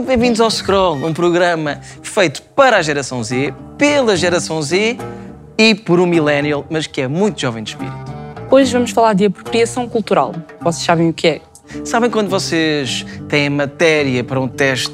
Muito 0.00 0.08
bem-vindos 0.08 0.40
ao 0.40 0.50
Scroll, 0.50 0.94
um 1.04 1.12
programa 1.12 1.78
feito 2.02 2.40
para 2.56 2.78
a 2.78 2.82
geração 2.82 3.22
Z, 3.22 3.52
pela 3.76 4.16
geração 4.16 4.62
Z 4.62 4.96
e 5.58 5.74
por 5.74 6.00
um 6.00 6.06
millennial, 6.06 6.64
mas 6.70 6.86
que 6.86 7.02
é 7.02 7.06
muito 7.06 7.38
jovem 7.38 7.62
de 7.62 7.72
espírito. 7.72 7.96
Hoje 8.50 8.72
vamos 8.72 8.92
falar 8.92 9.12
de 9.12 9.26
apropriação 9.26 9.86
cultural. 9.86 10.34
Vocês 10.62 10.86
sabem 10.86 11.10
o 11.10 11.12
que 11.12 11.28
é? 11.28 11.40
Sabem 11.84 12.08
quando 12.08 12.30
vocês 12.30 13.04
têm 13.28 13.50
matéria 13.50 14.24
para 14.24 14.40
um 14.40 14.48
teste 14.48 14.90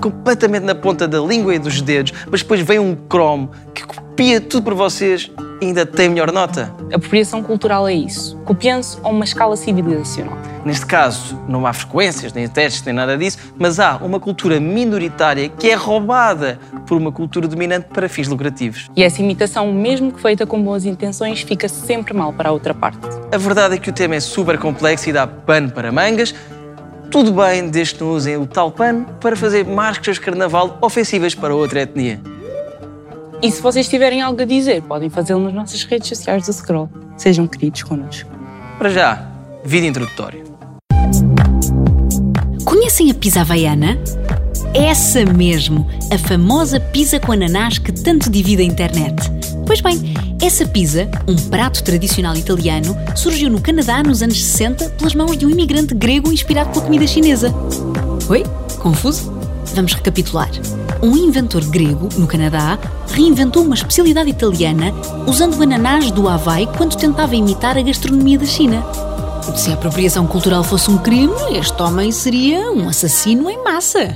completamente 0.00 0.64
na 0.64 0.74
ponta 0.74 1.06
da 1.06 1.20
língua 1.20 1.54
e 1.54 1.58
dos 1.58 1.82
dedos, 1.82 2.14
mas 2.30 2.40
depois 2.40 2.62
vem 2.62 2.78
um 2.78 2.96
Chrome 3.10 3.50
que 3.74 3.84
copia 3.84 4.40
tudo 4.40 4.64
por 4.64 4.74
vocês 4.74 5.30
ainda 5.60 5.86
tem 5.86 6.08
melhor 6.08 6.32
nota? 6.32 6.72
Apropriação 6.92 7.42
cultural 7.42 7.88
é 7.88 7.94
isso. 7.94 8.36
Copiando-se 8.44 8.98
a 9.02 9.08
uma 9.08 9.24
escala 9.24 9.56
civilizacional. 9.56 10.36
Neste 10.64 10.84
caso, 10.84 11.40
não 11.48 11.66
há 11.66 11.72
frequências, 11.72 12.32
nem 12.32 12.48
testes, 12.48 12.82
nem 12.82 12.94
nada 12.94 13.16
disso, 13.16 13.38
mas 13.56 13.78
há 13.78 13.96
uma 13.98 14.18
cultura 14.18 14.58
minoritária 14.58 15.48
que 15.48 15.70
é 15.70 15.74
roubada 15.74 16.58
por 16.86 16.96
uma 16.96 17.12
cultura 17.12 17.46
dominante 17.46 17.86
para 17.92 18.08
fins 18.08 18.26
lucrativos. 18.26 18.90
E 18.96 19.02
essa 19.02 19.22
imitação, 19.22 19.72
mesmo 19.72 20.10
que 20.10 20.20
feita 20.20 20.46
com 20.46 20.60
boas 20.60 20.84
intenções, 20.84 21.42
fica 21.42 21.68
sempre 21.68 22.12
mal 22.12 22.32
para 22.32 22.48
a 22.48 22.52
outra 22.52 22.74
parte. 22.74 22.98
A 23.30 23.38
verdade 23.38 23.76
é 23.76 23.78
que 23.78 23.88
o 23.88 23.92
tema 23.92 24.16
é 24.16 24.20
super 24.20 24.58
complexo 24.58 25.08
e 25.08 25.12
dá 25.12 25.26
pano 25.26 25.70
para 25.70 25.92
mangas. 25.92 26.34
Tudo 27.10 27.32
bem, 27.32 27.68
desde 27.68 27.94
que 27.94 28.02
não 28.02 28.10
usem 28.10 28.36
o 28.36 28.46
tal 28.46 28.70
pano 28.70 29.06
para 29.20 29.36
fazer 29.36 29.64
máscaras 29.64 30.16
de 30.16 30.22
carnaval 30.22 30.78
ofensivas 30.80 31.34
para 31.34 31.54
outra 31.54 31.82
etnia. 31.82 32.20
E 33.42 33.50
se 33.50 33.60
vocês 33.60 33.86
tiverem 33.88 34.22
algo 34.22 34.40
a 34.40 34.44
dizer, 34.46 34.82
podem 34.82 35.10
fazê-lo 35.10 35.40
nas 35.40 35.52
nossas 35.52 35.84
redes 35.84 36.08
sociais 36.08 36.46
do 36.46 36.52
Scroll. 36.52 36.88
Sejam 37.16 37.46
queridos 37.46 37.82
connosco. 37.82 38.30
Para 38.78 38.88
já, 38.88 39.30
vídeo 39.64 39.88
introdutório. 39.88 40.44
Conhecem 42.64 43.10
a 43.10 43.14
pizza 43.14 43.42
havaiana? 43.42 43.98
Essa 44.74 45.24
mesmo, 45.24 45.86
a 46.12 46.18
famosa 46.18 46.80
pizza 46.80 47.20
com 47.20 47.32
ananás 47.32 47.78
que 47.78 47.92
tanto 47.92 48.30
divide 48.30 48.62
a 48.62 48.64
internet. 48.64 49.16
Pois 49.66 49.80
bem, 49.80 50.14
essa 50.40 50.66
pizza, 50.66 51.08
um 51.28 51.36
prato 51.36 51.82
tradicional 51.82 52.36
italiano, 52.36 52.96
surgiu 53.14 53.50
no 53.50 53.60
Canadá 53.60 54.02
nos 54.02 54.22
anos 54.22 54.42
60 54.42 54.90
pelas 54.90 55.14
mãos 55.14 55.36
de 55.36 55.44
um 55.44 55.50
imigrante 55.50 55.94
grego 55.94 56.32
inspirado 56.32 56.70
pela 56.70 56.84
comida 56.84 57.06
chinesa. 57.06 57.52
Oi? 58.28 58.44
Confuso? 58.78 59.35
Vamos 59.74 59.94
recapitular. 59.94 60.50
Um 61.02 61.16
inventor 61.16 61.64
grego, 61.64 62.08
no 62.16 62.26
Canadá, 62.26 62.78
reinventou 63.08 63.62
uma 63.62 63.74
especialidade 63.74 64.30
italiana 64.30 64.92
usando 65.26 65.62
ananás 65.62 66.10
do 66.10 66.28
Havaí 66.28 66.66
quando 66.76 66.96
tentava 66.96 67.36
imitar 67.36 67.76
a 67.76 67.82
gastronomia 67.82 68.38
da 68.38 68.46
China. 68.46 68.84
Se 69.54 69.70
a 69.70 69.74
apropriação 69.74 70.26
cultural 70.26 70.64
fosse 70.64 70.90
um 70.90 70.98
crime, 70.98 71.34
este 71.58 71.80
homem 71.80 72.10
seria 72.10 72.70
um 72.72 72.88
assassino 72.88 73.48
em 73.50 73.62
massa. 73.62 74.14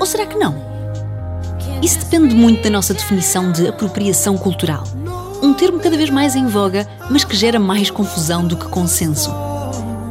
Ou 0.00 0.06
será 0.06 0.26
que 0.26 0.38
não? 0.38 0.54
Isso 1.82 1.98
depende 1.98 2.34
muito 2.34 2.62
da 2.62 2.70
nossa 2.70 2.94
definição 2.94 3.52
de 3.52 3.68
apropriação 3.68 4.38
cultural. 4.38 4.84
Um 5.42 5.52
termo 5.52 5.78
cada 5.78 5.96
vez 5.96 6.08
mais 6.08 6.34
em 6.34 6.46
voga, 6.46 6.88
mas 7.10 7.24
que 7.24 7.36
gera 7.36 7.58
mais 7.58 7.90
confusão 7.90 8.46
do 8.46 8.56
que 8.56 8.66
consenso. 8.68 9.30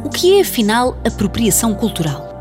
O 0.04 0.08
que 0.08 0.38
é, 0.38 0.42
afinal, 0.42 0.96
apropriação 1.04 1.74
cultural? 1.74 2.33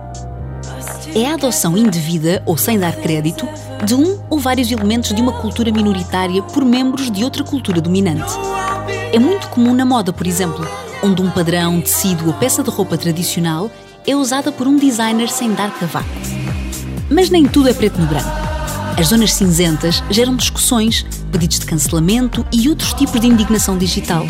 É 1.15 1.29
a 1.29 1.35
adoção 1.35 1.77
indevida 1.77 2.41
ou 2.43 2.57
sem 2.57 2.79
dar 2.79 2.95
crédito 2.95 3.47
de 3.85 3.93
um 3.93 4.19
ou 4.31 4.39
vários 4.39 4.71
elementos 4.71 5.13
de 5.13 5.21
uma 5.21 5.33
cultura 5.33 5.71
minoritária 5.71 6.41
por 6.41 6.65
membros 6.65 7.11
de 7.11 7.23
outra 7.23 7.43
cultura 7.43 7.79
dominante. 7.79 8.33
É 9.11 9.19
muito 9.19 9.47
comum 9.49 9.75
na 9.75 9.85
moda, 9.85 10.11
por 10.11 10.25
exemplo, 10.25 10.67
onde 11.03 11.21
um 11.21 11.29
padrão, 11.29 11.79
tecido 11.81 12.25
ou 12.25 12.33
peça 12.33 12.63
de 12.63 12.71
roupa 12.71 12.97
tradicional 12.97 13.69
é 14.07 14.15
usada 14.15 14.51
por 14.51 14.67
um 14.67 14.75
designer 14.75 15.29
sem 15.29 15.53
dar 15.53 15.69
cavaco. 15.77 16.09
Mas 17.11 17.29
nem 17.29 17.45
tudo 17.45 17.69
é 17.69 17.73
preto 17.73 18.01
no 18.01 18.07
branco. 18.07 18.31
As 18.97 19.07
zonas 19.07 19.33
cinzentas 19.33 20.03
geram 20.09 20.35
discussões, 20.35 21.05
pedidos 21.31 21.59
de 21.59 21.67
cancelamento 21.67 22.43
e 22.51 22.67
outros 22.69 22.91
tipos 22.93 23.21
de 23.21 23.27
indignação 23.27 23.77
digital. 23.77 24.25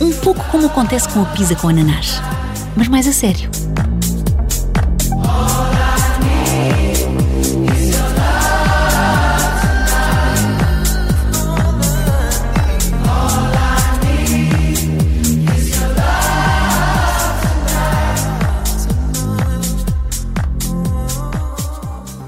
Um 0.00 0.12
pouco 0.12 0.44
como 0.52 0.66
acontece 0.66 1.08
com 1.08 1.22
a 1.22 1.26
pizza 1.26 1.56
com 1.56 1.68
ananás, 1.68 2.22
mas 2.76 2.86
mais 2.86 3.08
a 3.08 3.12
sério. 3.12 3.50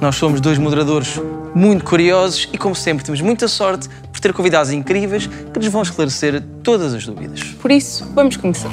Nós 0.00 0.16
somos 0.16 0.40
dois 0.40 0.58
moderadores 0.58 1.20
muito 1.54 1.84
curiosos 1.84 2.48
e, 2.52 2.58
como 2.58 2.74
sempre, 2.74 3.04
temos 3.04 3.20
muita 3.20 3.48
sorte 3.48 3.88
por 4.12 4.20
ter 4.20 4.32
convidados 4.32 4.70
incríveis 4.70 5.26
que 5.26 5.58
nos 5.58 5.68
vão 5.68 5.82
esclarecer 5.82 6.42
todas 6.62 6.92
as 6.92 7.06
dúvidas. 7.06 7.40
Por 7.60 7.70
isso, 7.70 8.06
vamos 8.14 8.36
começar. 8.36 8.70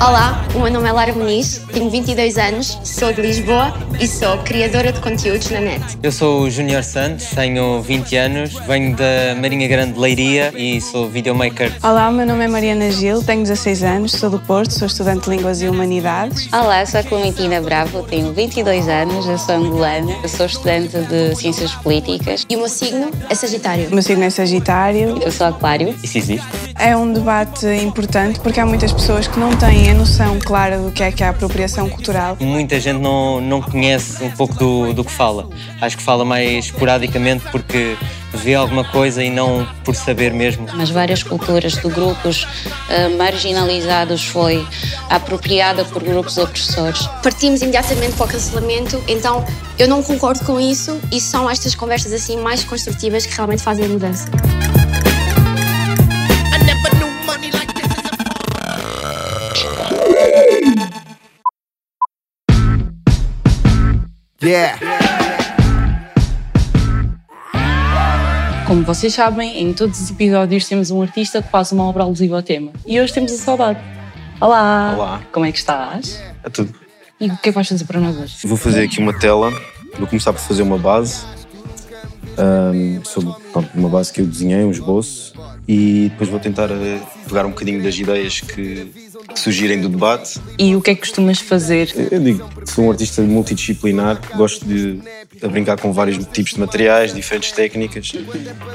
Olá, 0.00 0.42
o 0.54 0.60
meu 0.60 0.72
nome 0.72 0.88
é 0.88 0.92
Lara 0.92 1.12
Muniz, 1.12 1.60
tenho 1.70 1.90
22 1.90 2.38
anos, 2.38 2.78
sou 2.82 3.12
de 3.12 3.20
Lisboa 3.20 3.74
e 4.00 4.08
sou 4.08 4.38
criadora 4.38 4.90
de 4.92 4.98
conteúdos 4.98 5.50
na 5.50 5.60
net. 5.60 5.98
Eu 6.02 6.10
sou 6.10 6.40
o 6.40 6.50
Júnior 6.50 6.82
Santos, 6.82 7.26
tenho 7.26 7.82
20 7.82 8.16
anos, 8.16 8.54
venho 8.66 8.96
da 8.96 9.34
Marinha 9.38 9.68
Grande 9.68 9.92
de 9.92 9.98
Leiria 9.98 10.54
e 10.56 10.80
sou 10.80 11.06
videomaker. 11.06 11.70
Olá, 11.82 12.10
meu 12.10 12.24
nome 12.24 12.46
é 12.46 12.48
Mariana 12.48 12.90
Gil, 12.90 13.22
tenho 13.22 13.42
16 13.42 13.82
anos, 13.82 14.12
sou 14.12 14.30
do 14.30 14.38
Porto, 14.38 14.70
sou 14.72 14.86
estudante 14.86 15.28
de 15.28 15.36
Línguas 15.36 15.60
e 15.60 15.68
Humanidades. 15.68 16.48
Olá, 16.50 16.86
sou 16.86 17.00
a 17.00 17.02
Clementina 17.02 17.60
Bravo, 17.60 18.02
tenho 18.04 18.32
22 18.32 18.88
anos, 18.88 19.26
eu 19.26 19.36
sou 19.36 19.56
angolana, 19.56 20.16
eu 20.22 20.28
sou 20.30 20.46
estudante 20.46 20.96
de 20.96 21.36
Ciências 21.36 21.74
Políticas. 21.74 22.46
E 22.48 22.56
o 22.56 22.60
meu 22.60 22.70
signo 22.70 23.10
é 23.28 23.34
Sagitário. 23.34 23.88
O 23.88 23.94
meu 23.94 24.02
signo 24.02 24.24
é 24.24 24.30
Sagitário. 24.30 25.18
Eu 25.22 25.30
sou 25.30 25.46
Aquário. 25.46 25.94
Isso 26.02 26.16
existe? 26.16 26.46
É 26.78 26.96
um 26.96 27.12
debate 27.12 27.66
importante 27.66 28.40
porque 28.40 28.58
há 28.58 28.64
muitas 28.64 28.90
pessoas 28.90 29.28
que 29.28 29.38
não 29.38 29.54
têm 29.54 29.89
a 29.90 29.94
noção 29.94 30.38
clara 30.38 30.78
do 30.78 30.92
que 30.92 31.02
é 31.02 31.10
que 31.10 31.22
é 31.22 31.26
a 31.26 31.30
apropriação 31.30 31.88
cultural. 31.88 32.36
Muita 32.40 32.78
gente 32.78 33.00
não, 33.00 33.40
não 33.40 33.60
conhece 33.60 34.22
um 34.22 34.30
pouco 34.30 34.54
do, 34.54 34.92
do 34.92 35.04
que 35.04 35.10
fala. 35.10 35.48
Acho 35.80 35.96
que 35.96 36.02
fala 36.02 36.24
mais 36.24 36.66
esporadicamente 36.66 37.44
porque 37.50 37.96
vê 38.32 38.54
alguma 38.54 38.84
coisa 38.84 39.22
e 39.22 39.30
não 39.30 39.66
por 39.84 39.96
saber 39.96 40.32
mesmo. 40.32 40.66
Mas 40.74 40.90
várias 40.90 41.24
culturas 41.24 41.72
de 41.72 41.88
grupos 41.88 42.44
uh, 42.44 43.16
marginalizados 43.18 44.24
foi 44.24 44.64
apropriada 45.08 45.84
por 45.84 46.04
grupos 46.04 46.38
opressores. 46.38 47.06
Partimos 47.22 47.60
imediatamente 47.60 48.12
para 48.12 48.26
o 48.26 48.28
cancelamento, 48.28 49.02
então 49.08 49.44
eu 49.76 49.88
não 49.88 50.02
concordo 50.04 50.44
com 50.44 50.60
isso 50.60 51.00
e 51.10 51.20
são 51.20 51.50
estas 51.50 51.74
conversas 51.74 52.12
assim 52.12 52.36
mais 52.36 52.62
construtivas 52.62 53.26
que 53.26 53.34
realmente 53.34 53.62
fazem 53.62 53.86
a 53.86 53.88
mudança. 53.88 54.30
Yeah. 64.42 64.78
Como 68.66 68.82
vocês 68.84 69.12
sabem, 69.12 69.60
em 69.60 69.74
todos 69.74 70.00
os 70.00 70.10
episódios 70.10 70.66
temos 70.66 70.90
um 70.90 71.02
artista 71.02 71.42
que 71.42 71.50
faz 71.50 71.72
uma 71.72 71.84
obra 71.84 72.04
alusiva 72.04 72.36
ao 72.36 72.42
tema. 72.42 72.72
E 72.86 72.98
hoje 72.98 73.12
temos 73.12 73.32
a 73.32 73.36
saudade. 73.36 73.78
Olá! 74.40 74.94
Olá! 74.96 75.22
Como 75.30 75.44
é 75.44 75.52
que 75.52 75.58
estás? 75.58 76.22
É 76.42 76.48
tudo. 76.48 76.74
E 77.20 77.26
o 77.26 77.28
que 77.32 77.34
é 77.34 77.38
que 77.38 77.50
vais 77.50 77.68
fazer 77.68 77.84
para 77.84 78.00
nós 78.00 78.16
hoje? 78.16 78.46
Vou 78.46 78.56
fazer 78.56 78.84
aqui 78.84 78.98
uma 78.98 79.12
tela, 79.18 79.50
vou 79.98 80.06
começar 80.06 80.32
por 80.32 80.40
fazer 80.40 80.62
uma 80.62 80.78
base, 80.78 81.22
um, 82.38 83.04
sobre 83.04 83.34
pronto, 83.52 83.68
uma 83.74 83.90
base 83.90 84.10
que 84.10 84.22
eu 84.22 84.26
desenhei, 84.26 84.64
um 84.64 84.70
esboço, 84.70 85.34
e 85.68 86.08
depois 86.08 86.30
vou 86.30 86.40
tentar 86.40 86.70
uh, 86.70 87.06
pegar 87.28 87.44
um 87.44 87.50
bocadinho 87.50 87.82
das 87.82 87.94
ideias 87.94 88.40
que 88.40 89.09
surgirem 89.34 89.80
do 89.80 89.88
debate. 89.88 90.40
E 90.58 90.74
o 90.76 90.82
que 90.82 90.90
é 90.90 90.94
que 90.94 91.00
costumas 91.00 91.40
fazer? 91.40 91.92
Eu, 91.94 92.08
eu 92.10 92.20
digo 92.20 92.48
que 92.48 92.70
sou 92.70 92.84
um 92.84 92.90
artista 92.90 93.22
multidisciplinar, 93.22 94.20
gosto 94.36 94.64
de 94.64 95.00
a 95.42 95.48
brincar 95.48 95.78
com 95.78 95.92
vários 95.92 96.18
tipos 96.26 96.52
de 96.52 96.60
materiais, 96.60 97.14
diferentes 97.14 97.52
técnicas. 97.52 98.12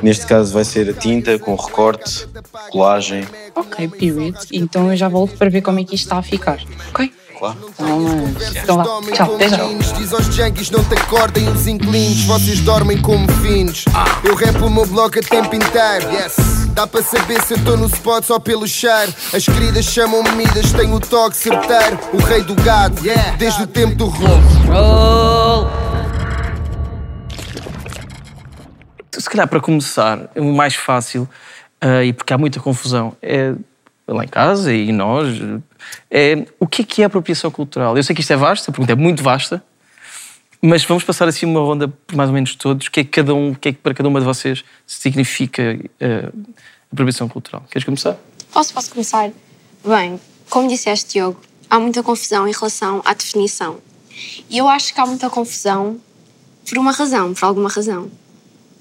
Neste 0.01 0.25
caso 0.25 0.53
vai 0.53 0.63
ser 0.63 0.89
a 0.89 0.93
tinta, 0.93 1.37
com 1.37 1.55
recorte, 1.55 2.27
colagem. 2.71 3.25
Ok, 3.53 3.87
period. 3.89 4.35
Então 4.51 4.89
eu 4.89 4.97
já 4.97 5.07
volto 5.07 5.37
para 5.37 5.49
ver 5.49 5.61
como 5.61 5.79
é 5.79 5.83
que 5.83 5.95
isto 5.95 6.05
está 6.05 6.17
a 6.17 6.23
ficar. 6.23 6.59
Ok? 6.89 7.11
Claro. 7.37 7.57
Então, 7.69 8.31
mas... 8.33 8.55
então 8.55 8.77
lá, 8.77 8.85
tchau, 9.13 9.35
até 9.35 9.49
já. 9.49 9.65
Diz 9.97 10.13
aos 10.13 10.25
junkies 10.25 10.69
não 10.69 10.83
te 10.83 10.95
acordem 10.95 11.47
os 11.49 11.67
inquilinos, 11.67 12.23
vocês 12.25 12.59
dormem 12.61 13.01
como 13.01 13.29
finos. 13.41 13.85
Eu 14.23 14.35
rapo 14.35 14.65
o 14.65 14.69
meu 14.69 14.85
blog 14.85 15.19
a 15.19 15.21
tempo 15.21 15.55
inteiro. 15.55 16.11
Yes. 16.11 16.65
Dá 16.73 16.85
para 16.85 17.01
saber 17.03 17.41
se 17.41 17.53
eu 17.53 17.57
estou 17.57 17.77
no 17.77 17.87
spot 17.87 18.23
só 18.23 18.39
pelo 18.39 18.67
cheiro. 18.67 19.13
As 19.33 19.45
queridas 19.45 19.85
chamam-me 19.85 20.31
Midas, 20.31 20.73
tenho 20.73 20.95
o 20.95 20.99
toque 20.99 21.37
certeiro. 21.37 21.97
O 22.13 22.17
rei 22.17 22.41
do 22.43 22.55
gado, 22.55 23.01
desde 23.37 23.63
o 23.63 23.67
tempo 23.67 23.95
do 23.95 24.05
rolo. 24.05 24.41
Se 29.17 29.29
calhar, 29.29 29.47
para 29.47 29.61
começar, 29.61 30.29
o 30.35 30.53
mais 30.53 30.75
fácil, 30.75 31.27
uh, 31.83 32.03
e 32.03 32.11
porque 32.11 32.33
há 32.33 32.37
muita 32.37 32.59
confusão, 32.59 33.15
é 33.21 33.53
lá 34.07 34.23
em 34.23 34.27
casa 34.27 34.73
e 34.73 34.91
nós, 34.91 35.39
é 36.09 36.45
o 36.59 36.67
que 36.67 36.81
é 36.81 36.85
que 36.85 37.01
é 37.01 37.05
apropriação 37.05 37.49
cultural? 37.51 37.95
Eu 37.97 38.03
sei 38.03 38.15
que 38.15 38.21
isto 38.21 38.33
é 38.33 38.35
vasto, 38.35 38.69
a 38.69 38.71
pergunta 38.71 38.93
é 38.93 38.95
muito 38.95 39.23
vasta, 39.23 39.63
mas 40.61 40.83
vamos 40.83 41.03
passar 41.03 41.27
assim 41.27 41.45
uma 41.45 41.59
ronda 41.59 41.87
por 41.87 42.15
mais 42.15 42.29
ou 42.29 42.33
menos 42.33 42.55
todos. 42.55 42.87
O 42.87 42.91
que 42.91 43.01
é 43.01 43.03
que 43.03 43.09
cada 43.09 43.33
um, 43.33 43.53
que 43.53 43.69
é 43.69 43.71
que 43.73 43.79
para 43.79 43.93
cada 43.93 44.09
uma 44.09 44.19
de 44.19 44.25
vocês 44.25 44.63
significa 44.85 45.79
uh, 45.79 46.45
apropriação 46.91 47.27
cultural? 47.29 47.63
Queres 47.69 47.83
começar? 47.83 48.17
Posso, 48.51 48.73
posso 48.73 48.89
começar? 48.91 49.31
Bem, 49.85 50.19
como 50.49 50.67
disseste, 50.67 51.13
Diogo, 51.13 51.39
há 51.69 51.79
muita 51.79 52.01
confusão 52.01 52.47
em 52.47 52.51
relação 52.51 53.01
à 53.05 53.13
definição. 53.13 53.79
E 54.49 54.57
eu 54.57 54.67
acho 54.67 54.93
que 54.93 54.99
há 54.99 55.05
muita 55.05 55.29
confusão 55.29 55.99
por 56.67 56.77
uma 56.77 56.91
razão, 56.91 57.33
por 57.33 57.45
alguma 57.45 57.69
razão. 57.69 58.09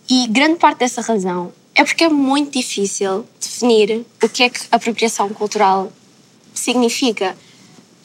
E 0.09 0.27
grande 0.29 0.59
parte 0.59 0.79
dessa 0.79 1.01
razão 1.01 1.53
é 1.75 1.85
porque 1.85 2.05
é 2.05 2.09
muito 2.09 2.53
difícil 2.53 3.27
definir 3.41 4.07
o 4.23 4.29
que 4.29 4.45
é 4.45 4.49
que 4.49 4.61
apropriação 4.71 5.29
cultural 5.31 5.93
significa. 6.55 7.37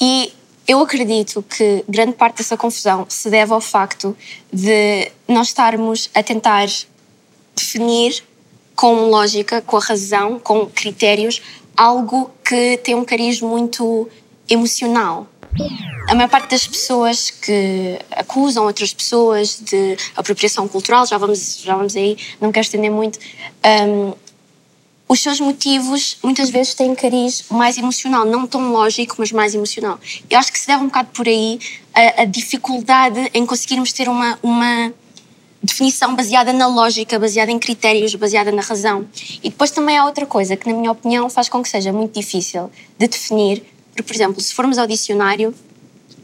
E 0.01 0.33
eu 0.67 0.79
acredito 0.81 1.43
que 1.43 1.83
grande 1.87 2.13
parte 2.13 2.37
dessa 2.37 2.57
confusão 2.57 3.05
se 3.09 3.29
deve 3.29 3.53
ao 3.53 3.61
facto 3.61 4.15
de 4.51 5.11
nós 5.27 5.47
estarmos 5.47 6.09
a 6.13 6.21
tentar 6.21 6.67
definir 7.55 8.23
com 8.75 9.09
lógica, 9.09 9.61
com 9.61 9.77
a 9.77 9.79
razão, 9.81 10.39
com 10.39 10.65
critérios, 10.65 11.41
algo 11.75 12.31
que 12.43 12.77
tem 12.83 12.95
um 12.95 13.03
cariz 13.03 13.41
muito 13.41 14.07
emocional. 14.47 15.27
A 16.07 16.15
maior 16.15 16.29
parte 16.29 16.51
das 16.51 16.67
pessoas 16.67 17.29
que 17.29 17.99
acusam 18.11 18.65
outras 18.65 18.93
pessoas 18.93 19.59
de 19.59 19.97
apropriação 20.15 20.67
cultural, 20.67 21.05
já 21.05 21.17
vamos, 21.17 21.61
já 21.61 21.75
vamos 21.75 21.95
aí, 21.95 22.17
não 22.39 22.51
quero 22.51 22.65
estender 22.65 22.91
muito, 22.91 23.19
um, 23.65 24.13
os 25.09 25.21
seus 25.21 25.39
motivos 25.39 26.17
muitas 26.23 26.49
vezes 26.49 26.75
têm 26.75 26.93
cariz 26.93 27.43
mais 27.49 27.77
emocional, 27.77 28.25
não 28.25 28.45
tão 28.45 28.71
lógico, 28.71 29.15
mas 29.17 29.31
mais 29.31 29.55
emocional. 29.55 29.99
Eu 30.29 30.37
acho 30.37 30.53
que 30.53 30.59
se 30.59 30.67
deve 30.67 30.83
um 30.83 30.85
bocado 30.85 31.09
por 31.11 31.27
aí 31.27 31.59
a, 31.93 32.21
a 32.21 32.25
dificuldade 32.25 33.29
em 33.33 33.45
conseguirmos 33.45 33.91
ter 33.91 34.07
uma, 34.07 34.37
uma 34.43 34.93
definição 35.61 36.15
baseada 36.15 36.53
na 36.53 36.67
lógica, 36.67 37.17
baseada 37.17 37.51
em 37.51 37.57
critérios, 37.57 38.13
baseada 38.13 38.51
na 38.51 38.61
razão. 38.61 39.07
E 39.43 39.49
depois 39.49 39.71
também 39.71 39.97
há 39.97 40.05
outra 40.05 40.27
coisa 40.27 40.55
que, 40.55 40.71
na 40.71 40.77
minha 40.77 40.91
opinião, 40.91 41.27
faz 41.29 41.49
com 41.49 41.61
que 41.63 41.69
seja 41.69 41.91
muito 41.91 42.13
difícil 42.13 42.69
de 42.97 43.07
definir 43.07 43.63
porque, 43.99 44.03
por 44.03 44.15
exemplo, 44.15 44.41
se 44.41 44.53
formos 44.53 44.77
ao 44.77 44.87
dicionário, 44.87 45.53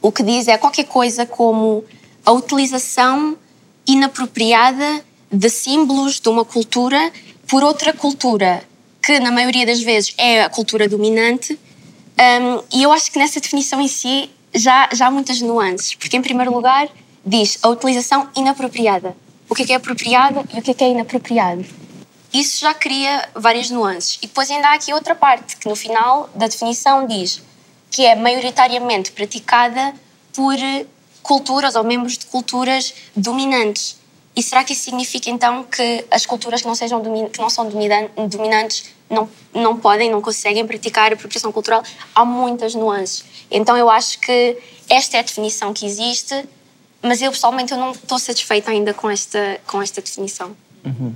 o 0.01 0.09
que 0.09 0.23
diz 0.23 0.47
é 0.47 0.57
qualquer 0.57 0.85
coisa 0.85 1.25
como 1.25 1.83
a 2.25 2.31
utilização 2.31 3.37
inapropriada 3.85 5.03
de 5.29 5.49
símbolos 5.49 6.21
de 6.21 6.29
uma 6.29 6.45
cultura 6.45 7.11
por 7.47 7.63
outra 7.63 7.91
cultura, 7.91 8.63
que 9.05 9.19
na 9.19 9.31
maioria 9.31 9.67
das 9.67 9.81
vezes 9.83 10.15
é 10.17 10.41
a 10.41 10.49
cultura 10.49 10.89
dominante. 10.89 11.53
Um, 11.53 12.63
e 12.73 12.81
eu 12.81 12.91
acho 12.91 13.11
que 13.11 13.19
nessa 13.19 13.39
definição 13.39 13.79
em 13.79 13.87
si 13.87 14.31
já, 14.53 14.89
já 14.91 15.07
há 15.07 15.11
muitas 15.11 15.41
nuances, 15.41 15.93
porque, 15.93 16.17
em 16.17 16.21
primeiro 16.21 16.51
lugar, 16.51 16.89
diz 17.23 17.59
a 17.61 17.69
utilização 17.69 18.27
inapropriada. 18.35 19.15
O 19.47 19.53
que 19.53 19.61
é, 19.61 19.65
que 19.65 19.73
é 19.73 19.75
apropriado 19.75 20.43
e 20.51 20.59
o 20.59 20.61
que 20.61 20.71
é, 20.71 20.73
que 20.73 20.83
é 20.83 20.89
inapropriado. 20.89 21.63
Isso 22.33 22.61
já 22.61 22.73
cria 22.73 23.29
várias 23.35 23.69
nuances. 23.69 24.17
E 24.23 24.27
depois 24.27 24.49
ainda 24.49 24.69
há 24.69 24.73
aqui 24.73 24.91
outra 24.91 25.13
parte, 25.13 25.55
que 25.57 25.69
no 25.69 25.75
final 25.75 26.27
da 26.33 26.47
definição 26.47 27.05
diz 27.05 27.43
que 27.91 28.03
é 28.03 28.15
maioritariamente 28.15 29.11
praticada 29.11 29.93
por 30.33 30.55
culturas 31.21 31.75
ou 31.75 31.83
membros 31.83 32.17
de 32.17 32.25
culturas 32.25 32.93
dominantes. 33.15 33.97
E 34.35 34.43
será 34.43 34.63
que 34.63 34.73
isso 34.73 34.83
significa 34.83 35.29
então 35.29 35.63
que 35.63 36.05
as 36.11 36.25
culturas 36.25 36.61
que 36.61 36.67
não, 36.67 36.75
sejam 36.75 37.01
que 37.29 37.39
não 37.39 37.49
são 37.49 37.69
dominantes 37.69 38.85
não, 39.09 39.29
não 39.53 39.77
podem, 39.77 40.11
não 40.11 40.21
conseguem 40.21 40.65
praticar 40.67 41.11
a 41.11 41.15
apropriação 41.15 41.51
cultural? 41.51 41.81
Há 42.13 42.25
muitas 42.25 42.75
nuances. 42.75 43.23
Então 43.49 43.77
eu 43.77 43.89
acho 43.89 44.19
que 44.19 44.57
esta 44.89 45.17
é 45.17 45.19
a 45.21 45.23
definição 45.23 45.73
que 45.73 45.85
existe, 45.85 46.45
mas 47.01 47.21
eu 47.21 47.31
pessoalmente 47.31 47.71
eu 47.71 47.77
não 47.77 47.91
estou 47.91 48.19
satisfeita 48.19 48.71
ainda 48.71 48.93
com 48.93 49.09
esta, 49.09 49.59
com 49.65 49.81
esta 49.81 50.01
definição. 50.01 50.55
Uhum. 50.83 51.15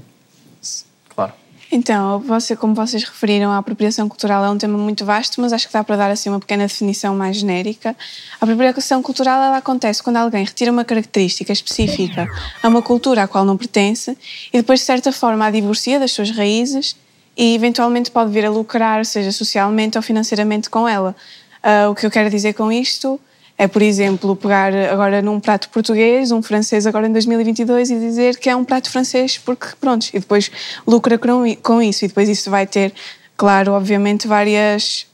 Então, 1.72 2.20
você, 2.20 2.56
como 2.56 2.74
vocês 2.74 3.04
referiram, 3.04 3.52
a 3.52 3.60
apropriação 3.60 4.10
cultural 4.10 4.44
é 4.44 4.50
um 4.50 4.58
tema 4.58 4.78
muito 4.78 5.06
vasto, 5.06 5.40
mas 5.40 5.54
acho 5.54 5.68
que 5.68 5.74
dá 5.74 5.84
para 5.84 5.96
dar 5.96 6.10
assim 6.10 6.28
uma 6.28 6.40
pequena 6.40 6.64
definição 6.64 7.16
mais 7.16 7.38
genérica. 7.38 7.96
A 8.42 8.44
apropriação 8.44 9.04
cultural 9.04 9.44
ela 9.44 9.58
acontece 9.58 10.02
quando 10.02 10.18
alguém 10.18 10.44
retira 10.44 10.72
uma 10.72 10.84
característica 10.84 11.54
específica 11.54 12.28
a 12.64 12.68
uma 12.68 12.82
cultura 12.82 13.24
à 13.24 13.28
qual 13.28 13.46
não 13.46 13.56
pertence 13.56 14.18
e 14.52 14.58
depois, 14.58 14.80
de 14.80 14.86
certa 14.88 15.12
forma, 15.12 15.46
a 15.46 15.52
divorcia 15.52 16.00
das 16.00 16.12
suas 16.12 16.32
raízes 16.32 16.96
e 17.38 17.54
eventualmente 17.54 18.10
pode 18.10 18.32
vir 18.32 18.46
a 18.46 18.50
lucrar, 18.50 19.06
seja 19.06 19.32
socialmente 19.32 19.96
ou 19.96 20.02
financeiramente, 20.02 20.70
com 20.70 20.88
ela. 20.88 21.16
Uh, 21.64 21.92
o 21.92 21.96
que 21.96 22.06
eu 22.06 22.12
quero 22.12 22.30
dizer 22.30 22.54
com 22.54 22.72
isto 22.72 23.20
é, 23.60 23.68
por 23.68 23.82
exemplo, 23.82 24.38
pegar 24.38 24.74
agora 24.74 25.22
num 25.22 25.38
prato 25.38 25.68
português, 25.68 26.32
um 26.32 26.42
francês 26.42 26.88
agora 26.88 27.08
em 27.08 27.12
2022 27.12 27.92
e 27.92 28.00
dizer 28.00 28.38
que 28.38 28.50
é 28.50 28.56
um 28.56 28.64
prato 28.64 28.90
francês 28.90 29.38
porque, 29.38 29.68
pronto, 29.82 30.08
e 30.14 30.20
depois 30.20 30.50
lucra 30.88 31.20
com 31.62 31.82
isso. 31.82 32.06
E 32.06 32.08
depois 32.08 32.30
isso 32.30 32.50
vai 32.50 32.66
ter, 32.66 32.94
claro, 33.36 33.74
obviamente, 33.74 34.30
várias, 34.30 35.06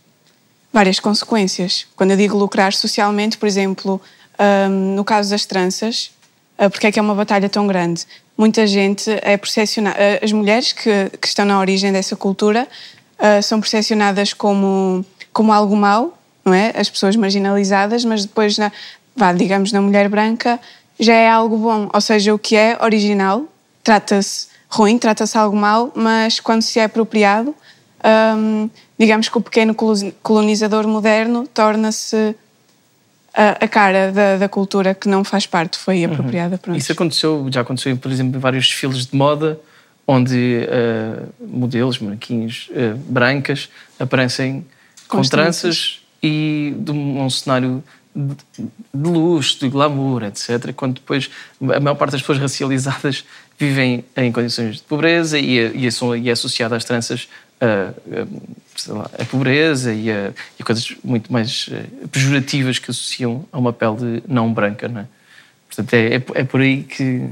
várias 0.71 0.99
consequências. 0.99 1.87
Quando 1.95 2.11
eu 2.11 2.17
digo 2.17 2.37
lucrar 2.37 2.71
socialmente, 2.71 3.35
por 3.35 3.47
exemplo, 3.47 3.99
um, 4.39 4.93
no 4.93 5.03
caso 5.03 5.31
das 5.31 5.43
tranças, 5.43 6.11
uh, 6.59 6.69
porque 6.69 6.85
é 6.85 6.91
que 6.91 6.99
é 6.99 7.01
uma 7.01 7.15
batalha 7.15 7.49
tão 7.49 7.65
grande? 7.65 8.05
Muita 8.37 8.67
gente 8.67 9.09
é 9.23 9.37
percepcionada, 9.37 9.97
uh, 9.97 10.23
as 10.23 10.31
mulheres 10.31 10.71
que, 10.71 11.09
que 11.19 11.27
estão 11.27 11.45
na 11.45 11.59
origem 11.59 11.91
dessa 11.91 12.15
cultura 12.15 12.67
uh, 13.17 13.41
são 13.41 13.59
percepcionadas 13.59 14.33
como, 14.33 15.03
como 15.33 15.51
algo 15.51 15.75
mau, 15.75 16.15
não 16.45 16.53
é? 16.53 16.71
As 16.75 16.89
pessoas 16.89 17.15
marginalizadas, 17.15 18.05
mas 18.05 18.23
depois, 18.23 18.57
na, 18.57 18.71
vá, 19.15 19.33
digamos, 19.33 19.71
na 19.71 19.81
mulher 19.81 20.07
branca, 20.07 20.59
já 20.99 21.13
é 21.13 21.29
algo 21.29 21.57
bom. 21.57 21.89
Ou 21.91 22.01
seja, 22.01 22.33
o 22.33 22.39
que 22.39 22.55
é 22.55 22.77
original 22.81 23.45
trata-se 23.83 24.47
ruim, 24.69 24.97
trata-se 24.97 25.37
algo 25.37 25.57
mal, 25.57 25.91
mas 25.95 26.39
quando 26.39 26.61
se 26.61 26.79
é 26.79 26.83
apropriado, 26.83 27.55
hum, 28.37 28.69
digamos 28.97 29.29
que 29.29 29.37
o 29.37 29.41
pequeno 29.41 29.75
colonizador 30.21 30.87
moderno 30.87 31.47
torna-se 31.47 32.35
a, 33.33 33.65
a, 33.65 33.67
cara 33.67 34.11
da, 34.11 34.37
da, 34.37 34.49
cultura 34.49 34.93
que 34.93 35.09
não 35.09 35.23
faz 35.23 35.45
parte, 35.45 35.77
foi 35.77 36.05
uhum. 36.05 36.13
apropriada 36.13 36.59
uhum. 36.67 36.75
Isso 36.75 36.91
aconteceu, 36.91 37.47
já 37.51 37.61
aconteceu, 37.61 37.95
por 37.97 38.11
exemplo, 38.11 38.37
em 38.37 38.39
vários 38.39 38.67
desfiles 38.67 39.05
de 39.05 39.15
moda, 39.15 39.59
onde 40.07 40.61
uh, 40.67 41.33
modelos, 41.39 41.99
manequins 41.99 42.69
uh, 42.69 42.95
brancas 43.09 43.69
aparecem 43.99 44.65
com 45.07 45.21
tranças 45.21 46.04
e 46.25 46.75
de 46.79 46.91
um, 46.91 47.29
cenário 47.29 47.83
de, 48.15 48.35
luxo, 48.93 49.59
de 49.59 49.69
glamour, 49.69 50.23
etc. 50.23 50.73
Quando 50.75 50.95
depois 50.95 51.29
a 51.61 51.79
maior 51.79 51.95
parte 51.95 52.13
das 52.13 52.21
pessoas 52.21 52.39
racializadas 52.39 53.23
vivem 53.59 54.03
em 54.17 54.31
condições 54.31 54.77
de 54.77 54.83
pobreza 54.83 55.37
e 55.37 55.59
e 55.59 55.87
e 55.87 56.29
é 56.29 56.31
associada 56.31 56.75
às 56.75 56.83
tranças 56.83 57.27
a, 57.61 57.93
a, 58.89 58.93
lá, 58.93 59.11
a 59.19 59.25
pobreza 59.25 59.93
e 59.93 60.09
a, 60.09 60.33
e 60.59 60.63
coisas 60.63 60.95
muito 61.03 61.31
mais 61.31 61.69
eh, 61.71 61.85
pejorativas 62.11 62.79
que 62.79 62.89
associam 62.89 63.45
a 63.51 63.59
uma 63.59 63.71
pele 63.71 64.23
não 64.27 64.51
branca, 64.51 64.87
não 64.87 65.01
é? 65.01 65.07
Portanto, 65.67 65.93
é, 65.93 66.15
é, 66.15 66.15
é 66.15 66.43
por 66.43 66.61
aí 66.61 66.83
que, 66.83 67.29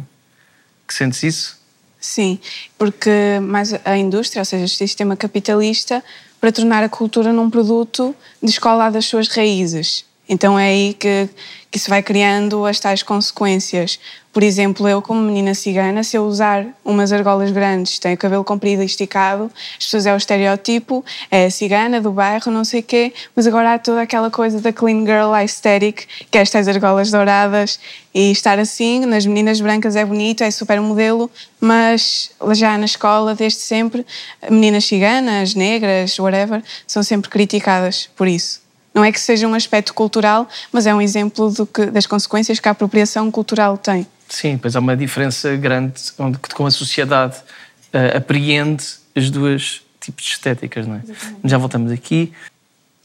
que 0.88 0.93
sentes 0.93 1.23
isso? 1.23 1.63
Sim, 2.00 2.38
porque 2.77 3.39
mais 3.41 3.73
a 3.85 3.97
indústria, 3.97 4.41
ou 4.41 4.45
seja, 4.45 4.65
o 4.65 4.67
sistema 4.67 5.15
capitalista, 5.15 6.03
para 6.43 6.51
tornar 6.51 6.83
a 6.83 6.89
cultura 6.89 7.31
num 7.31 7.50
produto 7.50 8.13
descolado 8.41 8.95
das 8.95 9.05
suas 9.05 9.29
raízes. 9.29 10.03
Então 10.27 10.59
é 10.59 10.65
aí 10.65 10.93
que, 10.93 11.29
que 11.73 11.79
se 11.79 11.89
vai 11.89 12.03
criando 12.03 12.67
as 12.67 12.79
tais 12.79 13.01
consequências. 13.01 13.99
Por 14.31 14.43
exemplo, 14.43 14.87
eu, 14.87 15.01
como 15.01 15.19
menina 15.19 15.55
cigana, 15.55 16.03
se 16.03 16.15
eu 16.15 16.23
usar 16.23 16.67
umas 16.85 17.11
argolas 17.11 17.49
grandes, 17.49 17.97
tenho 17.97 18.13
o 18.13 18.17
cabelo 18.17 18.43
comprido 18.43 18.83
e 18.83 18.85
esticado, 18.85 19.51
as 19.79 19.85
pessoas 19.85 20.05
é 20.05 20.13
o 20.13 20.17
estereótipo, 20.17 21.03
é 21.31 21.49
cigana 21.49 21.99
do 21.99 22.11
bairro, 22.11 22.51
não 22.51 22.63
sei 22.63 22.83
quê, 22.83 23.11
mas 23.35 23.47
agora 23.47 23.73
há 23.73 23.79
toda 23.79 24.03
aquela 24.03 24.29
coisa 24.29 24.61
da 24.61 24.71
clean 24.71 24.99
girl 24.99 25.33
aesthetic, 25.33 26.05
que 26.29 26.37
é 26.37 26.41
estas 26.41 26.67
argolas 26.67 27.09
douradas, 27.09 27.79
e 28.13 28.31
estar 28.31 28.59
assim, 28.59 29.07
nas 29.07 29.25
meninas 29.25 29.59
brancas 29.59 29.95
é 29.95 30.05
bonito, 30.05 30.43
é 30.43 30.51
super 30.51 30.79
modelo, 30.79 31.29
mas 31.59 32.29
já 32.51 32.77
na 32.77 32.85
escola, 32.85 33.33
desde 33.33 33.61
sempre, 33.61 34.05
meninas 34.47 34.85
ciganas, 34.85 35.55
negras, 35.55 36.19
whatever, 36.19 36.61
são 36.85 37.01
sempre 37.01 37.31
criticadas 37.31 38.09
por 38.15 38.27
isso. 38.27 38.62
Não 38.93 39.03
é 39.03 39.12
que 39.12 39.19
seja 39.19 39.47
um 39.47 39.53
aspecto 39.53 39.93
cultural, 39.93 40.47
mas 40.71 40.85
é 40.85 40.93
um 40.93 41.01
exemplo 41.01 41.51
que, 41.73 41.88
das 41.88 42.05
consequências 42.05 42.59
que 42.59 42.67
a 42.67 42.71
apropriação 42.71 43.29
cultural 43.31 43.77
tem. 43.77 44.05
Sim, 44.29 44.57
pois 44.57 44.75
há 44.75 44.79
uma 44.79 44.95
diferença 44.95 45.55
grande 45.55 45.93
onde, 46.17 46.38
como 46.38 46.67
a 46.67 46.71
sociedade 46.71 47.38
uh, 47.38 48.17
apreende 48.17 48.83
as 49.15 49.29
duas 49.29 49.81
tipos 50.00 50.25
de 50.25 50.31
estéticas, 50.31 50.85
não 50.85 50.95
é? 50.95 51.01
Exatamente. 51.03 51.39
Já 51.43 51.57
voltamos 51.57 51.91
aqui. 51.91 52.31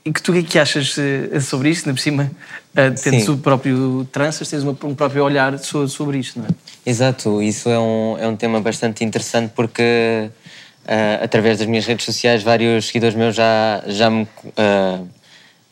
E 0.04 0.12
que 0.12 0.22
tu 0.22 0.32
o 0.32 0.34
que 0.34 0.40
é 0.40 0.42
que 0.42 0.58
achas 0.58 0.96
uh, 0.96 1.40
sobre 1.40 1.70
isto? 1.70 1.86
Na 1.86 1.92
por 1.92 2.00
cima, 2.00 2.30
uh, 2.72 3.02
tendo 3.02 3.34
o 3.34 3.38
próprio 3.38 4.08
tranças, 4.10 4.48
tens 4.48 4.64
um 4.64 4.74
próprio 4.94 5.24
olhar 5.24 5.58
sobre 5.58 6.18
isto, 6.18 6.38
não 6.38 6.46
é? 6.46 6.50
Exato, 6.84 7.42
isso 7.42 7.68
é 7.68 7.78
um, 7.78 8.16
é 8.18 8.26
um 8.26 8.36
tema 8.36 8.60
bastante 8.60 9.04
interessante 9.04 9.52
porque 9.54 10.30
uh, 10.84 11.24
através 11.24 11.58
das 11.58 11.66
minhas 11.66 11.84
redes 11.84 12.06
sociais, 12.06 12.42
vários 12.42 12.86
seguidores 12.86 13.14
meus 13.14 13.34
já, 13.34 13.82
já 13.86 14.08
me 14.08 14.22
uh, 14.22 15.08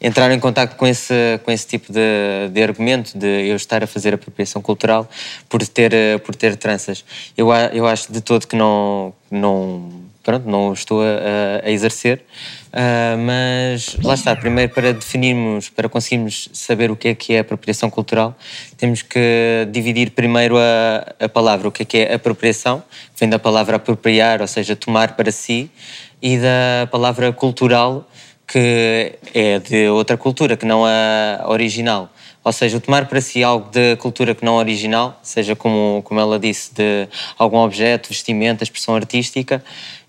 entraram 0.00 0.34
em 0.34 0.40
contato 0.40 0.76
com 0.76 0.86
esse, 0.86 1.40
com 1.44 1.50
esse 1.50 1.66
tipo 1.66 1.92
de, 1.92 2.48
de 2.52 2.62
argumento, 2.62 3.16
de 3.16 3.48
eu 3.48 3.56
estar 3.56 3.82
a 3.82 3.86
fazer 3.86 4.14
apropriação 4.14 4.60
cultural 4.60 5.08
por 5.48 5.66
ter, 5.66 5.92
por 6.24 6.34
ter 6.34 6.56
tranças. 6.56 7.04
Eu, 7.36 7.48
eu 7.72 7.86
acho 7.86 8.12
de 8.12 8.20
todo 8.20 8.46
que 8.46 8.56
não, 8.56 9.14
não, 9.30 9.90
pronto, 10.22 10.48
não 10.48 10.72
estou 10.72 11.00
a, 11.02 11.66
a 11.66 11.70
exercer, 11.70 12.22
uh, 12.72 13.18
mas 13.18 13.96
lá 14.02 14.14
está, 14.14 14.36
primeiro 14.36 14.72
para 14.72 14.92
definirmos, 14.92 15.70
para 15.70 15.88
conseguirmos 15.88 16.50
saber 16.52 16.90
o 16.90 16.96
que 16.96 17.08
é 17.08 17.14
que 17.14 17.32
é 17.32 17.38
apropriação 17.38 17.88
cultural, 17.88 18.36
temos 18.76 19.02
que 19.02 19.66
dividir 19.70 20.10
primeiro 20.10 20.58
a, 20.58 21.24
a 21.24 21.28
palavra, 21.28 21.68
o 21.68 21.72
que 21.72 21.82
é 21.82 21.86
que 21.86 21.98
é 21.98 22.14
apropriação, 22.14 22.82
que 23.14 23.20
vem 23.20 23.30
da 23.30 23.38
palavra 23.38 23.76
apropriar, 23.76 24.42
ou 24.42 24.46
seja, 24.46 24.76
tomar 24.76 25.16
para 25.16 25.30
si, 25.30 25.70
e 26.20 26.38
da 26.38 26.88
palavra 26.90 27.32
cultural, 27.32 28.08
que 28.46 29.14
é 29.34 29.58
de 29.58 29.88
outra 29.88 30.16
cultura, 30.16 30.56
que 30.56 30.64
não 30.64 30.84
a 30.84 31.44
original. 31.48 32.10
Ou 32.44 32.52
seja, 32.52 32.76
o 32.76 32.80
tomar 32.80 33.06
para 33.06 33.20
si 33.20 33.42
algo 33.42 33.68
de 33.70 33.96
cultura 33.96 34.32
que 34.32 34.44
não 34.44 34.54
original, 34.54 35.18
seja 35.20 35.56
como, 35.56 36.00
como 36.04 36.20
ela 36.20 36.38
disse, 36.38 36.72
de 36.72 37.08
algum 37.36 37.58
objeto, 37.58 38.08
vestimenta, 38.08 38.62
expressão 38.62 38.94
artística, 38.94 39.64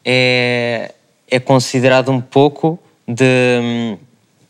é, 0.05 0.93
é 1.29 1.39
considerado 1.39 2.11
um 2.11 2.21
pouco 2.21 2.77
de, 3.07 3.97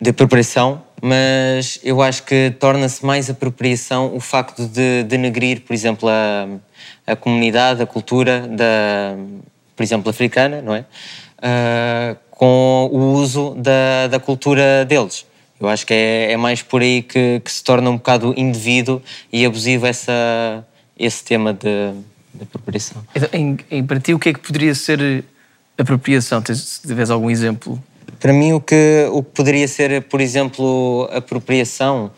de 0.02 0.10
apropriação, 0.10 0.84
mas 1.02 1.80
eu 1.82 2.02
acho 2.02 2.24
que 2.24 2.54
torna-se 2.60 3.06
mais 3.06 3.30
apropriação 3.30 4.14
o 4.14 4.20
facto 4.20 4.68
de 4.68 5.04
denegrir, 5.04 5.62
por 5.62 5.74
exemplo, 5.74 6.10
a, 6.10 6.48
a 7.06 7.16
comunidade, 7.16 7.82
a 7.82 7.86
cultura 7.86 8.42
da, 8.42 9.16
por 9.76 9.84
exemplo, 9.84 10.10
africana, 10.10 10.62
não 10.62 10.76
é? 10.76 10.86
Uh, 11.40 12.27
com 12.38 12.88
o 12.94 13.14
uso 13.14 13.56
da, 13.56 14.08
da 14.08 14.20
cultura 14.20 14.86
deles. 14.86 15.26
Eu 15.60 15.68
acho 15.68 15.88
que 15.88 15.94
é, 15.94 16.34
é 16.34 16.38
mais 16.38 16.62
por 16.62 16.84
aí 16.84 17.02
que, 17.02 17.42
que, 17.44 17.52
se 17.52 17.64
torna 17.64 17.90
um 17.90 17.98
bocado 17.98 18.32
indevido 18.38 19.02
e 19.34 19.44
abusivo 19.44 19.88
essa, 19.88 20.64
esse 20.98 21.24
tema 21.24 21.52
de, 21.52 21.94
de 22.32 22.44
apropriação. 22.44 23.04
Então, 23.16 23.28
em, 23.34 23.58
em, 23.72 23.84
para 23.84 24.00
ti, 24.00 24.14
o 24.14 24.20
que 24.20 24.30
é 24.30 24.34
que 24.34 24.40
poderia 24.40 24.76
ser 24.76 25.26
apropriação? 25.76 26.40
Tens, 26.40 26.80
tens 26.86 27.10
algum 27.10 27.32
exemplo? 27.32 27.82
Para 28.20 28.32
mim, 28.32 28.54
o 28.54 28.62
que, 28.62 29.08
o 29.12 29.24
que 29.24 29.32
poderia 29.32 29.68
ser, 29.68 30.04
por 30.04 30.22
exemplo, 30.22 31.10
apropriação 31.12 32.12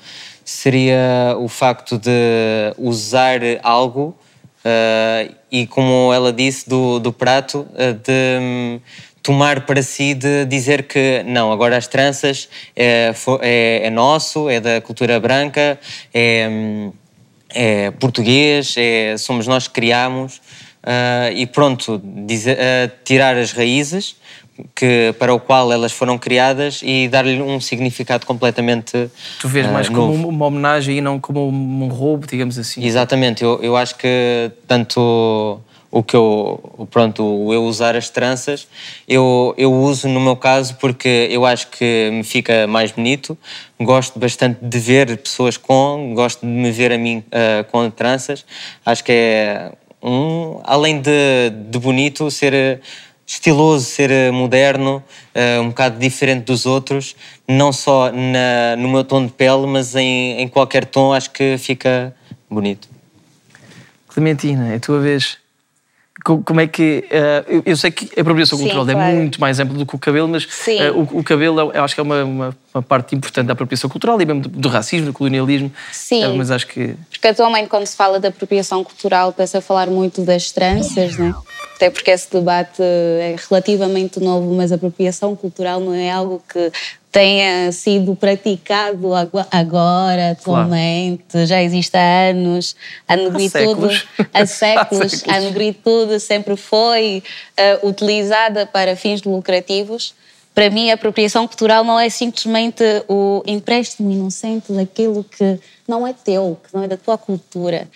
seria 0.43 1.33
o 1.39 1.47
facto 1.47 1.97
de 1.97 2.73
usar 2.77 3.39
algo 3.63 4.17
uh, 4.65 5.33
e, 5.49 5.65
como 5.67 6.11
ela 6.13 6.33
disse, 6.33 6.67
do, 6.67 6.99
do 6.99 7.13
prato, 7.13 7.59
uh, 7.59 7.93
de 7.93 8.81
tomar 9.21 9.65
para 9.65 9.81
si 9.81 10.13
de 10.13 10.45
dizer 10.45 10.83
que 10.83 11.23
não, 11.25 11.51
agora 11.51 11.77
as 11.77 11.87
tranças 11.87 12.49
é, 12.75 13.13
é, 13.41 13.81
é 13.83 13.89
nosso, 13.89 14.49
é 14.49 14.59
da 14.59 14.81
cultura 14.81 15.19
branca, 15.19 15.79
é, 16.13 16.89
é 17.49 17.91
português, 17.91 18.75
é, 18.77 19.15
somos 19.17 19.47
nós 19.47 19.67
que 19.67 19.73
criamos. 19.73 20.41
Uh, 20.79 21.35
e 21.35 21.45
pronto, 21.45 22.01
dizer, 22.25 22.57
uh, 22.57 22.91
tirar 23.03 23.35
as 23.35 23.51
raízes 23.51 24.15
que, 24.73 25.13
para 25.19 25.33
o 25.33 25.39
qual 25.39 25.71
elas 25.73 25.91
foram 25.91 26.17
criadas 26.17 26.81
e 26.83 27.09
dar-lhe 27.09 27.41
um 27.41 27.59
significado 27.59 28.25
completamente 28.25 29.09
Tu 29.39 29.47
vês 29.47 29.67
uh, 29.67 29.73
mais 29.73 29.89
novo. 29.89 30.13
como 30.13 30.29
uma 30.29 30.45
homenagem 30.45 30.97
e 30.97 31.01
não 31.01 31.19
como 31.19 31.47
um 31.49 31.87
roubo, 31.89 32.25
digamos 32.25 32.57
assim. 32.57 32.83
Exatamente, 32.83 33.43
eu, 33.43 33.59
eu 33.61 33.75
acho 33.75 33.95
que 33.95 34.51
tanto 34.67 35.59
o 35.91 36.03
que 36.03 36.15
eu, 36.15 36.87
pronto, 36.91 37.51
eu 37.51 37.63
usar 37.63 37.95
as 37.95 38.09
tranças, 38.09 38.67
eu, 39.07 39.53
eu 39.57 39.73
uso 39.73 40.07
no 40.07 40.19
meu 40.19 40.35
caso 40.35 40.75
porque 40.75 41.27
eu 41.31 41.45
acho 41.45 41.67
que 41.67 42.09
me 42.11 42.23
fica 42.23 42.67
mais 42.67 42.91
bonito, 42.91 43.37
gosto 43.79 44.19
bastante 44.19 44.59
de 44.61 44.79
ver 44.79 45.17
pessoas 45.17 45.57
com, 45.57 46.13
gosto 46.13 46.41
de 46.41 46.47
me 46.47 46.71
ver 46.71 46.91
a 46.91 46.97
mim 46.97 47.23
com 47.71 47.89
tranças, 47.89 48.45
acho 48.85 49.03
que 49.03 49.11
é 49.11 49.71
um, 50.01 50.59
além 50.63 51.01
de, 51.01 51.49
de 51.69 51.79
bonito, 51.79 52.29
ser 52.31 52.81
estiloso, 53.25 53.85
ser 53.85 54.31
moderno, 54.31 55.03
uh, 55.35 55.61
um 55.61 55.69
bocado 55.69 55.99
diferente 55.99 56.45
dos 56.45 56.65
outros, 56.65 57.15
não 57.47 57.71
só 57.71 58.11
na, 58.11 58.75
no 58.75 58.89
meu 58.89 59.03
tom 59.03 59.25
de 59.25 59.31
pele, 59.31 59.67
mas 59.67 59.95
em, 59.95 60.41
em 60.41 60.47
qualquer 60.47 60.85
tom, 60.85 61.13
acho 61.13 61.29
que 61.29 61.55
fica 61.59 62.15
bonito. 62.49 62.89
Clementina, 64.07 64.73
é 64.73 64.75
a 64.77 64.79
tua 64.79 64.99
vez 64.99 65.37
como 66.37 66.61
é 66.61 66.67
que. 66.67 67.05
Uh, 67.09 67.63
eu 67.65 67.75
sei 67.75 67.91
que 67.91 68.09
a 68.17 68.21
apropriação 68.21 68.57
Sim, 68.57 68.65
cultural 68.65 68.89
é 68.89 68.93
claro. 68.93 69.11
é 69.11 69.15
muito 69.15 69.41
mais 69.41 69.59
ampla 69.59 69.77
do 69.77 69.85
que 69.85 69.95
o 69.95 69.99
cabelo, 69.99 70.27
mas 70.27 70.43
uh, 70.43 70.97
o, 71.13 71.19
o, 71.19 71.23
cabelo 71.23 71.71
eu 71.73 71.83
acho 71.83 71.95
que 71.95 72.01
é 72.01 72.03
uma, 72.03 72.23
uma, 72.23 72.57
uma, 72.79 72.83
parte 72.83 73.15
importante 73.15 73.47
da 73.47 73.53
apropriação 73.53 73.89
cultural 73.89 74.21
e 74.21 74.25
mesmo 74.25 74.41
do, 74.41 74.49
do 74.49 74.69
racismo, 74.69 75.07
do 75.07 75.13
colonialismo. 75.13 75.71
Sim. 75.91 76.25
Uh, 76.25 76.35
mas 76.35 76.51
acho 76.51 76.67
que. 76.67 76.95
Porque 77.09 77.27
atualmente, 77.27 77.67
quando 77.67 77.85
se 77.85 77.95
fala 77.95 78.19
da 78.19 78.29
apropriação 78.29 78.83
cultural, 78.83 79.31
pensa 79.33 79.59
a 79.59 79.61
falar 79.61 79.87
muito 79.87 80.21
das 80.21 80.51
tranças, 80.51 81.17
né? 81.17 81.33
Até 81.75 81.89
porque 81.89 82.11
esse 82.11 82.29
debate 82.29 82.81
é 82.81 83.35
relativamente 83.49 84.19
novo, 84.19 84.53
mas 84.53 84.71
a 84.71 84.75
apropriação 84.75 85.33
cultural 85.33 85.79
não 85.79 85.93
é 85.93 86.11
algo 86.11 86.41
que 86.51 86.71
tenha 87.11 87.71
sido 87.71 88.15
praticado 88.15 89.13
agora, 89.49 90.31
atualmente, 90.31 91.23
claro. 91.31 91.47
já 91.47 91.63
existe 91.63 91.95
há 91.97 92.29
anos. 92.29 92.75
A 93.07 93.15
negritude, 93.15 93.49
há 93.53 93.65
séculos, 93.65 94.07
há 94.33 94.45
séculos. 94.45 95.23
a 95.27 95.39
negritude 95.39 96.19
sempre 96.19 96.55
foi 96.55 97.23
uh, 97.83 97.87
utilizada 97.87 98.65
para 98.65 98.95
fins 98.95 99.23
lucrativos. 99.23 100.13
Para 100.59 100.69
mim, 100.69 100.91
a 100.91 100.95
apropriação 100.95 101.47
cultural 101.47 101.85
não 101.85 101.97
é 101.97 102.09
simplesmente 102.09 102.83
o 103.07 103.41
empréstimo 103.47 104.11
inocente 104.11 104.73
daquilo 104.73 105.23
que 105.23 105.57
não 105.87 106.05
é 106.05 106.11
teu, 106.11 106.59
que 106.61 106.75
não 106.75 106.83
é 106.83 106.87
da 106.89 106.97
tua 106.97 107.17
cultura. 107.17 107.87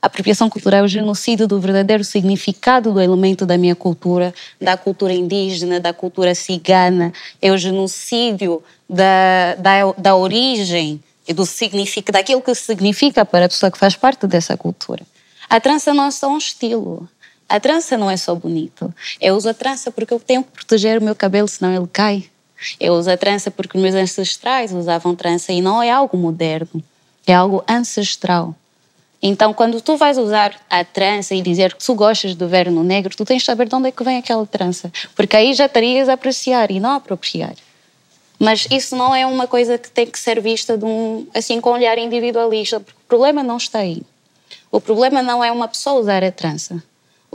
A 0.00 0.06
apropriação 0.06 0.48
cultural 0.48 0.82
é 0.82 0.84
o 0.84 0.86
genocídio 0.86 1.48
do 1.48 1.58
verdadeiro 1.58 2.04
significado 2.04 2.92
do 2.92 3.00
elemento 3.00 3.44
da 3.44 3.58
minha 3.58 3.74
cultura, 3.74 4.32
da 4.60 4.76
cultura 4.76 5.12
indígena, 5.12 5.80
da 5.80 5.92
cultura 5.92 6.32
cigana. 6.32 7.12
É 7.42 7.50
o 7.50 7.58
genocídio 7.58 8.62
da, 8.88 9.56
da, 9.56 9.92
da 9.98 10.14
origem 10.14 11.02
e 11.26 11.34
do 11.34 11.44
significado, 11.44 12.16
daquilo 12.16 12.40
que 12.40 12.54
significa 12.54 13.24
para 13.24 13.46
a 13.46 13.48
pessoa 13.48 13.68
que 13.68 13.78
faz 13.78 13.96
parte 13.96 14.28
dessa 14.28 14.56
cultura. 14.56 15.02
A 15.50 15.58
trança 15.58 15.92
não 15.92 16.04
é 16.04 16.10
só 16.12 16.28
um 16.28 16.38
estilo. 16.38 17.08
A 17.48 17.60
trança 17.60 17.96
não 17.96 18.10
é 18.10 18.16
só 18.16 18.34
bonito. 18.34 18.92
Eu 19.20 19.36
uso 19.36 19.48
a 19.48 19.54
trança 19.54 19.90
porque 19.90 20.12
eu 20.12 20.18
tenho 20.18 20.42
que 20.42 20.50
proteger 20.50 20.98
o 20.98 21.02
meu 21.02 21.14
cabelo, 21.14 21.46
senão 21.46 21.74
ele 21.74 21.86
cai. 21.92 22.24
Eu 22.80 22.94
uso 22.94 23.10
a 23.10 23.16
trança 23.16 23.50
porque 23.50 23.78
meus 23.78 23.94
ancestrais 23.94 24.72
usavam 24.72 25.14
trança 25.14 25.52
e 25.52 25.60
não 25.60 25.82
é 25.82 25.90
algo 25.90 26.16
moderno, 26.16 26.82
é 27.26 27.34
algo 27.34 27.62
ancestral. 27.68 28.54
Então, 29.22 29.54
quando 29.54 29.80
tu 29.80 29.96
vais 29.96 30.18
usar 30.18 30.54
a 30.68 30.84
trança 30.84 31.34
e 31.34 31.40
dizer 31.40 31.74
que 31.74 31.84
tu 31.84 31.94
gostas 31.94 32.34
do 32.34 32.48
verno 32.48 32.82
negro, 32.82 33.16
tu 33.16 33.24
tens 33.24 33.42
de 33.42 33.46
saber 33.46 33.68
de 33.68 33.74
onde 33.74 33.88
é 33.88 33.92
que 33.92 34.04
vem 34.04 34.18
aquela 34.18 34.46
trança. 34.46 34.92
Porque 35.14 35.36
aí 35.36 35.54
já 35.54 35.66
estarias 35.66 36.08
a 36.08 36.14
apreciar 36.14 36.70
e 36.70 36.78
não 36.78 36.90
a 36.90 36.96
apropriar. 36.96 37.54
Mas 38.38 38.66
isso 38.70 38.94
não 38.94 39.14
é 39.14 39.24
uma 39.24 39.46
coisa 39.46 39.78
que 39.78 39.90
tem 39.90 40.06
que 40.06 40.18
ser 40.18 40.40
vista 40.40 40.78
um, 40.82 41.26
assim 41.34 41.60
com 41.60 41.70
um 41.70 41.72
olhar 41.72 41.96
individualista, 41.96 42.78
porque 42.78 43.00
o 43.00 43.08
problema 43.08 43.42
não 43.42 43.56
está 43.56 43.78
aí. 43.78 44.02
O 44.70 44.80
problema 44.80 45.22
não 45.22 45.42
é 45.42 45.50
uma 45.50 45.66
pessoa 45.66 46.00
usar 46.00 46.22
a 46.22 46.30
trança. 46.30 46.82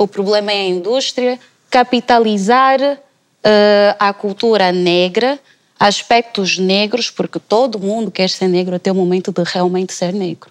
O 0.02 0.08
problema 0.08 0.52
é 0.52 0.62
a 0.62 0.66
indústria 0.66 1.40
capitalizar 1.70 2.82
uh, 2.82 3.96
a 4.00 4.12
cultura 4.12 4.72
negra, 4.72 5.40
aspectos 5.80 6.58
negros, 6.58 7.12
porque 7.12 7.38
todo 7.38 7.78
mundo 7.78 8.10
quer 8.10 8.28
ser 8.28 8.48
negro 8.48 8.74
até 8.76 8.92
o 8.92 8.96
momento 8.96 9.32
de 9.32 9.44
realmente 9.44 9.94
ser 9.94 10.12
negro. 10.12 10.50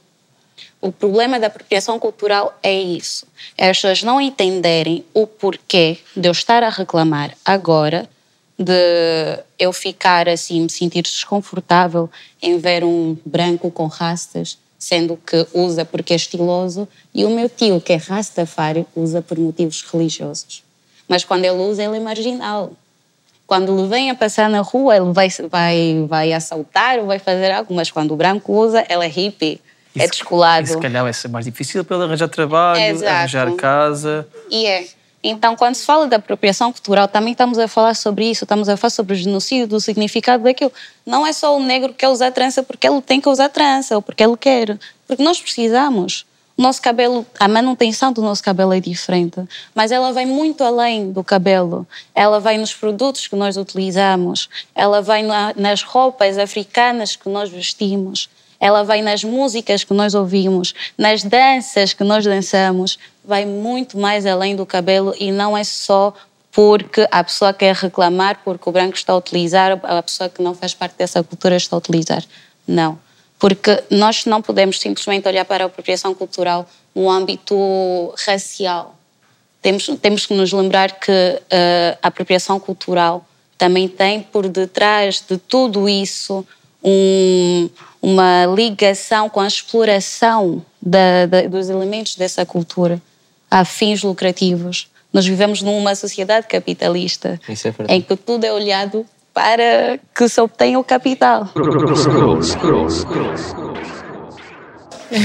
O 0.81 0.93
problema 0.93 1.41
da 1.41 1.49
apropriação 1.49 1.99
cultural 1.99 2.57
é 2.63 2.81
isso. 2.81 3.27
As 3.59 3.79
pessoas 3.79 4.05
não 4.05 4.21
entenderem 4.21 5.05
o 5.13 5.27
porquê 5.27 5.99
de 6.17 6.29
eu 6.29 6.33
estar 6.33 6.63
a 6.63 6.69
reclamar 6.69 7.37
agora, 7.45 8.09
de 8.57 9.43
eu 9.59 9.73
ficar 9.73 10.29
assim, 10.29 10.61
me 10.61 10.71
sentir 10.71 11.03
desconfortável 11.03 12.09
em 12.41 12.57
ver 12.57 12.85
um 12.85 13.19
branco 13.27 13.69
com 13.69 13.89
rastas, 13.89 14.57
sendo 14.81 15.17
que 15.17 15.47
usa 15.53 15.85
porque 15.85 16.15
é 16.15 16.17
estiloso, 16.17 16.89
e 17.15 17.25
o 17.27 17.31
meu 17.31 17.49
tio, 17.49 17.81
que 17.81 17.93
é 17.93 17.97
rastafari, 17.97 18.87
usa 18.97 19.21
por 19.21 19.39
motivos 19.39 19.85
religiosos. 19.93 20.65
Mas 21.07 21.23
quando 21.23 21.45
ele 21.45 21.59
usa, 21.59 21.85
ele 21.85 21.99
é 21.99 22.01
marginal. 22.01 22.73
Quando 23.47 23.79
ele 23.79 23.89
vem 23.89 24.11
a 24.11 24.15
passar 24.15 24.49
na 24.49 24.61
rua, 24.61 24.97
ele 24.97 25.13
vai, 25.13 25.29
vai, 25.51 26.07
vai 26.09 26.33
assaltar 26.33 26.99
ou 26.99 27.07
vai 27.07 27.19
fazer 27.19 27.51
algo, 27.51 27.75
mas 27.75 27.91
quando 27.91 28.13
o 28.13 28.17
branco 28.17 28.53
usa, 28.53 28.85
ele 28.89 29.05
é 29.05 29.09
hippie 29.09 29.61
é 29.97 30.07
descolado. 30.07 30.65
E 30.65 30.71
se 30.71 30.79
calhar 30.79 31.03
vai 31.03 31.13
ser 31.13 31.29
mais 31.29 31.45
difícil 31.45 31.85
para 31.85 31.97
ele 31.97 32.05
arranjar 32.05 32.29
trabalho, 32.29 32.81
Exato. 32.81 33.13
arranjar 33.13 33.53
casa. 33.57 34.27
E 34.51 34.67
é. 34.67 34.87
Então, 35.23 35.55
quando 35.55 35.75
se 35.75 35.85
fala 35.85 36.07
da 36.07 36.17
apropriação 36.17 36.73
cultural, 36.73 37.07
também 37.07 37.33
estamos 37.33 37.59
a 37.59 37.69
falar 37.69 37.95
sobre 37.95 38.31
isso, 38.31 38.45
estamos 38.45 38.69
a 38.69 38.77
falar 38.77 38.91
sobre 38.91 39.13
o 39.13 39.17
genocídio, 39.17 39.67
do 39.67 39.81
significado 39.81 40.45
daquilo. 40.45 40.73
Não 41.05 41.27
é 41.27 41.33
só 41.33 41.57
o 41.57 41.63
negro 41.63 41.91
que 41.91 41.97
quer 41.97 42.09
usar 42.09 42.31
trança 42.31 42.63
porque 42.63 42.89
ele 42.89 43.03
tem 43.03 43.21
que 43.21 43.29
usar 43.29 43.51
trança 43.51 43.97
ou 43.97 44.03
porque 44.03 44.25
ele 44.25 44.37
quer. 44.37 44.79
Porque 45.07 45.23
nós 45.23 45.41
precisamos. 45.41 46.25
O 46.57 46.63
nosso 46.63 46.83
cabelo, 46.83 47.27
a 47.39 47.49
manutenção 47.49 48.13
do 48.13 48.21
nosso 48.21 48.43
cabelo 48.43 48.75
é 48.75 48.81
diferente, 48.81 49.41
mas 49.75 49.91
ela 49.91 50.13
vai 50.13 50.27
muito 50.27 50.63
além 50.63 51.11
do 51.11 51.25
cabelo. 51.25 51.87
Ela 52.15 52.39
vai 52.39 52.59
nos 52.59 52.75
produtos 52.75 53.27
que 53.27 53.35
nós 53.35 53.57
utilizamos, 53.57 54.47
ela 54.75 55.01
vai 55.01 55.23
na, 55.23 55.55
nas 55.57 55.83
roupas 55.83 56.37
africanas 56.37 57.17
que 57.17 57.31
nós 57.31 57.49
vestimos, 57.49 58.29
ela 58.61 58.85
vai 58.85 59.01
nas 59.01 59.25
músicas 59.25 59.85
que 59.85 59.95
nós 59.95 60.15
ouvimos, 60.15 60.75
nas 60.99 61.25
danças 61.25 61.95
que 61.95 62.05
nós 62.05 62.27
dançamos, 62.27 62.99
vai 63.25 63.45
muito 63.45 63.99
mais 63.99 64.27
além 64.27 64.57
do 64.57 64.67
cabelo 64.67 65.15
e 65.19 65.31
não 65.31 65.57
é 65.57 65.65
só 65.65 66.15
porque 66.53 67.07
a 67.11 67.23
pessoa 67.23 67.53
quer 67.53 67.75
reclamar 67.75 68.41
porque 68.45 68.69
o 68.69 68.73
branco 68.73 68.97
está 68.97 69.13
a 69.13 69.17
utilizar, 69.17 69.79
a 69.83 70.03
pessoa 70.03 70.29
que 70.29 70.43
não 70.43 70.55
faz 70.55 70.75
parte 70.75 70.97
dessa 70.97 71.23
cultura 71.23 71.57
está 71.57 71.77
a 71.77 71.79
utilizar. 71.79 72.25
Não. 72.67 72.99
Porque 73.39 73.83
nós 73.91 74.27
não 74.27 74.43
podemos 74.43 74.81
simplesmente 74.81 75.27
olhar 75.29 75.45
para 75.45 75.65
a 75.65 75.67
apropriação 75.67 76.15
cultural 76.15 76.69
no 76.95 77.09
âmbito 77.09 78.13
racial. 78.27 78.97
Temos, 79.63 79.87
temos 80.01 80.27
que 80.27 80.35
nos 80.35 80.53
lembrar 80.53 80.93
que 80.99 81.11
uh, 81.11 81.99
a 82.03 82.09
apropriação 82.09 82.59
cultural 82.59 83.25
também 83.57 83.87
tem 83.89 84.23
por 84.23 84.49
detrás 84.49 85.23
de 85.27 85.39
tudo 85.39 85.89
isso 85.89 86.45
um, 86.83 87.69
uma 88.01 88.47
ligação 88.47 89.29
com 89.29 89.41
a 89.41 89.47
exploração 89.47 90.65
da, 90.81 91.27
da, 91.27 91.43
dos 91.43 91.69
elementos 91.69 92.17
dessa 92.17 92.45
cultura 92.45 93.01
a 93.51 93.65
fins 93.65 94.03
lucrativos. 94.03 94.89
Nós 95.13 95.27
vivemos 95.27 95.61
numa 95.61 95.95
sociedade 95.95 96.47
capitalista 96.47 97.41
é 97.89 97.97
em 97.97 98.01
que 98.01 98.15
tudo 98.17 98.45
é 98.45 98.53
olhado 98.53 99.05
para 99.35 99.99
que 100.15 100.29
se 100.29 100.41
obtenha 100.41 100.79
o 100.79 100.85
capital. 100.85 101.49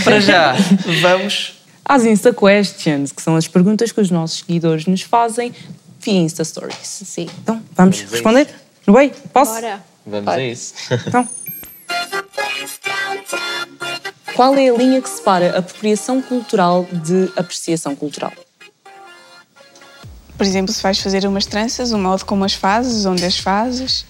Para 0.03 0.19
já, 0.19 0.55
vamos 1.01 1.55
às 1.83 2.03
Insta 2.03 2.33
Questions, 2.33 3.11
que 3.11 3.21
são 3.21 3.35
as 3.35 3.47
perguntas 3.47 3.91
que 3.91 4.01
os 4.01 4.09
nossos 4.09 4.39
seguidores 4.39 4.87
nos 4.87 5.03
fazem 5.03 5.53
via 5.99 6.19
Insta 6.19 6.43
Stories. 6.43 6.77
Sim. 6.81 7.27
Então, 7.43 7.61
vamos, 7.75 7.99
vamos 7.99 8.11
responder? 8.11 8.47
No 8.87 8.93
bem? 8.93 9.11
Posso? 9.31 9.53
Bora. 9.53 9.83
Vamos 10.05 10.25
Bora. 10.25 10.41
a 10.41 10.43
isso. 10.43 10.73
Então. 11.07 11.27
Qual 14.35 14.53
é 14.55 14.67
a 14.67 14.73
linha 14.73 15.01
que 15.01 15.09
separa 15.09 15.57
apropriação 15.57 16.21
cultural 16.21 16.85
de 16.91 17.31
apreciação 17.37 17.95
cultural? 17.95 18.33
Por 20.37 20.45
exemplo, 20.45 20.73
se 20.73 20.83
vais 20.83 20.99
fazer 20.99 21.25
umas 21.25 21.45
tranças, 21.45 21.93
o 21.93 21.97
modo 21.97 22.25
como 22.25 22.43
as 22.43 22.53
fazes, 22.53 23.05
onde 23.05 23.23
as 23.23 23.39
fazes. 23.39 24.05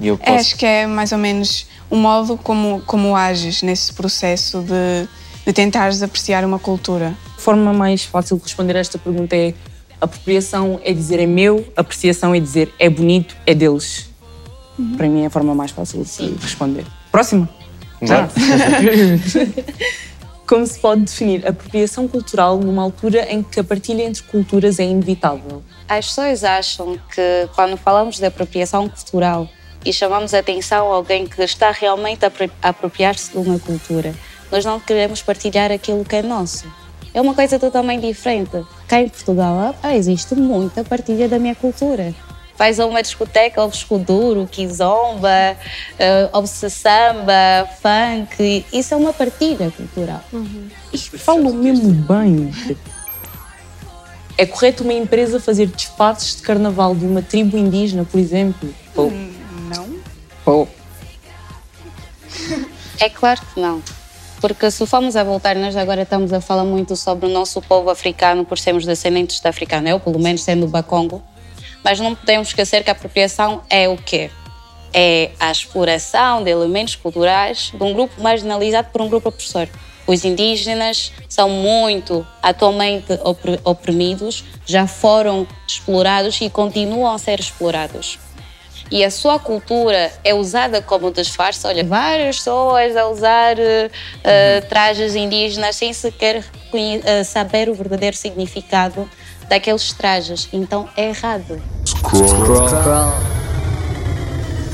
Eu 0.00 0.16
posso. 0.16 0.30
acho 0.30 0.56
que 0.56 0.64
é 0.64 0.86
mais 0.86 1.10
ou 1.10 1.18
menos 1.18 1.66
o 1.90 1.96
modo 1.96 2.36
como, 2.36 2.80
como 2.86 3.16
ages 3.16 3.62
nesse 3.62 3.92
processo 3.92 4.62
de, 4.62 5.08
de 5.44 5.52
tentares 5.52 6.04
apreciar 6.04 6.44
uma 6.44 6.60
cultura. 6.60 7.12
A 7.36 7.40
forma 7.40 7.72
mais 7.72 8.04
fácil 8.04 8.36
de 8.36 8.44
responder 8.44 8.76
a 8.76 8.78
esta 8.78 8.96
pergunta 8.96 9.34
é 9.34 9.54
apropriação 10.00 10.80
é 10.84 10.92
dizer 10.92 11.18
é 11.18 11.26
meu, 11.26 11.66
apreciação 11.76 12.32
é 12.32 12.38
dizer 12.38 12.72
é 12.78 12.88
bonito, 12.88 13.36
é 13.44 13.56
deles. 13.56 14.08
Para 14.96 15.08
mim 15.08 15.22
é 15.22 15.26
a 15.26 15.30
forma 15.30 15.52
mais 15.52 15.72
fácil 15.72 16.04
de 16.04 16.36
responder. 16.40 16.86
Próxima. 17.10 17.57
Bora. 18.00 18.28
Como 20.46 20.66
se 20.66 20.78
pode 20.78 21.02
definir 21.02 21.46
apropriação 21.46 22.08
cultural 22.08 22.56
numa 22.56 22.82
altura 22.82 23.30
em 23.30 23.42
que 23.42 23.60
a 23.60 23.64
partilha 23.64 24.02
entre 24.02 24.22
culturas 24.22 24.78
é 24.78 24.84
inevitável? 24.84 25.62
As 25.86 26.06
pessoas 26.06 26.42
acham 26.42 26.98
que 27.14 27.48
quando 27.54 27.76
falamos 27.76 28.16
de 28.16 28.24
apropriação 28.24 28.88
cultural 28.88 29.46
e 29.84 29.92
chamamos 29.92 30.32
a 30.32 30.38
atenção 30.38 30.90
a 30.90 30.94
alguém 30.94 31.26
que 31.26 31.42
está 31.42 31.70
realmente 31.70 32.24
a 32.24 32.32
apropriar-se 32.68 33.32
de 33.32 33.36
uma 33.36 33.58
cultura, 33.58 34.14
nós 34.50 34.64
não 34.64 34.80
queremos 34.80 35.20
partilhar 35.20 35.70
aquilo 35.70 36.02
que 36.02 36.16
é 36.16 36.22
nosso. 36.22 36.66
É 37.12 37.20
uma 37.20 37.34
coisa 37.34 37.58
totalmente 37.58 38.06
diferente. 38.06 38.64
Cá 38.86 39.02
em 39.02 39.08
Portugal 39.08 39.74
ah, 39.82 39.94
existe 39.94 40.34
muita 40.34 40.82
partilha 40.82 41.28
da 41.28 41.38
minha 41.38 41.54
cultura. 41.54 42.14
A 42.58 42.86
uma 42.86 43.00
discoteca, 43.02 43.62
ouves 43.62 43.84
kuduro, 43.84 44.48
kizomba, 44.50 45.56
uh, 45.94 46.36
ouve-se 46.36 46.68
samba, 46.68 47.68
funk. 47.80 48.66
Isso 48.72 48.94
é 48.94 48.96
uma 48.96 49.12
partilha 49.12 49.70
cultural. 49.70 50.24
Falam 51.18 51.52
mesmo 51.52 51.92
bem. 51.92 52.52
É 54.36 54.44
correto 54.44 54.82
uma 54.82 54.92
empresa 54.92 55.38
fazer 55.38 55.66
disfarces 55.66 56.36
de 56.36 56.42
carnaval 56.42 56.94
de 56.94 57.04
uma 57.04 57.22
tribo 57.22 57.56
indígena, 57.56 58.04
por 58.04 58.18
exemplo? 58.18 58.74
Pô. 58.92 59.10
Não? 59.74 60.00
Pô. 60.44 60.68
É 63.00 63.08
claro 63.08 63.40
que 63.54 63.60
não. 63.60 63.80
Porque 64.40 64.70
se 64.70 64.86
formos 64.86 65.16
a 65.16 65.24
voltar, 65.24 65.56
nós 65.56 65.76
agora 65.76 66.02
estamos 66.02 66.32
a 66.32 66.40
falar 66.40 66.64
muito 66.64 66.94
sobre 66.96 67.26
o 67.26 67.28
nosso 67.28 67.60
povo 67.60 67.90
africano, 67.90 68.44
por 68.44 68.58
sermos 68.58 68.84
descendentes 68.86 69.40
de 69.40 69.48
africano, 69.48 69.88
eu 69.88 69.98
pelo 69.98 70.18
menos 70.18 70.42
sendo 70.42 70.66
bacongo, 70.68 71.22
mas 71.84 72.00
não 72.00 72.14
podemos 72.14 72.48
esquecer 72.48 72.82
que 72.82 72.90
a 72.90 72.92
apropriação 72.92 73.62
é 73.68 73.88
o 73.88 73.96
quê? 73.96 74.30
É 74.92 75.30
a 75.38 75.50
exploração 75.50 76.42
de 76.42 76.50
elementos 76.50 76.96
culturais 76.96 77.72
de 77.74 77.82
um 77.82 77.92
grupo 77.92 78.20
marginalizado 78.20 78.88
por 78.90 79.02
um 79.02 79.08
grupo 79.08 79.28
opressor. 79.28 79.68
Os 80.06 80.24
indígenas 80.24 81.12
são 81.28 81.50
muito 81.50 82.26
atualmente 82.42 83.12
opr- 83.22 83.60
oprimidos, 83.62 84.42
já 84.64 84.86
foram 84.86 85.46
explorados 85.66 86.40
e 86.40 86.48
continuam 86.48 87.12
a 87.12 87.18
ser 87.18 87.38
explorados 87.38 88.18
e 88.90 89.04
a 89.04 89.10
sua 89.10 89.38
cultura 89.38 90.10
é 90.24 90.34
usada 90.34 90.80
como 90.80 91.10
disfarce. 91.10 91.66
Olha, 91.66 91.84
várias 91.84 92.38
pessoas 92.38 92.96
a 92.96 93.08
usar 93.08 93.58
eh, 93.58 93.90
eh, 94.24 94.60
trajes 94.62 95.14
indígenas 95.14 95.76
sem 95.76 95.92
sequer 95.92 96.44
eh, 97.04 97.24
saber 97.24 97.68
o 97.68 97.74
verdadeiro 97.74 98.16
significado 98.16 99.08
daqueles 99.48 99.92
trajes. 99.92 100.48
Então 100.52 100.88
é 100.96 101.08
errado. 101.08 101.60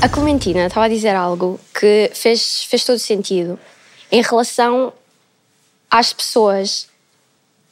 A 0.01 0.09
Clementina 0.09 0.67
estava 0.67 0.85
a 0.85 0.89
dizer 0.89 1.15
algo 1.15 1.59
que 1.73 2.11
fez, 2.13 2.63
fez 2.63 2.83
todo 2.83 2.99
sentido 2.99 3.57
em 4.11 4.21
relação 4.21 4.93
às 5.89 6.13
pessoas 6.13 6.87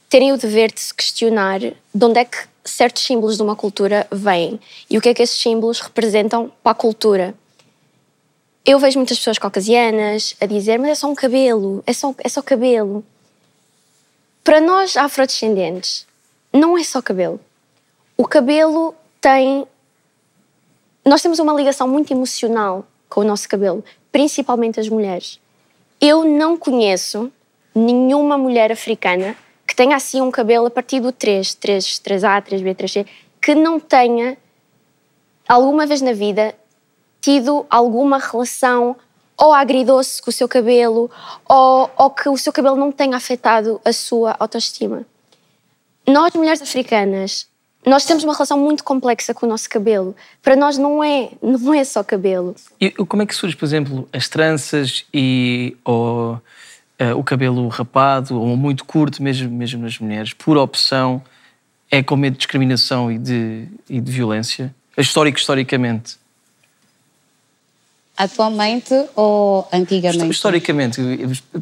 terem 0.10 0.32
o 0.32 0.38
dever 0.38 0.72
de 0.72 0.80
se 0.80 0.94
questionar 0.94 1.60
de 1.60 2.06
onde 2.06 2.20
é 2.20 2.26
que 2.26 2.38
certos 2.64 3.04
símbolos 3.04 3.38
de 3.38 3.44
uma 3.44 3.56
cultura 3.56 4.08
vêm 4.12 4.60
e 4.90 4.98
o 4.98 5.02
que 5.02 5.10
é 5.10 5.14
que 5.14 5.22
esses 5.22 5.40
símbolos 5.40 5.80
representam 5.80 6.52
para 6.62 6.72
a 6.72 6.76
cultura. 6.76 7.36
Eu 8.66 8.80
vejo 8.80 8.98
muitas 8.98 9.18
pessoas 9.18 9.38
caucasianas 9.38 10.36
a 10.40 10.46
dizer, 10.46 10.80
mas 10.80 10.92
é 10.92 10.96
só 10.96 11.08
um 11.08 11.16
cabelo, 11.16 11.84
é 11.86 11.92
só, 11.92 12.16
é 12.18 12.30
só 12.30 12.42
cabelo. 12.42 13.04
Para 14.44 14.62
nós 14.62 14.96
afrodescendentes, 14.96 16.06
não 16.54 16.78
é 16.78 16.84
só 16.84 17.02
cabelo. 17.02 17.40
O 18.16 18.28
cabelo 18.28 18.94
tem 19.20 19.68
nós 21.06 21.22
temos 21.22 21.40
uma 21.40 21.54
ligação 21.54 21.88
muito 21.88 22.14
emocional 22.14 22.86
com 23.10 23.22
o 23.22 23.24
nosso 23.26 23.50
cabelo, 23.50 23.84
principalmente 24.12 24.80
as 24.80 24.88
mulheres. 24.88 25.40
Eu 26.00 26.24
não 26.24 26.56
conheço 26.56 27.32
nenhuma 27.76 28.38
mulher 28.38 28.72
africana 28.72 29.36
que 29.68 29.76
tenha 29.76 29.96
assim 29.96 30.22
um 30.22 30.32
cabelo 30.32 30.68
a 30.68 30.72
partir 30.72 31.00
do 31.00 31.12
3, 31.12 31.56
3, 31.56 31.86
3A, 32.00 32.42
3B, 32.42 32.76
3C, 32.76 33.08
que 33.42 33.54
não 33.54 33.80
tenha 33.80 34.38
alguma 35.48 35.86
vez 35.86 36.02
na 36.02 36.14
vida 36.14 36.56
tido 37.20 37.66
alguma 37.70 38.18
relação 38.18 38.96
ou 39.38 39.52
agridoce 39.52 40.22
com 40.22 40.30
o 40.30 40.34
seu 40.34 40.48
cabelo 40.48 41.10
ou, 41.48 41.90
ou 41.98 42.10
que 42.12 42.30
o 42.30 42.38
seu 42.38 42.54
cabelo 42.54 42.76
não 42.76 42.92
tenha 42.92 43.18
afetado 43.18 43.82
a 43.84 43.92
sua 43.92 44.36
autoestima. 44.40 45.06
Nós, 46.08 46.34
mulheres 46.34 46.62
africanas, 46.62 47.48
nós 47.86 48.06
temos 48.06 48.24
uma 48.24 48.34
relação 48.34 48.58
muito 48.58 48.84
complexa 48.84 49.34
com 49.34 49.46
o 49.46 49.50
nosso 49.50 49.70
cabelo. 49.70 50.16
Para 50.42 50.56
nós 50.56 50.78
não 50.78 51.04
é, 51.04 51.30
não 51.42 51.74
é 51.74 51.84
só 51.84 52.04
cabelo. 52.04 52.56
E 52.80 52.92
como 52.92 53.24
é 53.24 53.26
que 53.26 53.36
surge, 53.36 53.56
por 53.56 53.66
exemplo, 53.66 54.08
as 54.12 54.28
tranças 54.30 55.06
e 55.14 55.76
ou, 55.84 56.42
eh, 56.98 57.14
o 57.14 57.24
cabelo 57.24 57.68
rapado 57.68 58.40
ou 58.40 58.56
muito 58.56 58.86
curto, 58.86 59.22
mesmo, 59.22 59.50
mesmo 59.50 59.82
nas 59.82 60.00
mulheres, 60.00 60.34
por 60.34 60.58
opção, 60.58 61.22
é 61.92 62.02
com 62.02 62.16
medo 62.16 62.34
de 62.34 62.40
discriminação 62.40 63.12
e 63.12 63.18
de, 63.18 63.68
e 63.90 64.00
de 64.00 64.12
violência? 64.12 64.74
Histórico, 64.98 65.38
historicamente. 65.38 66.18
Atualmente 68.16 68.94
ou 69.16 69.68
antigamente? 69.74 70.30
Historicamente, 70.30 71.02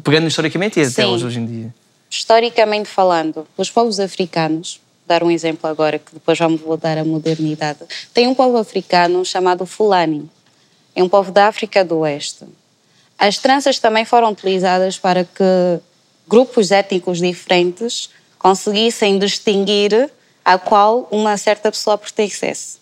pegando 0.04 0.26
historicamente 0.26 0.78
e 0.78 0.82
até 0.82 1.02
Sim. 1.02 1.04
hoje, 1.04 1.26
hoje 1.26 1.40
em 1.40 1.46
dia. 1.46 1.74
Historicamente 2.12 2.90
falando, 2.90 3.48
os 3.56 3.70
povos 3.70 3.98
africanos, 3.98 4.82
dar 5.06 5.24
um 5.24 5.30
exemplo 5.30 5.66
agora 5.66 5.98
que 5.98 6.12
depois 6.12 6.38
vamos 6.38 6.60
voltar 6.60 6.98
à 6.98 7.04
modernidade, 7.06 7.78
tem 8.12 8.26
um 8.26 8.34
povo 8.34 8.58
africano 8.58 9.24
chamado 9.24 9.64
Fulani. 9.64 10.30
É 10.94 11.02
um 11.02 11.08
povo 11.08 11.32
da 11.32 11.46
África 11.48 11.82
do 11.82 12.00
Oeste. 12.00 12.44
As 13.18 13.38
tranças 13.38 13.78
também 13.78 14.04
foram 14.04 14.30
utilizadas 14.30 14.98
para 14.98 15.24
que 15.24 15.80
grupos 16.28 16.70
étnicos 16.70 17.16
diferentes 17.16 18.10
conseguissem 18.38 19.18
distinguir 19.18 20.10
a 20.44 20.58
qual 20.58 21.08
uma 21.10 21.38
certa 21.38 21.72
pessoa 21.72 21.96
pertencesse. 21.96 22.76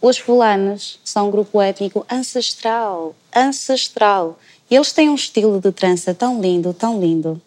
Os 0.00 0.18
fulanos 0.18 0.98
são 1.04 1.28
um 1.28 1.30
grupo 1.30 1.60
étnico 1.60 2.04
ancestral, 2.10 3.14
ancestral. 3.32 4.36
E 4.68 4.74
eles 4.74 4.90
têm 4.90 5.08
um 5.08 5.14
estilo 5.14 5.60
de 5.60 5.70
trança 5.70 6.12
tão 6.12 6.40
lindo, 6.40 6.74
tão 6.74 7.00
lindo, 7.00 7.40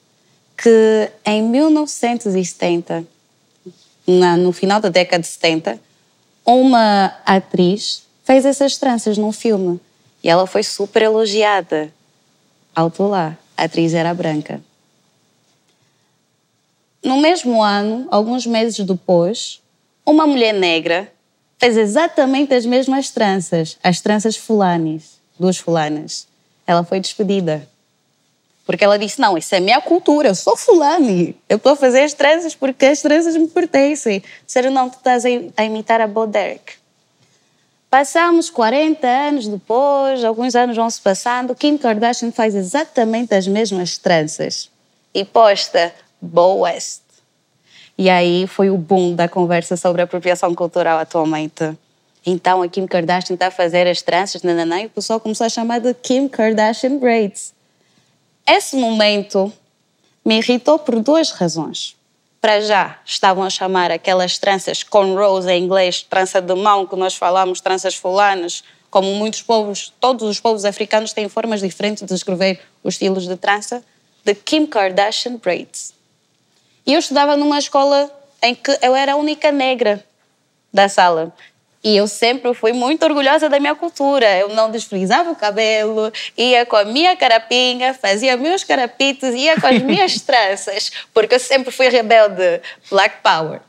que 0.57 1.11
em 1.25 1.43
1970, 1.43 3.05
na, 4.07 4.37
no 4.37 4.51
final 4.51 4.79
da 4.79 4.89
década 4.89 5.21
de 5.21 5.27
70, 5.27 5.79
uma 6.45 7.15
atriz 7.25 8.03
fez 8.23 8.45
essas 8.45 8.77
tranças 8.77 9.17
num 9.17 9.31
filme 9.31 9.79
e 10.23 10.29
ela 10.29 10.47
foi 10.47 10.63
super 10.63 11.01
elogiada. 11.01 11.91
Alto 12.75 13.03
lá, 13.03 13.37
a 13.55 13.63
atriz 13.63 13.93
era 13.93 14.13
branca. 14.13 14.61
No 17.03 17.17
mesmo 17.17 17.61
ano, 17.61 18.07
alguns 18.09 18.45
meses 18.47 18.83
depois, 18.83 19.61
uma 20.05 20.25
mulher 20.25 20.53
negra 20.53 21.11
fez 21.59 21.77
exatamente 21.77 22.53
as 22.53 22.65
mesmas 22.65 23.11
tranças, 23.11 23.77
as 23.83 24.01
tranças 24.01 24.35
fulanis, 24.35 25.19
duas 25.39 25.57
fulanas. 25.57 26.27
Ela 26.65 26.83
foi 26.83 26.99
despedida. 26.99 27.67
Porque 28.65 28.83
ela 28.83 28.97
disse: 28.97 29.21
Não, 29.21 29.37
isso 29.37 29.53
é 29.53 29.59
minha 29.59 29.79
cultura, 29.79 30.29
eu 30.29 30.35
sou 30.35 30.57
fulani. 30.57 31.35
Eu 31.47 31.57
estou 31.57 31.73
a 31.73 31.75
fazer 31.75 32.01
as 32.01 32.13
tranças 32.13 32.55
porque 32.55 32.85
as 32.85 33.01
tranças 33.01 33.35
me 33.37 33.47
pertencem. 33.47 34.23
Disseram: 34.45 34.71
Não, 34.71 34.89
tu 34.89 34.97
estás 34.97 35.23
a 35.25 35.63
imitar 35.63 36.01
a 36.01 36.07
Bo 36.07 36.25
Derek. 36.25 36.73
Passamos 37.89 38.49
40 38.49 39.07
anos 39.07 39.47
depois, 39.47 40.23
alguns 40.25 40.53
anos 40.53 40.75
vão 40.75 40.89
se 40.89 40.99
passando, 40.99 41.55
Kim 41.55 41.77
Kardashian 41.77 42.29
faz 42.29 42.53
exatamente 42.53 43.33
as 43.33 43.47
mesmas 43.47 43.97
tranças 43.97 44.69
e 45.13 45.23
posta 45.23 45.93
Bo 46.19 46.61
West. 46.61 47.01
E 47.97 48.09
aí 48.09 48.47
foi 48.47 48.69
o 48.69 48.77
boom 48.77 49.15
da 49.15 49.29
conversa 49.29 49.77
sobre 49.77 50.01
apropriação 50.01 50.53
cultural 50.53 50.99
atualmente. 50.99 51.73
Então 52.25 52.61
a 52.61 52.67
Kim 52.67 52.85
Kardashian 52.85 53.35
está 53.35 53.47
a 53.47 53.51
fazer 53.51 53.87
as 53.87 54.01
tranças, 54.01 54.43
nananã, 54.43 54.81
e 54.81 54.87
o 54.87 54.89
pessoal 54.89 55.17
começou 55.17 55.45
a 55.45 55.49
chamar 55.49 55.79
de 55.79 55.93
Kim 55.93 56.27
Kardashian 56.27 56.97
Braids. 56.97 57.53
Esse 58.47 58.75
momento 58.75 59.51
me 60.23 60.37
irritou 60.37 60.77
por 60.77 60.99
duas 60.99 61.31
razões. 61.31 61.95
Para 62.39 62.61
já, 62.61 62.99
estavam 63.03 63.43
a 63.43 63.49
chamar 63.49 63.89
aquelas 63.89 64.37
tranças 64.37 64.83
cornrows 64.83 65.47
em 65.47 65.63
inglês, 65.63 66.03
trança 66.03 66.39
de 66.39 66.53
mão, 66.53 66.85
que 66.85 66.95
nós 66.95 67.15
falamos, 67.15 67.59
tranças 67.59 67.95
fulanas, 67.95 68.63
como 68.91 69.15
muitos 69.15 69.41
povos, 69.41 69.91
todos 69.99 70.29
os 70.29 70.39
povos 70.39 70.63
africanos 70.63 71.11
têm 71.11 71.27
formas 71.27 71.59
diferentes 71.59 72.03
de 72.03 72.13
descrever 72.13 72.61
os 72.83 72.93
estilos 72.93 73.27
de 73.27 73.35
trança, 73.35 73.83
de 74.23 74.35
Kim 74.35 74.67
Kardashian 74.67 75.37
Braids. 75.37 75.95
E 76.85 76.93
eu 76.93 76.99
estudava 76.99 77.35
numa 77.35 77.57
escola 77.57 78.11
em 78.43 78.53
que 78.53 78.77
eu 78.79 78.95
era 78.95 79.13
a 79.13 79.15
única 79.15 79.51
negra 79.51 80.05
da 80.71 80.87
sala. 80.87 81.33
E 81.85 81.95
eu 81.95 82.07
sempre 82.07 82.51
fui 82.55 82.73
muito 82.73 83.03
orgulhosa 83.03 83.47
da 83.47 83.59
minha 83.59 83.75
cultura. 83.75 84.25
Eu 84.39 84.49
não 84.49 84.71
desfrizava 84.71 85.29
o 85.29 85.35
cabelo, 85.35 86.11
ia 86.35 86.65
com 86.65 86.75
a 86.75 86.83
minha 86.83 87.15
carapinha, 87.15 87.93
fazia 87.93 88.35
meus 88.35 88.63
carapitos, 88.63 89.35
ia 89.35 89.61
com 89.61 89.67
as 89.67 89.79
minhas 89.83 90.19
tranças, 90.25 90.91
porque 91.13 91.35
eu 91.35 91.39
sempre 91.39 91.69
fui 91.71 91.87
rebelde. 91.87 92.59
Black 92.89 93.17
Power. 93.21 93.61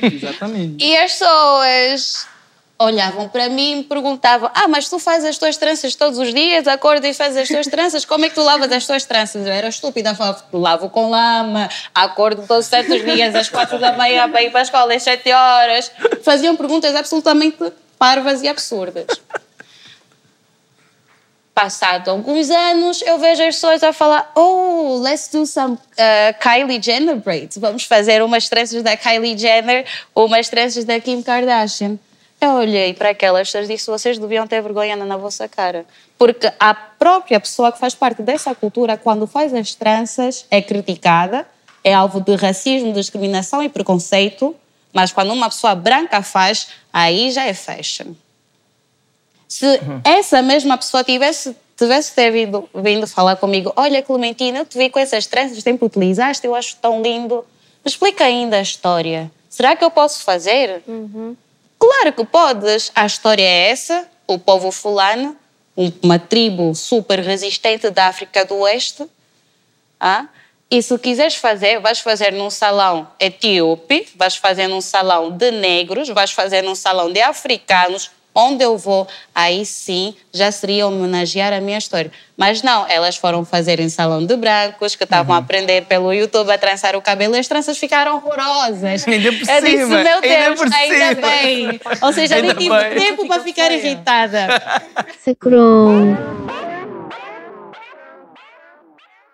Exatamente. 0.00 0.84
E 0.84 0.96
as 0.96 1.12
pessoas 1.12 2.33
olhavam 2.78 3.28
para 3.28 3.48
mim 3.48 3.72
e 3.72 3.76
me 3.76 3.84
perguntavam: 3.84 4.50
Ah, 4.54 4.68
mas 4.68 4.88
tu 4.88 4.98
fazes 4.98 5.28
as 5.28 5.38
tuas 5.38 5.56
tranças 5.56 5.94
todos 5.94 6.18
os 6.18 6.32
dias, 6.32 6.66
acordas 6.66 7.10
e 7.10 7.14
fazes 7.14 7.36
as 7.36 7.48
tuas 7.48 7.66
tranças, 7.66 8.04
como 8.04 8.24
é 8.24 8.28
que 8.28 8.34
tu 8.34 8.42
lavas 8.42 8.70
as 8.70 8.86
tuas 8.86 9.04
tranças? 9.04 9.46
Eu 9.46 9.52
era 9.52 9.68
estúpida, 9.68 10.14
falava: 10.14 10.44
Lavo 10.52 10.90
com 10.90 11.10
lama, 11.10 11.68
acordo 11.94 12.46
todos 12.46 12.66
os 12.66 12.70
santos 12.70 13.04
dias, 13.04 13.34
às 13.34 13.48
quatro 13.48 13.78
da 13.78 13.92
manhã 13.92 14.28
para 14.28 14.42
ir 14.42 14.50
para 14.50 14.60
a 14.60 14.62
escola 14.62 14.94
às 14.94 15.02
sete 15.02 15.32
horas. 15.32 15.90
Faziam 16.22 16.56
perguntas 16.56 16.94
absolutamente 16.94 17.58
parvas 17.98 18.42
e 18.42 18.48
absurdas. 18.48 19.06
Passado 21.54 22.08
alguns 22.10 22.50
anos, 22.50 23.00
eu 23.02 23.16
vejo 23.16 23.40
as 23.42 23.54
pessoas 23.54 23.84
a 23.84 23.92
falar: 23.92 24.32
Oh, 24.34 24.98
let's 25.00 25.28
do 25.28 25.46
some 25.46 25.74
uh, 25.74 25.78
Kylie 26.40 26.82
Jenner 26.82 27.14
braids. 27.14 27.56
Vamos 27.58 27.84
fazer 27.84 28.20
umas 28.24 28.48
tranças 28.48 28.82
da 28.82 28.96
Kylie 28.96 29.38
Jenner, 29.38 29.86
umas 30.12 30.48
tranças 30.48 30.84
da 30.84 30.98
Kim 30.98 31.22
Kardashian. 31.22 31.96
Eu 32.44 32.50
olhei 32.50 32.92
para 32.92 33.10
aquelas 33.10 33.48
pessoas 33.48 33.70
e 33.70 33.72
disse: 33.72 33.90
vocês 33.90 34.18
deviam 34.18 34.46
ter 34.46 34.60
vergonha 34.60 34.94
na 34.96 35.16
vossa 35.16 35.48
cara. 35.48 35.86
Porque 36.18 36.52
a 36.60 36.74
própria 36.74 37.40
pessoa 37.40 37.72
que 37.72 37.78
faz 37.78 37.94
parte 37.94 38.20
dessa 38.20 38.54
cultura, 38.54 38.98
quando 38.98 39.26
faz 39.26 39.54
as 39.54 39.74
tranças, 39.74 40.44
é 40.50 40.60
criticada, 40.60 41.46
é 41.82 41.94
alvo 41.94 42.20
de 42.20 42.34
racismo, 42.36 42.92
discriminação 42.92 43.62
e 43.62 43.68
preconceito. 43.70 44.54
Mas 44.92 45.10
quando 45.10 45.32
uma 45.32 45.48
pessoa 45.48 45.74
branca 45.74 46.22
faz, 46.22 46.68
aí 46.92 47.30
já 47.30 47.46
é 47.46 47.54
fashion. 47.54 48.12
Se 49.48 49.66
uhum. 49.66 50.00
essa 50.04 50.42
mesma 50.42 50.76
pessoa 50.76 51.02
tivesse 51.02 51.56
tivesse 51.76 52.14
ter 52.14 52.30
vindo, 52.30 52.68
vindo 52.74 53.06
falar 53.06 53.36
comigo, 53.36 53.72
olha 53.74 54.00
Clementina, 54.00 54.58
eu 54.58 54.66
te 54.66 54.78
vi 54.78 54.88
com 54.90 54.98
essas 54.98 55.26
tranças, 55.26 55.60
sempre 55.60 55.84
utilizaste, 55.84 56.46
eu 56.46 56.54
acho 56.54 56.76
tão 56.76 57.02
lindo. 57.02 57.44
Me 57.84 57.90
explica 57.90 58.24
ainda 58.24 58.58
a 58.58 58.62
história. 58.62 59.30
Será 59.48 59.74
que 59.74 59.84
eu 59.84 59.90
posso 59.90 60.22
fazer? 60.22 60.82
Uhum. 60.86 61.34
Claro 61.78 62.12
que 62.12 62.24
podes. 62.24 62.90
A 62.94 63.06
história 63.06 63.42
é 63.42 63.70
essa: 63.70 64.08
o 64.26 64.38
povo 64.38 64.70
fulano, 64.70 65.36
uma 66.02 66.18
tribo 66.18 66.74
super 66.74 67.20
resistente 67.20 67.90
da 67.90 68.06
África 68.06 68.44
do 68.44 68.56
Oeste. 68.56 69.06
Ah? 69.98 70.26
E 70.70 70.82
se 70.82 70.98
quiseres 70.98 71.36
fazer, 71.36 71.78
vais 71.78 72.00
fazer 72.00 72.32
num 72.32 72.50
salão 72.50 73.06
etíope, 73.20 74.08
vais 74.16 74.36
fazer 74.36 74.66
num 74.66 74.80
salão 74.80 75.30
de 75.30 75.50
negros, 75.50 76.08
vais 76.08 76.32
fazer 76.32 76.62
num 76.62 76.74
salão 76.74 77.12
de 77.12 77.20
africanos, 77.20 78.10
onde 78.34 78.64
eu 78.64 78.76
vou, 78.76 79.06
aí 79.34 79.64
sim 79.64 80.14
já 80.32 80.50
seria 80.50 80.86
homenagear 80.86 81.52
a 81.52 81.60
minha 81.60 81.78
história. 81.78 82.10
Mas 82.36 82.62
não, 82.62 82.84
elas 82.88 83.16
foram 83.16 83.44
fazer 83.44 83.78
em 83.78 83.88
salão 83.88 84.26
de 84.26 84.36
brancos, 84.36 84.96
que 84.96 85.04
estavam 85.04 85.34
uhum. 85.34 85.40
a 85.40 85.44
aprender 85.44 85.84
pelo 85.86 86.12
YouTube 86.12 86.50
a 86.50 86.58
trançar 86.58 86.96
o 86.96 87.02
cabelo 87.02 87.36
e 87.36 87.38
as 87.38 87.46
tranças 87.46 87.78
ficaram 87.78 88.16
horrorosas. 88.16 89.06
Ainda 89.08 89.32
por 89.32 89.40
eu 89.40 89.46
cima. 89.46 89.60
disse, 89.60 89.86
meu 89.86 90.20
Deus, 90.20 90.60
ainda, 90.60 90.74
ainda 90.74 91.14
bem. 91.14 91.80
Ou 92.02 92.12
seja, 92.12 92.36
ainda 92.36 92.54
nem 92.54 92.56
tive 92.56 92.76
bem. 92.76 93.06
tempo 93.06 93.28
para 93.28 93.42
ficar 93.42 93.70
irritada. 93.70 94.48
Sacrum. 95.24 96.16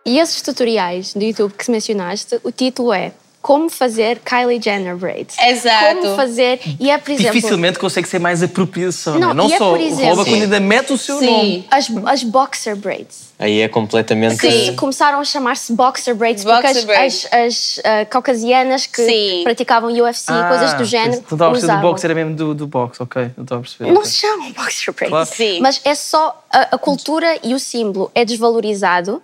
E 0.05 0.19
esses 0.19 0.43
tutoriais 0.43 1.15
do 1.15 1.23
YouTube 1.23 1.55
que 1.55 1.71
mencionaste, 1.71 2.41
o 2.43 2.51
título 2.51 2.93
é 2.93 3.13
como 3.43 3.71
fazer 3.71 4.21
Kylie 4.21 4.61
Jenner 4.63 4.97
braids. 4.97 5.37
Exato. 5.39 6.03
Como 6.03 6.17
fazer. 6.17 6.61
E 6.79 6.91
é, 6.91 6.99
por 6.99 7.11
exemplo. 7.11 7.33
Dificilmente 7.33 7.79
consegue 7.79 8.07
ser 8.07 8.19
mais 8.19 8.43
apropriação. 8.43 9.19
Não, 9.19 9.33
não, 9.33 9.47
é, 9.47 9.57
só 9.57 9.77
exemplo, 9.77 10.15
rouba, 10.15 10.25
quando 10.27 10.43
ainda 10.43 10.61
mete 10.61 10.93
o 10.93 10.99
seu 10.99 11.19
sim. 11.19 11.27
nome. 11.27 11.67
As, 11.71 11.91
as 12.07 12.23
boxer 12.23 12.77
braids. 12.77 13.31
Aí 13.39 13.61
é 13.61 13.69
completamente. 13.69 14.37
Que 14.37 14.73
começaram 14.75 15.19
a 15.19 15.25
chamar-se 15.25 15.73
boxer 15.73 16.15
braids 16.15 16.45
boxer 16.45 16.63
porque 16.63 16.79
as, 16.79 16.85
braids. 16.85 17.29
as, 17.33 17.35
as 17.35 17.79
uh, 17.79 18.11
caucasianas 18.11 18.87
que 18.87 19.07
sim. 19.07 19.41
praticavam 19.43 19.91
UFC 19.91 20.31
e 20.31 20.35
ah, 20.35 20.49
coisas 20.49 20.75
do 20.75 20.85
género. 20.85 21.13
Não 21.13 21.21
estava 21.21 21.47
a 21.47 21.51
perceber 21.53 21.77
do 21.77 21.81
box, 21.81 22.05
era 22.05 22.15
mesmo 22.15 22.35
do, 22.35 22.55
do 22.55 22.67
box, 22.67 23.01
ok. 23.01 23.31
Não 23.39 23.45
estava 23.45 23.61
a 23.61 23.63
perceber. 23.63 23.91
Não 23.91 24.01
okay. 24.01 24.11
se 24.11 24.17
chamam 24.19 24.53
boxer 24.53 24.95
braids. 24.95 25.11
Claro. 25.11 25.27
Sim. 25.27 25.61
Mas 25.61 25.81
é 25.85 25.95
só. 25.95 26.45
A, 26.53 26.75
a 26.75 26.79
cultura 26.79 27.39
e 27.43 27.55
o 27.55 27.59
símbolo 27.59 28.11
é 28.15 28.25
desvalorizado 28.25 29.23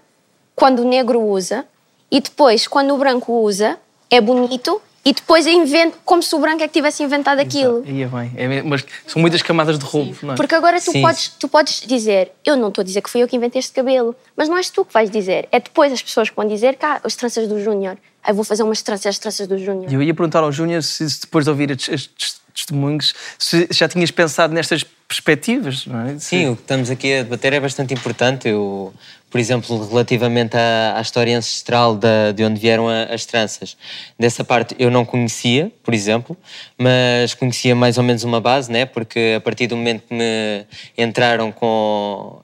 quando 0.55 0.81
o 0.81 0.88
negro 0.88 1.20
usa 1.20 1.66
e 2.11 2.20
depois, 2.20 2.66
quando 2.66 2.94
o 2.94 2.98
branco 2.98 3.33
usa, 3.42 3.79
é 4.11 4.21
bonito 4.21 4.81
e 5.07 5.12
depois 5.12 5.47
invento 5.47 5.99
como 6.05 6.21
se 6.21 6.35
o 6.35 6.38
branco 6.40 6.64
é 6.64 6.66
que 6.66 6.75
tivesse 6.75 7.01
inventado 7.01 7.38
aquilo. 7.38 7.85
É 7.87 8.07
bem. 8.07 8.33
É, 8.35 8.62
mas 8.62 8.85
são 9.07 9.23
muitas 9.23 9.40
camadas 9.40 9.79
de 9.79 9.85
roubo, 9.85 10.12
Sim. 10.16 10.27
não 10.27 10.35
é? 10.35 10.37
Porque 10.37 10.55
agora 10.55 10.81
tu 10.81 10.92
podes, 11.01 11.29
tu 11.29 11.49
podes 11.49 11.83
dizer, 11.87 12.33
eu 12.45 12.57
não 12.57 12.71
estou 12.71 12.83
a 12.83 12.85
dizer 12.85 13.01
que 13.01 13.09
fui 13.09 13.23
eu 13.23 13.29
que 13.29 13.37
inventei 13.37 13.61
este 13.61 13.73
cabelo, 13.73 14.16
mas 14.37 14.49
não 14.49 14.57
és 14.57 14.69
tu 14.69 14.85
que 14.85 14.92
vais 14.92 15.09
dizer, 15.09 15.47
é 15.53 15.61
depois 15.61 15.92
as 15.92 16.03
pessoas 16.03 16.29
que 16.29 16.35
vão 16.35 16.47
dizer, 16.49 16.75
cá, 16.75 17.01
as 17.05 17.14
tranças 17.14 17.47
do 17.47 17.62
Júnior, 17.62 17.97
eu 18.27 18.35
vou 18.35 18.42
fazer 18.42 18.64
umas 18.64 18.83
tranças, 18.83 19.07
as 19.07 19.19
tranças 19.19 19.47
do 19.47 19.57
Júnior. 19.57 19.92
Eu 19.92 20.03
ia 20.03 20.12
perguntar 20.12 20.40
ao 20.40 20.51
Júnior 20.51 20.83
se, 20.83 21.09
se 21.09 21.21
depois 21.21 21.45
de 21.45 21.51
ouvir 21.51 21.71
estes 21.71 22.40
testemunhos, 22.53 23.14
se 23.38 23.69
já 23.71 23.87
tinhas 23.87 24.11
pensado 24.11 24.53
nestas 24.53 24.85
perspectivas, 25.07 25.87
não 25.87 26.01
é? 26.01 26.19
Sim, 26.19 26.49
o 26.49 26.57
que 26.57 26.62
estamos 26.62 26.90
aqui 26.90 27.14
a 27.14 27.23
debater 27.23 27.53
é 27.53 27.61
bastante 27.61 27.95
importante. 27.95 28.49
Eu, 28.49 28.92
por 29.30 29.38
exemplo, 29.40 29.86
relativamente 29.88 30.56
à, 30.56 30.96
à 30.96 31.00
história 31.00 31.36
ancestral 31.36 31.98
de 32.34 32.44
onde 32.44 32.60
vieram 32.60 32.88
a, 32.88 33.04
as 33.04 33.26
tranças. 33.26 33.76
Dessa 34.18 34.44
parte 34.44 34.74
eu 34.78 34.90
não 34.90 35.04
conhecia, 35.04 35.70
por 35.82 35.92
exemplo, 35.92 36.36
mas 36.78 37.34
conhecia 37.34 37.74
mais 37.74 37.98
ou 37.98 38.04
menos 38.04 38.24
uma 38.24 38.40
base, 38.40 38.70
né? 38.70 38.86
porque 38.86 39.34
a 39.36 39.40
partir 39.40 39.66
do 39.66 39.76
momento 39.76 40.04
que 40.08 40.14
me 40.14 40.64
entraram 40.96 41.52
com 41.52 42.40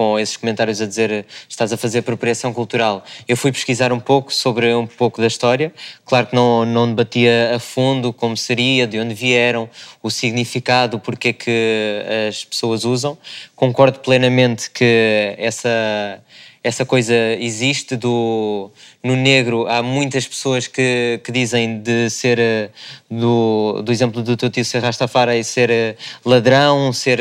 com 0.00 0.18
esses 0.18 0.34
comentários 0.34 0.80
a 0.80 0.86
dizer 0.86 1.26
estás 1.46 1.74
a 1.74 1.76
fazer 1.76 1.98
apropriação 1.98 2.54
cultural. 2.54 3.04
Eu 3.28 3.36
fui 3.36 3.52
pesquisar 3.52 3.92
um 3.92 4.00
pouco 4.00 4.32
sobre 4.32 4.74
um 4.74 4.86
pouco 4.86 5.20
da 5.20 5.26
história. 5.26 5.70
Claro 6.06 6.28
que 6.28 6.34
não, 6.34 6.64
não 6.64 6.88
debatia 6.88 7.54
a 7.54 7.58
fundo 7.58 8.10
como 8.10 8.34
seria, 8.34 8.86
de 8.86 8.98
onde 8.98 9.12
vieram, 9.12 9.68
o 10.02 10.08
significado, 10.08 10.98
porque 10.98 11.28
é 11.28 11.32
que 11.34 12.02
as 12.30 12.42
pessoas 12.42 12.86
usam. 12.86 13.18
Concordo 13.54 13.98
plenamente 13.98 14.70
que 14.70 15.34
essa 15.36 16.18
essa 16.64 16.86
coisa 16.86 17.14
existe 17.38 17.94
do 17.94 18.70
no 19.02 19.16
negro 19.16 19.66
há 19.66 19.82
muitas 19.82 20.26
pessoas 20.26 20.66
que, 20.66 21.20
que 21.24 21.32
dizem 21.32 21.78
de 21.78 22.08
ser 22.08 22.70
do, 23.10 23.82
do 23.82 23.92
exemplo 23.92 24.22
do 24.22 24.34
teu 24.34 24.48
tio 24.48 24.64
ser 24.64 24.82
Rastafari 24.82 25.38
e 25.40 25.44
ser 25.44 25.96
ladrão 26.24 26.90
ser 26.90 27.18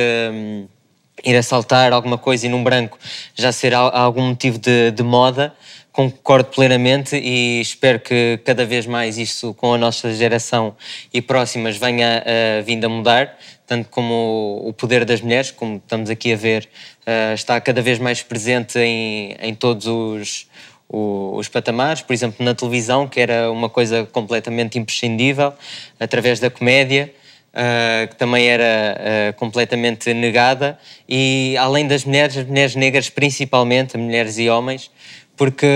ir 1.24 1.36
assaltar 1.36 1.94
alguma 1.94 2.18
coisa 2.18 2.46
e 2.46 2.50
num 2.50 2.64
branco 2.64 2.98
já 3.36 3.52
ser 3.52 3.74
algum 3.74 4.30
motivo 4.30 4.58
de, 4.58 4.92
de 4.92 5.04
moda 5.04 5.54
concordo 6.00 6.50
plenamente 6.50 7.18
e 7.18 7.60
espero 7.60 8.00
que 8.00 8.40
cada 8.46 8.66
vez 8.66 8.86
mais 8.86 9.18
isto 9.18 9.54
com 9.56 9.74
a 9.74 9.78
nossa 9.78 10.14
geração 10.14 10.74
e 11.14 11.22
próximas 11.22 11.78
venha 11.78 12.24
uh, 12.24 12.64
vindo 12.64 12.86
a 12.86 12.90
mudar, 12.90 13.38
tanto 13.68 13.90
como 13.90 14.62
o 14.66 14.72
poder 14.72 15.04
das 15.04 15.20
mulheres, 15.20 15.52
como 15.52 15.76
estamos 15.76 16.10
aqui 16.10 16.32
a 16.32 16.38
ver, 16.38 16.70
uh, 17.06 17.34
está 17.34 17.60
cada 17.60 17.82
vez 17.82 18.00
mais 18.00 18.22
presente 18.22 18.80
em, 18.80 19.36
em 19.42 19.54
todos 19.54 19.88
os, 19.88 20.48
os 20.88 21.50
patamares, 21.50 22.02
por 22.02 22.14
exemplo, 22.14 22.46
na 22.46 22.56
televisão, 22.56 23.06
que 23.06 23.20
era 23.20 23.52
uma 23.52 23.68
coisa 23.68 24.08
completamente 24.12 24.80
imprescindível, 24.80 25.54
através 26.00 26.40
da 26.40 26.50
comédia. 26.50 27.14
Uh, 27.50 28.08
que 28.08 28.16
também 28.16 28.48
era 28.48 29.34
uh, 29.34 29.34
completamente 29.36 30.14
negada, 30.14 30.78
e 31.08 31.56
além 31.58 31.88
das 31.88 32.06
mulheres, 32.06 32.38
as 32.38 32.46
mulheres 32.46 32.76
negras 32.76 33.10
principalmente, 33.10 33.98
mulheres 33.98 34.38
e 34.38 34.48
homens, 34.48 34.92
porque 35.36 35.68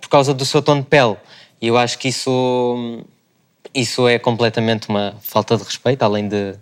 por 0.00 0.08
causa 0.08 0.32
do 0.32 0.44
seu 0.44 0.62
tom 0.62 0.80
de 0.80 0.86
pele. 0.86 1.16
E 1.60 1.66
eu 1.66 1.76
acho 1.76 1.98
que 1.98 2.08
isso, 2.08 3.02
isso 3.74 4.06
é 4.06 4.18
completamente 4.20 4.88
uma 4.88 5.16
falta 5.20 5.56
de 5.56 5.64
respeito, 5.64 6.02
além 6.02 6.28
de. 6.28 6.54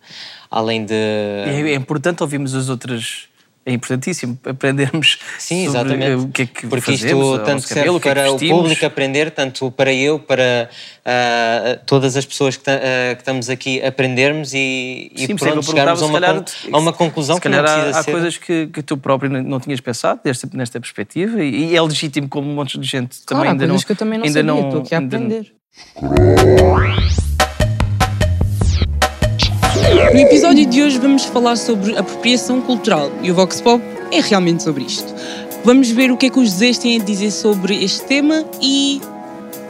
Além 0.51 0.85
de... 0.85 0.95
É, 0.95 1.73
é 1.73 1.75
importante 1.75 2.23
ouvirmos 2.23 2.55
as 2.55 2.69
outras 2.69 3.29
é 3.65 3.73
importantíssimo 3.73 4.39
aprendermos 4.45 5.19
Sim, 5.39 5.67
sobre 5.67 5.95
exatamente. 5.95 6.25
o 6.25 6.29
que 6.29 6.43
é 6.43 6.47
que 6.47 6.67
Porque 6.67 6.97
fazemos, 6.97 7.27
isto 7.27 7.45
tanto 7.45 7.63
serve 7.63 8.01
para 8.01 8.33
o, 8.33 8.39
público 8.39 8.85
aprender, 8.85 9.31
tanto 9.31 9.71
para 9.71 9.93
eu, 9.93 10.19
para 10.19 10.69
uh, 11.07 11.81
todas 11.87 12.17
as 12.17 12.27
pessoas 12.27 12.57
que, 12.57 12.69
uh, 12.69 13.15
que, 13.15 13.21
estamos 13.21 13.49
aqui 13.49 13.81
aprendermos 13.83 14.53
e, 14.53 15.13
Sim, 15.15 15.25
e 15.33 15.35
pronto, 15.35 15.63
chegarmos 15.63 16.03
a 16.03 16.07
uma, 16.07 16.21
calhar, 16.21 16.45
a 16.73 16.79
uma 16.79 16.93
conclusão 16.93 17.39
que 17.39 17.49
não 17.49 17.63
precisa 17.63 17.97
há, 17.97 18.01
há 18.01 18.03
ser. 18.03 18.11
coisas 18.11 18.37
que, 18.37 18.67
que 18.67 18.83
tu 18.83 18.97
próprio 18.97 19.31
não 19.31 19.61
tinhas 19.61 19.81
pensado 19.81 20.21
nesta, 20.25 20.49
nesta 20.53 20.81
perspectiva 20.81 21.43
e, 21.43 21.71
e, 21.71 21.77
é 21.77 21.83
legítimo 21.83 22.29
como 22.29 22.51
um 22.51 22.55
monte 22.55 22.77
de 22.79 22.87
gente 22.87 23.19
claro, 23.25 23.45
também 23.45 23.51
ainda 23.53 23.67
não... 23.67 23.79
que 23.79 23.93
eu 23.93 23.97
também 23.97 24.19
não 24.19 24.27
ainda 24.27 24.41
sabia, 24.41 24.53
não, 24.53 24.67
estou 24.67 24.83
aqui 24.83 24.95
a 24.95 24.99
aprender. 24.99 25.53
No 30.11 30.19
episódio 30.19 30.67
de 30.67 30.83
hoje 30.83 30.99
vamos 30.99 31.25
falar 31.25 31.57
sobre 31.57 31.97
apropriação 31.97 32.61
cultural 32.61 33.11
e 33.23 33.31
o 33.31 33.35
Vox 33.35 33.61
Pop 33.61 33.83
é 34.11 34.21
realmente 34.21 34.63
sobre 34.63 34.85
isto. 34.85 35.15
Vamos 35.65 35.91
ver 35.91 36.11
o 36.11 36.17
que 36.17 36.27
é 36.27 36.31
que 36.31 36.39
os 36.39 36.51
Zés 36.51 36.77
têm 36.77 37.01
a 37.01 37.05
dizer 37.05 37.31
sobre 37.31 37.83
este 37.83 38.05
tema 38.05 38.45
e. 38.61 39.01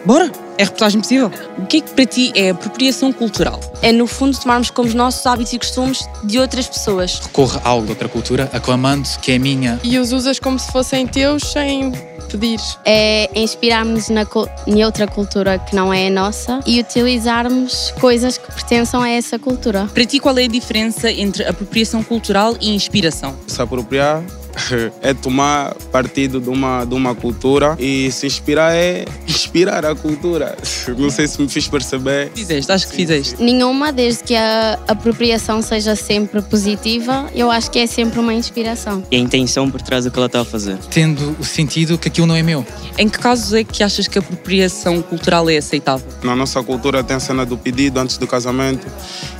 Bora! 0.05 0.33
É 0.59 0.65
reportagem 0.65 1.01
possível. 1.01 1.31
O 1.59 1.67
que 1.67 1.79
é 1.79 1.81
que 1.81 1.91
para 1.93 2.07
ti 2.07 2.33
é 2.35 2.51
apropriação 2.51 3.13
cultural? 3.13 3.61
É, 3.81 3.93
no 3.93 4.07
fundo, 4.07 4.39
tomarmos 4.39 4.71
como 4.71 4.89
os 4.89 4.95
nossos 4.95 5.25
hábitos 5.27 5.53
e 5.53 5.59
costumes 5.59 6.09
de 6.25 6.39
outras 6.39 6.67
pessoas. 6.67 7.21
Recorre 7.21 7.61
a 7.65 7.69
algo 7.69 7.87
de 7.87 7.93
outra 7.93 8.09
cultura, 8.09 8.51
aclamando 8.53 9.09
que 9.21 9.33
é 9.33 9.39
minha. 9.39 9.81
E 9.83 9.99
os 9.99 10.13
usas 10.13 10.39
como 10.39 10.59
se 10.59 10.71
fossem 10.73 11.07
teus 11.07 11.43
sem 11.53 11.93
pedir. 12.39 12.61
É 12.85 13.31
inspirarmos 13.35 14.09
na 14.09 14.23
em 14.67 14.85
outra 14.85 15.07
cultura 15.07 15.59
que 15.59 15.75
não 15.75 15.93
é 15.93 16.07
a 16.07 16.11
nossa 16.11 16.61
e 16.67 16.81
utilizarmos 16.81 17.93
coisas 18.01 18.39
que 18.39 18.47
pertençam 18.47 19.03
a 19.03 19.09
essa 19.09 19.39
cultura. 19.39 19.89
Para 19.93 20.05
ti, 20.05 20.19
qual 20.19 20.37
é 20.39 20.45
a 20.45 20.49
diferença 20.49 21.11
entre 21.11 21.45
apropriação 21.45 22.03
cultural 22.03 22.57
e 22.61 22.75
inspiração? 22.75 23.37
Se 23.47 23.61
apropriar 23.61 24.23
é 25.03 25.15
tomar 25.15 25.75
partido 25.91 26.41
de 26.41 26.49
uma, 26.49 26.85
de 26.85 26.95
uma 26.95 27.15
cultura 27.15 27.77
e 27.79 28.11
se 28.13 28.27
inspirar 28.27 28.75
é 28.75 29.05
inspirar 29.27 29.85
a 29.85 29.95
cultura. 29.95 30.57
Não 30.97 31.11
sei 31.11 31.27
se 31.27 31.41
me 31.41 31.49
fiz 31.49 31.69
perceber. 31.69 32.31
Fizeste, 32.35 32.71
acho 32.71 32.89
que 32.89 32.95
fizeste. 32.95 33.43
Nenhuma, 33.43 33.93
desde 33.93 34.25
que 34.25 34.35
a 34.35 34.79
apropriação 34.89 35.63
seja 35.63 35.97
sempre 35.97 36.43
positiva, 36.43 37.27
eu 37.35 37.51
acho 37.51 37.71
que 37.71 37.79
é 37.79 37.87
sempre 37.87 38.21
uma 38.21 38.35
inspiração. 38.35 39.03
E 39.11 39.17
a 39.17 39.19
intenção 39.19 39.71
por 39.71 39.81
trás 39.81 40.05
do 40.05 40.11
que 40.11 40.19
ela 40.19 40.27
está 40.27 40.41
a 40.41 40.45
fazer. 40.45 40.79
Tendo 40.91 41.37
o 41.39 41.45
sentido 41.45 41.99
que 41.99 42.09
aquilo 42.09 42.27
não 42.27 42.37
é 42.37 42.43
meu. 42.43 42.65
Em 42.99 43.09
que 43.09 43.19
casos 43.19 43.53
é 43.53 43.65
que 43.65 43.83
achas 43.83 44.09
que 44.09 44.19
a 44.19 44.23
apropriação 44.23 45.01
cultural 45.03 45.49
é 45.49 45.57
aceitável? 45.57 46.07
Na 46.23 46.37
nossa 46.37 46.63
cultura 46.63 47.03
tem 47.03 47.17
a 47.17 47.21
cena 47.21 47.45
do 47.45 47.57
pedido 47.57 47.99
antes 47.99 48.19
do 48.19 48.27
casamento 48.27 48.87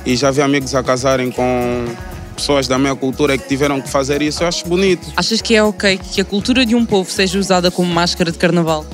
e 0.05 0.15
já 0.15 0.31
vi 0.31 0.41
amigos 0.41 0.75
a 0.75 0.83
casarem 0.83 1.31
com 1.31 1.85
pessoas 2.33 2.67
da 2.67 2.77
minha 2.77 2.95
cultura 2.95 3.37
que 3.37 3.47
tiveram 3.47 3.81
que 3.81 3.89
fazer 3.89 4.21
isso, 4.21 4.43
eu 4.43 4.47
acho 4.47 4.67
bonito. 4.67 5.07
Achas 5.15 5.41
que 5.41 5.55
é 5.55 5.63
ok 5.63 5.97
que 5.97 6.21
a 6.21 6.25
cultura 6.25 6.65
de 6.65 6.75
um 6.75 6.85
povo 6.85 7.09
seja 7.09 7.39
usada 7.39 7.71
como 7.71 7.93
máscara 7.93 8.31
de 8.31 8.37
carnaval? 8.37 8.85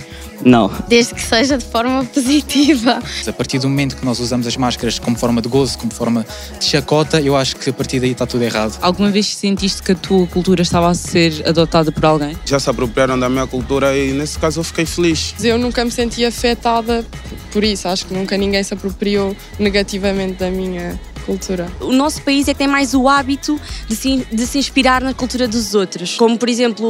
Não. 0.44 0.72
Desde 0.88 1.14
que 1.14 1.22
seja 1.22 1.58
de 1.58 1.66
forma 1.66 2.04
positiva. 2.06 3.02
A 3.28 3.34
partir 3.34 3.60
do 3.60 3.68
momento 3.68 3.96
que 3.96 4.06
nós 4.06 4.20
usamos 4.20 4.48
as 4.48 4.56
máscaras 4.56 5.00
como 5.00 5.18
forma 5.18 5.42
de 5.42 5.50
gozo, 5.50 5.78
como 5.78 5.94
forma 5.94 6.26
de 6.60 6.66
chacota, 6.66 7.22
eu 7.22 7.36
acho 7.36 7.56
que 7.56 7.70
a 7.70 7.74
partir 7.74 8.00
daí 8.00 8.12
está 8.12 8.26
tudo 8.26 8.44
errado. 8.44 8.78
Alguma 8.82 9.10
vez 9.10 9.28
sentiste 9.28 9.82
que 9.84 9.92
a 9.92 9.96
tua 9.96 10.26
cultura 10.28 10.62
estava 10.62 10.90
a 10.90 10.94
ser 10.94 11.44
adotada 11.48 11.92
por 11.92 12.06
alguém? 12.06 12.38
Já 12.46 12.60
se 12.60 12.70
apropriaram 12.70 13.20
da 13.20 13.30
minha 13.30 13.48
cultura 13.48 13.98
e 13.98 14.14
nesse 14.14 14.40
caso 14.40 14.60
eu 14.60 14.64
fiquei 14.64 14.86
feliz. 14.86 15.36
Eu 15.44 15.58
nunca 15.58 15.84
me 15.84 15.92
senti 15.92 16.24
afetada 16.26 17.06
por 17.52 17.64
isso. 17.64 17.88
Acho 17.88 18.06
que 18.06 18.14
nunca 18.14 18.38
ninguém 18.38 18.64
se 18.64 18.74
apropriou 18.74 19.36
negativamente 19.58 20.36
da 20.36 20.50
minha 20.50 21.00
cultura. 21.30 21.72
O 21.80 21.92
nosso 21.92 22.24
país 22.24 22.48
é 22.48 22.54
que 22.54 22.58
tem 22.58 22.68
mais 22.68 22.96
o 22.96 23.08
hábito 23.08 23.60
de 23.88 23.96
se, 23.96 24.26
de 24.32 24.48
se 24.48 24.58
inspirar 24.58 25.02
na 25.02 25.14
cultura 25.14 25.48
dos 25.48 25.76
outros. 25.76 26.18
Como, 26.18 26.38
por 26.38 26.50
exemplo, 26.50 26.86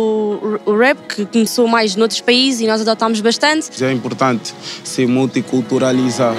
o, 0.65 0.71
o 0.71 0.77
rap, 0.77 0.97
que 1.07 1.25
começou 1.25 1.67
mais 1.67 1.95
noutros 1.97 2.21
países 2.21 2.61
e 2.61 2.67
nós 2.67 2.79
adotámos 2.79 3.19
bastante. 3.19 3.83
É 3.83 3.91
importante 3.91 4.53
se 4.83 5.05
multiculturalizar. 5.05 6.35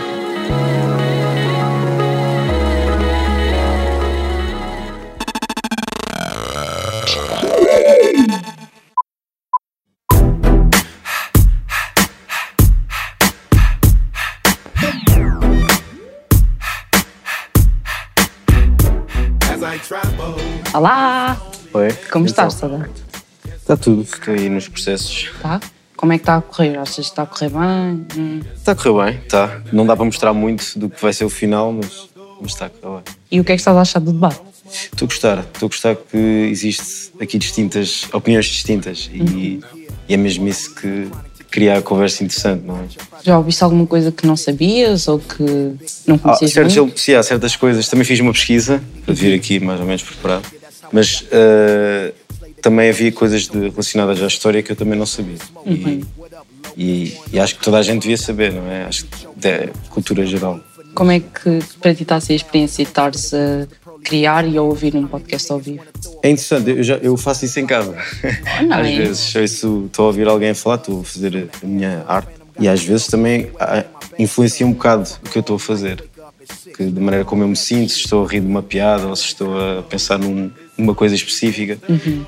Como 22.11 22.27
estás, 22.27 22.55
Sada? 22.55 22.89
Está 23.57 23.77
tudo, 23.77 24.03
estou 24.03 24.35
aí 24.35 24.49
nos 24.49 24.69
processos. 24.69 25.31
Tá? 25.41 25.61
Como 25.97 26.13
é 26.13 26.19
que 26.19 26.23
está 26.23 26.37
a 26.37 26.43
correr? 26.43 26.77
Achas 26.79 26.95
que 26.97 27.01
está 27.03 27.23
a 27.23 27.27
correr 27.27 27.51
bem? 27.51 28.07
Hum. 28.17 28.41
Está 28.57 28.73
a 28.73 28.75
correr 28.75 29.13
bem, 29.13 29.21
está. 29.23 29.61
Não 29.73 29.87
dá 29.87 29.95
para 29.95 30.05
mostrar 30.05 30.33
muito 30.33 30.79
do 30.79 30.89
que 30.89 31.01
vai 31.01 31.13
ser 31.13 31.25
o 31.25 31.31
final, 31.31 31.73
mas, 31.73 32.09
mas 32.41 32.53
está 32.53 32.67
a 32.67 32.71
correr 32.71 33.03
bem. 33.05 33.15
E 33.31 33.41
o 33.41 33.45
que 33.45 33.53
é 33.53 33.55
que 33.55 33.61
estás 33.61 33.77
a 33.77 33.81
achar 33.81 34.01
do 34.01 34.13
debate? 34.13 34.41
Estou 34.67 35.07
a 35.07 35.09
gostar, 35.09 35.39
estou 35.41 35.67
a 35.67 35.69
gostar 35.69 35.97
que 35.97 36.17
existe 36.17 37.11
aqui 37.21 37.39
distintas, 37.39 38.07
opiniões 38.13 38.47
distintas 38.47 39.11
e, 39.13 39.21
Uhum. 39.21 39.61
e 40.09 40.15
é 40.15 40.17
mesmo 40.17 40.47
isso 40.47 40.73
que 40.77 41.09
cria 41.51 41.79
a 41.79 41.83
conversa 41.83 42.23
interessante, 42.23 42.65
não 42.65 42.77
é? 42.79 42.85
Já 43.25 43.37
ouviste 43.37 43.63
alguma 43.65 43.85
coisa 43.85 44.13
que 44.13 44.25
não 44.27 44.37
sabias 44.37 45.09
ou 45.09 45.19
que 45.19 45.43
não 46.07 46.17
conhecias 46.17 46.53
certos, 46.53 46.77
muito? 46.77 47.01
sim, 47.01 47.15
há 47.15 47.23
certas 47.25 47.57
coisas. 47.57 47.89
Também 47.89 48.05
fiz 48.05 48.21
uma 48.21 48.33
pesquisa 48.33 48.81
para 49.05 49.13
vir 49.13 49.35
aqui 49.35 49.59
mais 49.59 49.81
ou 49.81 49.87
menos 49.87 50.05
preparado, 50.05 50.45
mas 50.93 51.25
eh, 51.31 52.13
também 52.63 52.89
havia 52.91 53.11
coisas 53.13 53.47
de- 53.49 53.69
relacionadas 53.71 54.23
à 54.23 54.27
história 54.27 54.63
que 54.63 54.73
eu 54.73 54.77
também 54.77 54.99
não 54.99 55.07
sabia. 55.07 55.37
Uhum. 55.67 56.01
E, 56.77 57.17
e 57.33 57.39
acho 57.41 57.57
que 57.57 57.65
toda 57.65 57.79
a 57.79 57.83
gente 57.83 58.03
devia 58.03 58.17
saber, 58.17 58.53
não 58.53 58.67
é? 58.71 58.85
Acho 58.85 59.05
que 59.07 59.27
é 59.47 59.71
cultura 59.91 60.25
geral. 60.27 60.61
Como 60.95 61.11
é 61.11 61.21
que 61.21 61.59
para 61.81 61.95
ti 61.95 62.03
está 62.03 62.17
a 62.17 62.21
ser 62.21 62.33
a 62.33 62.37
experiência 62.37 62.85
de 62.85 62.91
estares 62.91 63.33
a 63.35 63.67
criar 64.03 64.47
e 64.47 64.57
a 64.57 64.63
ouvir 64.63 64.95
um 64.97 65.07
podcast 65.07 65.51
ao 65.53 65.59
vivo? 65.59 65.83
É 66.23 66.31
interessante, 66.31 66.71
eu, 66.71 66.83
já, 66.83 66.97
eu 66.97 67.17
faço 67.17 67.45
isso 67.45 67.59
em 67.61 67.67
casa. 67.67 67.97
não 68.67 68.77
às 68.79 68.87
é? 68.87 68.97
vezes 68.97 69.35
ouço- 69.37 69.85
estou 69.87 70.05
a 70.05 70.07
ouvir 70.09 70.27
alguém 70.29 70.53
falar, 70.55 70.77
estou 70.77 71.01
a 71.01 71.05
fazer 71.05 71.49
a 71.63 71.67
minha 71.67 72.05
arte 72.09 72.29
e 72.59 72.69
às 72.69 72.83
vezes 72.83 73.07
também 73.07 73.51
ah, 73.59 73.85
influencia 74.19 74.67
um 74.67 74.73
bocado 74.73 75.09
o 75.25 75.31
que 75.31 75.39
eu 75.39 75.41
estou 75.41 75.57
a 75.57 75.61
fazer. 75.61 76.05
Que, 76.77 76.85
de 76.85 77.01
maneira 77.01 77.25
como 77.25 77.43
eu 77.45 77.49
me 77.49 77.57
sinto, 77.57 77.93
se 77.93 78.01
estou 78.01 78.25
a 78.25 78.29
rir 78.29 78.41
de 78.41 78.47
uma 78.47 78.63
piada 78.63 79.07
ou 79.07 79.15
se 79.15 79.27
estou 79.27 79.79
a 79.79 79.83
pensar 79.83 80.19
num- 80.19 80.51
numa 80.81 80.95
coisa 80.95 81.15
específica. 81.15 81.79
Uhum. 81.89 82.25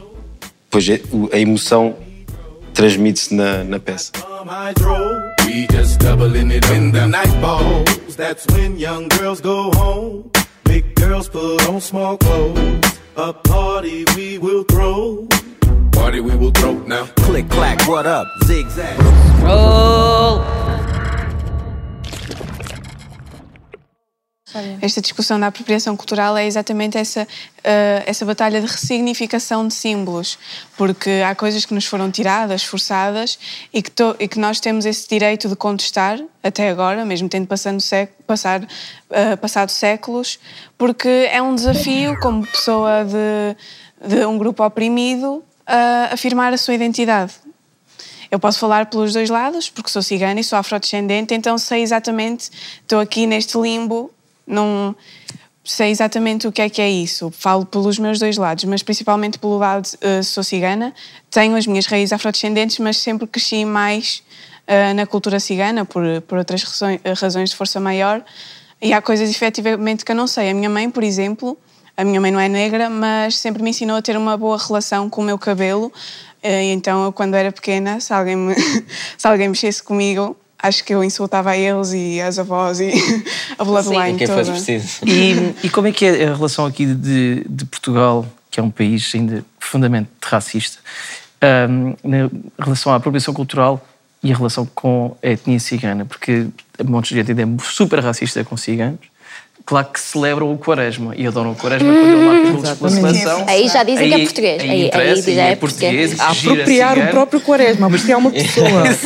Pois 0.70 0.88
é, 0.88 1.00
a 1.32 1.38
emoção 1.38 1.94
transmite-se 2.74 3.34
na, 3.34 3.64
na 3.64 3.78
peça. 3.78 4.12
We 5.46 5.66
just 5.70 5.98
doubling 5.98 6.50
it 6.50 6.64
in 6.70 6.92
the 6.92 7.06
night 7.06 7.32
balls. 7.40 8.16
That's 8.16 8.46
when 8.52 8.78
young 8.78 9.08
girls 9.08 9.40
go 9.40 9.70
home. 9.74 10.30
Big 10.64 10.94
girls 10.94 11.28
put 11.28 11.68
on 11.68 11.80
small 11.80 12.16
clothes. 12.16 12.98
A 13.16 13.32
party 13.32 14.04
we 14.16 14.38
will 14.38 14.64
throw. 14.64 15.26
Party 15.92 16.20
we 16.20 16.34
will 16.36 16.52
throw 16.52 16.74
now. 16.86 17.04
Click 17.16 17.48
clack, 17.50 17.86
what 17.86 18.06
up? 18.06 18.26
Zigzag. 18.44 18.96
Esta 24.80 25.00
discussão 25.00 25.38
da 25.40 25.46
apropriação 25.46 25.96
cultural 25.96 26.36
é 26.36 26.46
exatamente 26.46 26.98
essa, 26.98 27.26
eh, 27.64 28.02
essa 28.06 28.24
batalha 28.24 28.60
de 28.60 28.66
ressignificação 28.66 29.66
de 29.66 29.74
símbolos, 29.74 30.38
porque 30.76 31.22
há 31.26 31.34
coisas 31.34 31.64
que 31.64 31.72
nos 31.74 31.86
foram 31.86 32.10
tiradas, 32.10 32.62
forçadas, 32.64 33.38
e 33.72 33.80
que, 33.82 33.90
to- 33.90 34.16
e 34.18 34.28
que 34.28 34.38
nós 34.38 34.60
temos 34.60 34.84
esse 34.84 35.08
direito 35.08 35.48
de 35.48 35.56
contestar, 35.56 36.18
até 36.42 36.68
agora, 36.68 37.04
mesmo 37.04 37.28
tendo 37.28 37.46
passando 37.46 37.82
passar, 38.26 38.66
eh, 39.10 39.36
passado 39.36 39.70
séculos, 39.70 40.38
porque 40.76 41.28
é 41.30 41.40
um 41.40 41.54
desafio, 41.54 42.18
como 42.20 42.46
pessoa 42.46 43.04
de, 43.04 44.08
de 44.16 44.26
um 44.26 44.36
grupo 44.36 44.64
oprimido, 44.64 45.42
a 45.66 46.10
afirmar 46.12 46.52
a 46.52 46.58
sua 46.58 46.74
identidade. 46.74 47.32
Eu 48.30 48.38
posso 48.40 48.58
falar 48.58 48.86
pelos 48.86 49.12
dois 49.12 49.28
lados, 49.28 49.68
porque 49.68 49.90
sou 49.90 50.02
cigana 50.02 50.40
e 50.40 50.44
sou 50.44 50.58
afrodescendente, 50.58 51.34
então 51.34 51.56
sei 51.58 51.82
exatamente, 51.82 52.50
estou 52.80 52.98
aqui 52.98 53.26
neste 53.26 53.58
limbo, 53.58 54.10
não 54.46 54.94
sei 55.64 55.90
exatamente 55.90 56.46
o 56.46 56.52
que 56.52 56.60
é 56.60 56.68
que 56.68 56.82
é 56.82 56.90
isso. 56.90 57.30
Falo 57.30 57.64
pelos 57.64 57.98
meus 57.98 58.18
dois 58.18 58.36
lados, 58.36 58.64
mas 58.64 58.82
principalmente 58.82 59.38
pelo 59.38 59.58
lado 59.58 59.86
uh, 59.86 60.22
sou 60.22 60.42
cigana. 60.42 60.92
Tenho 61.30 61.56
as 61.56 61.66
minhas 61.66 61.86
raízes 61.86 62.12
afrodescendentes, 62.12 62.78
mas 62.78 62.96
sempre 62.96 63.26
cresci 63.26 63.64
mais 63.64 64.22
uh, 64.66 64.94
na 64.94 65.06
cultura 65.06 65.38
cigana, 65.38 65.84
por, 65.84 66.02
por 66.22 66.38
outras 66.38 66.62
razões, 66.62 67.00
razões 67.20 67.50
de 67.50 67.56
força 67.56 67.78
maior. 67.78 68.24
E 68.80 68.92
há 68.92 69.00
coisas 69.00 69.30
efetivamente 69.30 70.04
que 70.04 70.10
eu 70.10 70.16
não 70.16 70.26
sei. 70.26 70.50
A 70.50 70.54
minha 70.54 70.68
mãe, 70.68 70.90
por 70.90 71.04
exemplo, 71.04 71.56
a 71.96 72.04
minha 72.04 72.20
mãe 72.20 72.32
não 72.32 72.40
é 72.40 72.48
negra, 72.48 72.90
mas 72.90 73.36
sempre 73.36 73.62
me 73.62 73.70
ensinou 73.70 73.96
a 73.96 74.02
ter 74.02 74.16
uma 74.16 74.36
boa 74.36 74.58
relação 74.58 75.08
com 75.08 75.20
o 75.20 75.24
meu 75.24 75.38
cabelo. 75.38 75.92
Eh, 76.42 76.72
então, 76.72 77.12
quando 77.12 77.34
era 77.34 77.52
pequena, 77.52 78.00
se 78.00 78.12
alguém, 78.12 78.34
me, 78.34 78.54
se 79.16 79.28
alguém 79.28 79.48
mexesse 79.48 79.80
comigo, 79.80 80.36
acho 80.62 80.84
que 80.84 80.94
eu 80.94 81.02
insultava 81.02 81.50
a 81.50 81.56
eles 81.56 81.92
e 81.92 82.20
as 82.20 82.38
avós 82.38 82.80
e 82.80 82.92
a 83.58 83.64
bloodline 83.64 84.16
Quem 84.16 84.26
toda. 84.26 84.44
fosse 84.44 84.50
preciso. 84.52 85.04
E, 85.04 85.54
e 85.66 85.70
como 85.70 85.88
é 85.88 85.92
que 85.92 86.06
é 86.06 86.28
a 86.28 86.34
relação 86.34 86.64
aqui 86.64 86.86
de, 86.86 87.44
de 87.48 87.64
Portugal, 87.64 88.26
que 88.50 88.60
é 88.60 88.62
um 88.62 88.70
país 88.70 89.10
ainda 89.14 89.44
profundamente 89.58 90.08
racista, 90.22 90.78
ahm, 91.40 91.94
na 92.04 92.30
relação 92.58 92.92
à 92.92 92.96
apropriação 92.96 93.34
cultural 93.34 93.84
e 94.22 94.32
a 94.32 94.36
relação 94.36 94.64
com 94.74 95.16
a 95.22 95.28
etnia 95.28 95.58
cigana? 95.58 96.04
Porque 96.04 96.46
montes 96.84 97.10
de 97.10 97.16
gente 97.16 97.32
ainda 97.32 97.42
é 97.42 97.64
super 97.64 97.98
racista 97.98 98.44
com 98.44 98.56
ciganos. 98.56 99.00
Claro 99.64 99.86
que 99.92 100.00
celebram 100.00 100.52
o 100.52 100.58
Quaresma 100.58 101.14
e 101.16 101.26
adoram 101.26 101.52
o 101.52 101.54
Quaresma 101.56 101.92
quando 101.92 102.06
ele 102.06 102.24
marca 102.26 102.50
golos 102.50 102.78
pela 102.78 102.90
seleção. 102.90 103.44
Aí 103.48 103.68
já 103.68 103.82
dizem 103.82 104.08
que 104.08 104.14
é 104.14 104.18
português. 104.24 104.62
Aí- 104.62 104.70
aí 104.70 104.86
interessa, 104.86 105.22
já 105.22 105.30
e 105.30 105.38
é 105.38 105.52
é 105.52 105.56
português. 105.56 106.20
A 106.20 106.30
apropriar 106.30 106.98
o 106.98 107.06
próprio 107.08 107.40
Quaresma, 107.40 107.88
mas 107.88 108.08
é 108.08 108.16
uma 108.16 108.30
pessoa. 108.32 108.68
Mas, 108.84 109.04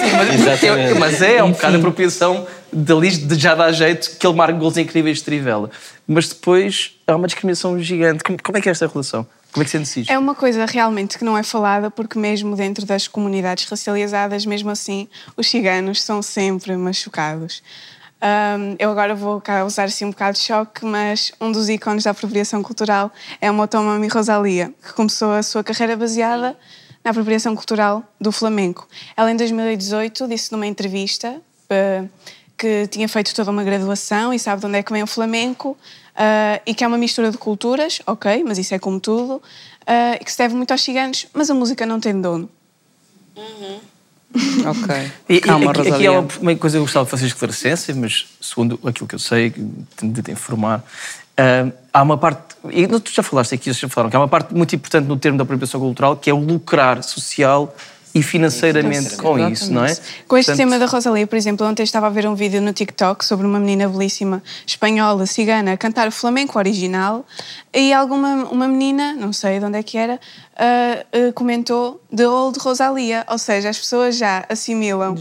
é, 0.62 0.94
mas 0.94 1.22
é 1.22 1.42
um 1.42 1.52
bocado 1.52 1.72
de 1.74 1.78
apropriação 1.78 2.46
dali 2.72 3.10
de 3.10 3.34
já 3.38 3.54
dá 3.54 3.70
jeito 3.70 4.16
que 4.18 4.26
ele 4.26 4.34
marca 4.36 4.54
gols 4.58 4.76
incríveis 4.76 5.18
de 5.18 5.24
trivela. 5.24 5.70
Mas 6.06 6.28
depois 6.28 6.92
há 7.06 7.16
uma 7.16 7.26
discriminação 7.26 7.78
gigante. 7.80 8.24
Como, 8.24 8.38
como 8.42 8.58
é 8.58 8.60
que 8.60 8.68
é 8.68 8.72
esta 8.72 8.86
relação? 8.86 9.26
Como 9.52 9.62
é 9.62 9.64
que 9.64 9.70
sentes 9.70 9.96
isto? 9.96 10.10
É 10.12 10.18
uma 10.18 10.34
coisa 10.34 10.66
realmente 10.66 11.16
que 11.16 11.24
não 11.24 11.36
é 11.36 11.42
falada, 11.42 11.90
porque 11.90 12.18
mesmo 12.18 12.54
dentro 12.54 12.84
das 12.84 13.08
comunidades 13.08 13.66
racializadas, 13.68 14.44
mesmo 14.44 14.68
assim, 14.68 15.08
os 15.36 15.48
ciganos 15.48 16.02
são 16.02 16.20
sempre 16.20 16.76
machucados. 16.76 17.62
Ahm, 18.20 18.76
eu 18.78 18.90
agora 18.90 19.14
vou 19.14 19.40
causar 19.40 19.84
assim 19.84 20.06
um 20.06 20.10
bocado 20.10 20.38
de 20.38 20.44
choque, 20.44 20.84
mas 20.84 21.32
um 21.40 21.52
dos 21.52 21.68
ícones 21.68 22.04
da 22.04 22.10
apropriação 22.10 22.62
cultural 22.62 23.12
é 23.40 23.48
a 23.48 23.52
Motomami 23.52 24.08
Rosalia, 24.08 24.72
que 24.82 24.92
começou 24.94 25.32
a 25.32 25.42
sua 25.42 25.62
carreira 25.62 25.96
baseada 25.96 26.56
na 27.04 27.10
apropriação 27.10 27.54
cultural 27.54 28.02
do 28.20 28.32
flamenco. 28.32 28.88
Ela, 29.16 29.30
em 29.30 29.36
2018, 29.36 30.26
disse 30.28 30.50
numa 30.50 30.66
entrevista 30.66 31.40
eh, 31.68 32.04
que 32.56 32.86
tinha 32.88 33.08
feito 33.08 33.34
toda 33.34 33.50
uma 33.50 33.62
graduação 33.62 34.32
e 34.32 34.38
sabe 34.38 34.60
de 34.60 34.66
onde 34.66 34.78
é 34.78 34.82
que 34.82 34.92
vem 34.92 35.02
o 35.02 35.06
flamenco 35.06 35.76
eh, 36.16 36.62
e 36.66 36.74
que 36.74 36.82
é 36.82 36.86
uma 36.86 36.98
mistura 36.98 37.30
de 37.30 37.36
culturas, 37.36 38.00
ok, 38.06 38.42
mas 38.44 38.56
isso 38.56 38.74
é 38.74 38.78
como 38.78 38.98
tudo, 38.98 39.42
eh, 39.86 40.18
e 40.20 40.24
que 40.24 40.32
se 40.32 40.38
deve 40.38 40.54
muito 40.54 40.72
aos 40.72 40.82
ciganos, 40.82 41.26
mas 41.34 41.50
a 41.50 41.54
música 41.54 41.84
não 41.84 42.00
tem 42.00 42.18
dono. 42.18 42.48
Ok. 44.66 45.12
E, 45.28 45.40
Calma, 45.40 45.70
aqui, 45.70 45.88
aqui 45.88 46.06
há 46.06 46.12
uma, 46.12 46.56
coisa 46.56 46.76
que 46.76 46.80
eu 46.80 46.82
gostava 46.82 47.04
de 47.04 47.10
fazer 47.10 47.26
esclarecência, 47.26 47.94
mas 47.94 48.26
segundo 48.40 48.78
aquilo 48.84 49.06
que 49.06 49.14
eu 49.14 49.18
sei, 49.18 49.50
que 49.50 49.60
de 50.02 50.22
te 50.22 50.30
informar, 50.32 50.82
ah, 51.36 51.70
há 51.92 52.02
uma 52.02 52.18
parte, 52.18 52.56
e 52.70 52.86
tu 52.86 53.12
já 53.12 53.22
falaste 53.22 53.54
aqui, 53.54 53.72
já 53.72 53.88
falaram, 53.88 54.10
que 54.10 54.16
há 54.16 54.20
uma 54.20 54.28
parte 54.28 54.54
muito 54.54 54.74
importante 54.74 55.06
no 55.06 55.16
termo 55.16 55.38
da 55.38 55.44
apropriação 55.44 55.80
cultural, 55.80 56.16
que 56.16 56.30
é 56.30 56.34
o 56.34 56.38
lucrar 56.38 57.02
social 57.02 57.74
e 58.16 58.22
financeiramente 58.22 59.14
com 59.16 59.38
isso, 59.38 59.70
não 59.70 59.84
é? 59.84 59.94
Com 60.26 60.38
este 60.38 60.48
Portanto, 60.50 60.56
tema 60.56 60.78
da 60.78 60.86
Rosalia, 60.86 61.26
por 61.26 61.36
exemplo, 61.36 61.66
ontem 61.66 61.82
estava 61.82 62.06
a 62.06 62.10
ver 62.10 62.26
um 62.26 62.34
vídeo 62.34 62.62
no 62.62 62.72
TikTok 62.72 63.22
sobre 63.22 63.46
uma 63.46 63.60
menina 63.60 63.86
belíssima 63.86 64.42
espanhola, 64.66 65.26
cigana, 65.26 65.72
a 65.72 65.76
cantar 65.76 66.08
o 66.08 66.10
flamenco 66.10 66.58
original 66.58 67.26
e 67.74 67.92
alguma 67.92 68.46
uma 68.50 68.66
menina, 68.66 69.12
não 69.12 69.34
sei 69.34 69.58
de 69.58 69.66
onde 69.66 69.76
é 69.76 69.82
que 69.82 69.98
era, 69.98 70.18
ah, 70.56 71.04
ah, 71.12 71.32
comentou 71.34 72.00
The 72.14 72.26
Old 72.26 72.58
Rosalia, 72.58 73.26
ou 73.28 73.36
seja, 73.36 73.68
as 73.68 73.78
pessoas 73.78 74.16
já 74.16 74.46
assimilam 74.48 75.14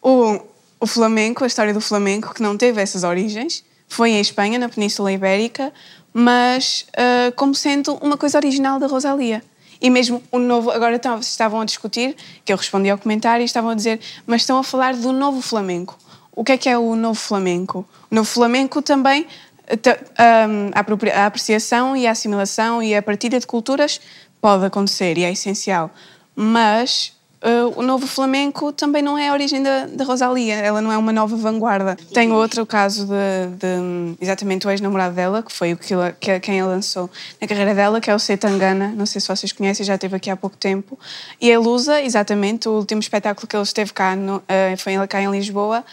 O, 0.00 0.40
o 0.78 0.86
flamenco, 0.86 1.42
a 1.42 1.46
história 1.48 1.74
do 1.74 1.80
flamenco, 1.80 2.32
que 2.32 2.40
não 2.40 2.56
teve 2.56 2.80
essas 2.80 3.02
origens, 3.02 3.64
foi 3.88 4.10
em 4.10 4.20
Espanha, 4.20 4.60
na 4.60 4.68
Península 4.68 5.10
Ibérica, 5.10 5.72
mas 6.12 6.86
ah, 6.96 7.32
como 7.34 7.52
sendo 7.52 7.94
uma 7.94 8.16
coisa 8.16 8.38
original 8.38 8.78
da 8.78 8.86
Rosalia. 8.86 9.42
E 9.80 9.90
mesmo 9.90 10.22
o 10.32 10.38
novo, 10.38 10.70
agora 10.70 10.96
estavam- 11.20 11.60
a 11.60 11.64
discutir, 11.64 12.16
que 12.44 12.52
eu 12.52 12.56
respondi 12.56 12.90
ao 12.90 12.98
comentário, 12.98 13.42
e 13.42 13.44
estavam 13.44 13.70
a 13.70 13.74
dizer, 13.74 14.00
mas 14.26 14.42
estão 14.42 14.58
a 14.58 14.62
falar 14.64 14.94
do 14.94 15.12
novo 15.12 15.40
flamenco. 15.40 15.96
O 16.34 16.44
que 16.44 16.52
é 16.52 16.56
que 16.56 16.68
é 16.68 16.78
o 16.78 16.94
novo 16.96 17.18
flamenco? 17.18 17.84
O 18.10 18.14
novo 18.14 18.28
flamenco 18.28 18.80
também, 18.82 19.26
eh, 19.66 20.70
a 21.14 21.26
apreciação 21.26 21.96
e 21.96 22.06
a 22.06 22.12
assimilação 22.12 22.82
e 22.82 22.94
a 22.94 23.02
partilha 23.02 23.38
de 23.40 23.46
culturas 23.46 24.00
pode 24.40 24.64
acontecer 24.64 25.18
e 25.18 25.24
é 25.24 25.32
essencial. 25.32 25.90
Mas 26.34 27.12
eh, 27.40 27.62
o 27.76 27.82
novo 27.82 28.06
flamenco 28.06 28.72
também 28.72 29.02
não 29.02 29.16
é 29.18 29.28
a 29.28 29.32
origem 29.32 29.62
da, 29.62 29.86
da 29.86 30.04
Rosalia, 30.04 30.54
ela 30.56 30.80
não 30.80 30.90
é 30.92 30.98
uma 30.98 31.12
nova 31.12 31.36
vanguarda. 31.36 31.96
Tem 32.12 32.32
outro 32.32 32.64
caso 32.66 33.06
de, 33.06 33.12
de, 33.58 34.16
exatamente 34.20 34.66
o 34.66 34.70
ex-namorado 34.70 35.14
dela, 35.14 35.42
que 35.42 35.52
foi 35.52 35.72
o 35.72 35.76
que, 35.76 35.92
ela- 35.94 36.12
que- 36.12 36.40
quem 36.40 36.60
a 36.60 36.66
lançou 36.66 37.08
na 37.40 37.46
carreira 37.46 37.74
dela, 37.74 38.00
que 38.00 38.10
é 38.10 38.14
o 38.14 38.18
Setangana, 38.18 38.92
não 38.96 39.06
sei 39.06 39.20
se 39.20 39.28
vocês 39.28 39.52
conhecem, 39.52 39.84
já 39.86 39.94
esteve 39.94 40.16
aqui 40.16 40.30
há 40.30 40.36
pouco 40.36 40.56
tempo. 40.56 40.98
E 41.40 41.48
ele 41.48 41.66
usa, 41.68 42.00
exatamente, 42.02 42.68
o 42.68 42.72
último 42.72 43.00
espetáculo 43.00 43.46
que 43.46 43.56
ele 43.56 43.62
esteve 43.62 43.92
cá, 43.92 44.16
no, 44.16 44.42
eh, 44.48 44.74
foi 44.76 44.94
cá 45.06 45.20
em 45.22 45.30
Lisboa, 45.30 45.84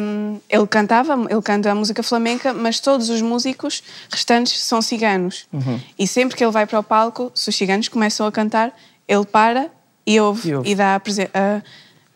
um, 0.00 0.38
ele 0.48 0.66
cantava, 0.66 1.14
ele 1.28 1.42
canta 1.42 1.70
a 1.70 1.74
música 1.74 2.02
flamenca, 2.02 2.52
mas 2.52 2.78
todos 2.80 3.08
os 3.08 3.20
músicos 3.22 3.82
restantes 4.10 4.60
são 4.60 4.80
ciganos. 4.82 5.46
Uhum. 5.52 5.80
E 5.98 6.06
sempre 6.06 6.36
que 6.36 6.44
ele 6.44 6.52
vai 6.52 6.66
para 6.66 6.78
o 6.78 6.82
palco, 6.82 7.32
se 7.34 7.48
os 7.48 7.56
ciganos 7.56 7.88
começam 7.88 8.26
a 8.26 8.30
cantar, 8.32 8.72
ele 9.08 9.24
para 9.24 9.68
e 10.06 10.20
ouve 10.20 10.48
E 10.48 10.50
e, 10.52 10.54
ouve. 10.56 10.74
dá 10.74 10.94
a 10.94 11.00
prese- 11.00 11.30
a- 11.34 11.62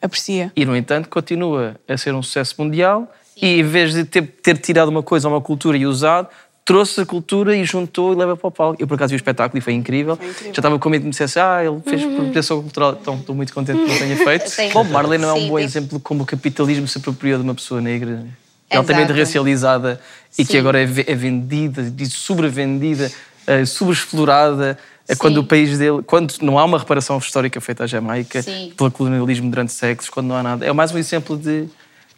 aprecia. 0.01 0.53
E, 0.57 0.65
no 0.65 0.77
entanto, 0.77 1.09
continua 1.09 1.77
a 1.89 1.97
ser 1.97 2.15
um 2.15 2.23
sucesso 2.23 2.55
mundial 2.59 3.13
e, 3.37 3.61
em 3.61 3.63
vez 3.63 3.93
de 3.95 4.05
ter, 4.05 4.23
ter 4.23 4.57
tirado 4.59 4.89
uma 4.89 5.03
coisa, 5.03 5.29
uma 5.29 5.41
cultura 5.41 5.77
e 5.77 5.87
usado, 5.87 6.29
trouxe 6.65 7.01
a 7.01 7.07
cultura 7.07 7.57
e 7.57 7.65
juntou 7.65 8.13
e 8.13 8.17
leva 8.17 8.37
para 8.37 8.47
o 8.47 8.51
palco. 8.51 8.77
Eu, 8.81 8.87
por 8.87 8.95
acaso, 8.95 9.11
vi 9.11 9.15
o 9.15 9.17
espetáculo 9.17 9.59
e 9.59 9.61
foi 9.63 9.73
incrível. 9.73 10.19
Já 10.45 10.51
estava 10.51 10.79
com 10.79 10.89
medo 10.91 11.01
de 11.01 11.07
me 11.07 11.11
dissesse, 11.13 11.39
ah, 11.41 11.65
ele 11.65 11.81
fez 11.81 12.03
Uhum. 12.03 12.13
apropriação 12.19 12.61
cultural, 12.63 12.99
então 13.01 13.15
estou 13.17 13.35
muito 13.35 13.53
contente 13.55 13.83
que 13.83 13.89
não 13.91 13.99
tenha 13.99 14.17
feito. 14.23 14.51
Sim. 14.51 14.69
Bob 14.71 14.91
Marley 14.91 15.19
não 15.19 15.31
é 15.31 15.33
um 15.33 15.37
Sim, 15.41 15.49
bom 15.49 15.59
sim. 15.59 15.65
exemplo 15.65 15.97
de 15.99 16.05
como 16.05 16.25
o 16.25 16.27
capitalismo 16.27 16.87
se 16.87 16.99
apropriou 16.99 17.39
de 17.39 17.45
uma 17.45 17.55
pessoa 17.55 17.81
negra, 17.81 18.27
é 18.69 18.77
altamente 18.77 19.13
racializada 19.13 19.99
e 20.39 20.45
que 20.45 20.53
Sim. 20.53 20.59
agora 20.59 20.79
é, 20.79 20.83
é 20.85 21.15
vendida, 21.15 21.91
e 21.99 22.05
sobrevendida, 22.07 23.11
eh, 23.47 23.65
sobreexplorada. 23.65 24.79
É 25.09 25.15
Sim. 25.15 25.19
quando 25.21 25.39
o 25.39 25.45
país 25.45 25.79
dele, 25.79 26.03
quando 26.03 26.35
não 26.43 26.59
há 26.59 26.65
uma 26.67 26.79
reparação 26.79 27.17
histórica 27.17 27.59
feita 27.63 27.85
à 27.85 27.87
Jamaica 27.87 28.43
Sim. 28.43 28.73
pelo 28.77 28.91
colonialismo 28.91 29.51
durante 29.51 29.73
séculos, 29.73 30.11
quando 30.11 30.27
não 30.27 30.37
há 30.37 30.43
nada. 30.43 30.67
É 30.67 30.73
mais 30.73 30.93
um 30.93 30.99
exemplo 30.99 31.35
de, 31.35 31.67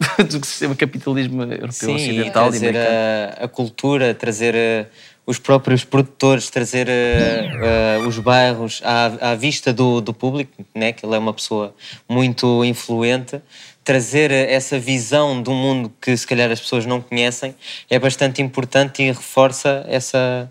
do 0.28 0.40
que 0.40 0.46
se 0.46 0.58
chama 0.58 0.74
capitalismo 0.74 1.42
europeu 1.42 1.70
Sim, 1.70 1.94
ocidental 1.94 2.48
e 2.48 2.50
trazer 2.50 2.76
a, 2.76 3.44
a 3.44 3.48
cultura, 3.48 4.12
trazer 4.12 4.56
eh, 4.56 4.86
os 5.24 5.38
próprios 5.38 5.84
produtores, 5.84 6.50
trazer 6.50 6.88
eh, 6.88 7.50
eh, 7.62 7.98
os 8.06 8.18
bairros 8.18 8.80
à, 8.84 9.30
à 9.30 9.34
vista 9.36 9.72
do, 9.72 10.00
do 10.00 10.12
público, 10.12 10.64
né? 10.74 10.92
que 10.92 11.06
ele 11.06 11.14
é 11.14 11.18
uma 11.18 11.32
pessoa 11.32 11.72
muito 12.08 12.64
influente. 12.64 13.40
Trazer 13.84 14.30
essa 14.32 14.78
visão 14.78 15.40
do 15.40 15.52
mundo 15.52 15.92
que 16.00 16.16
se 16.16 16.26
calhar 16.26 16.50
as 16.50 16.60
pessoas 16.60 16.86
não 16.86 17.00
conhecem 17.00 17.54
é 17.88 17.98
bastante 17.98 18.42
importante 18.42 19.02
e 19.02 19.06
reforça 19.06 19.84
essa, 19.88 20.50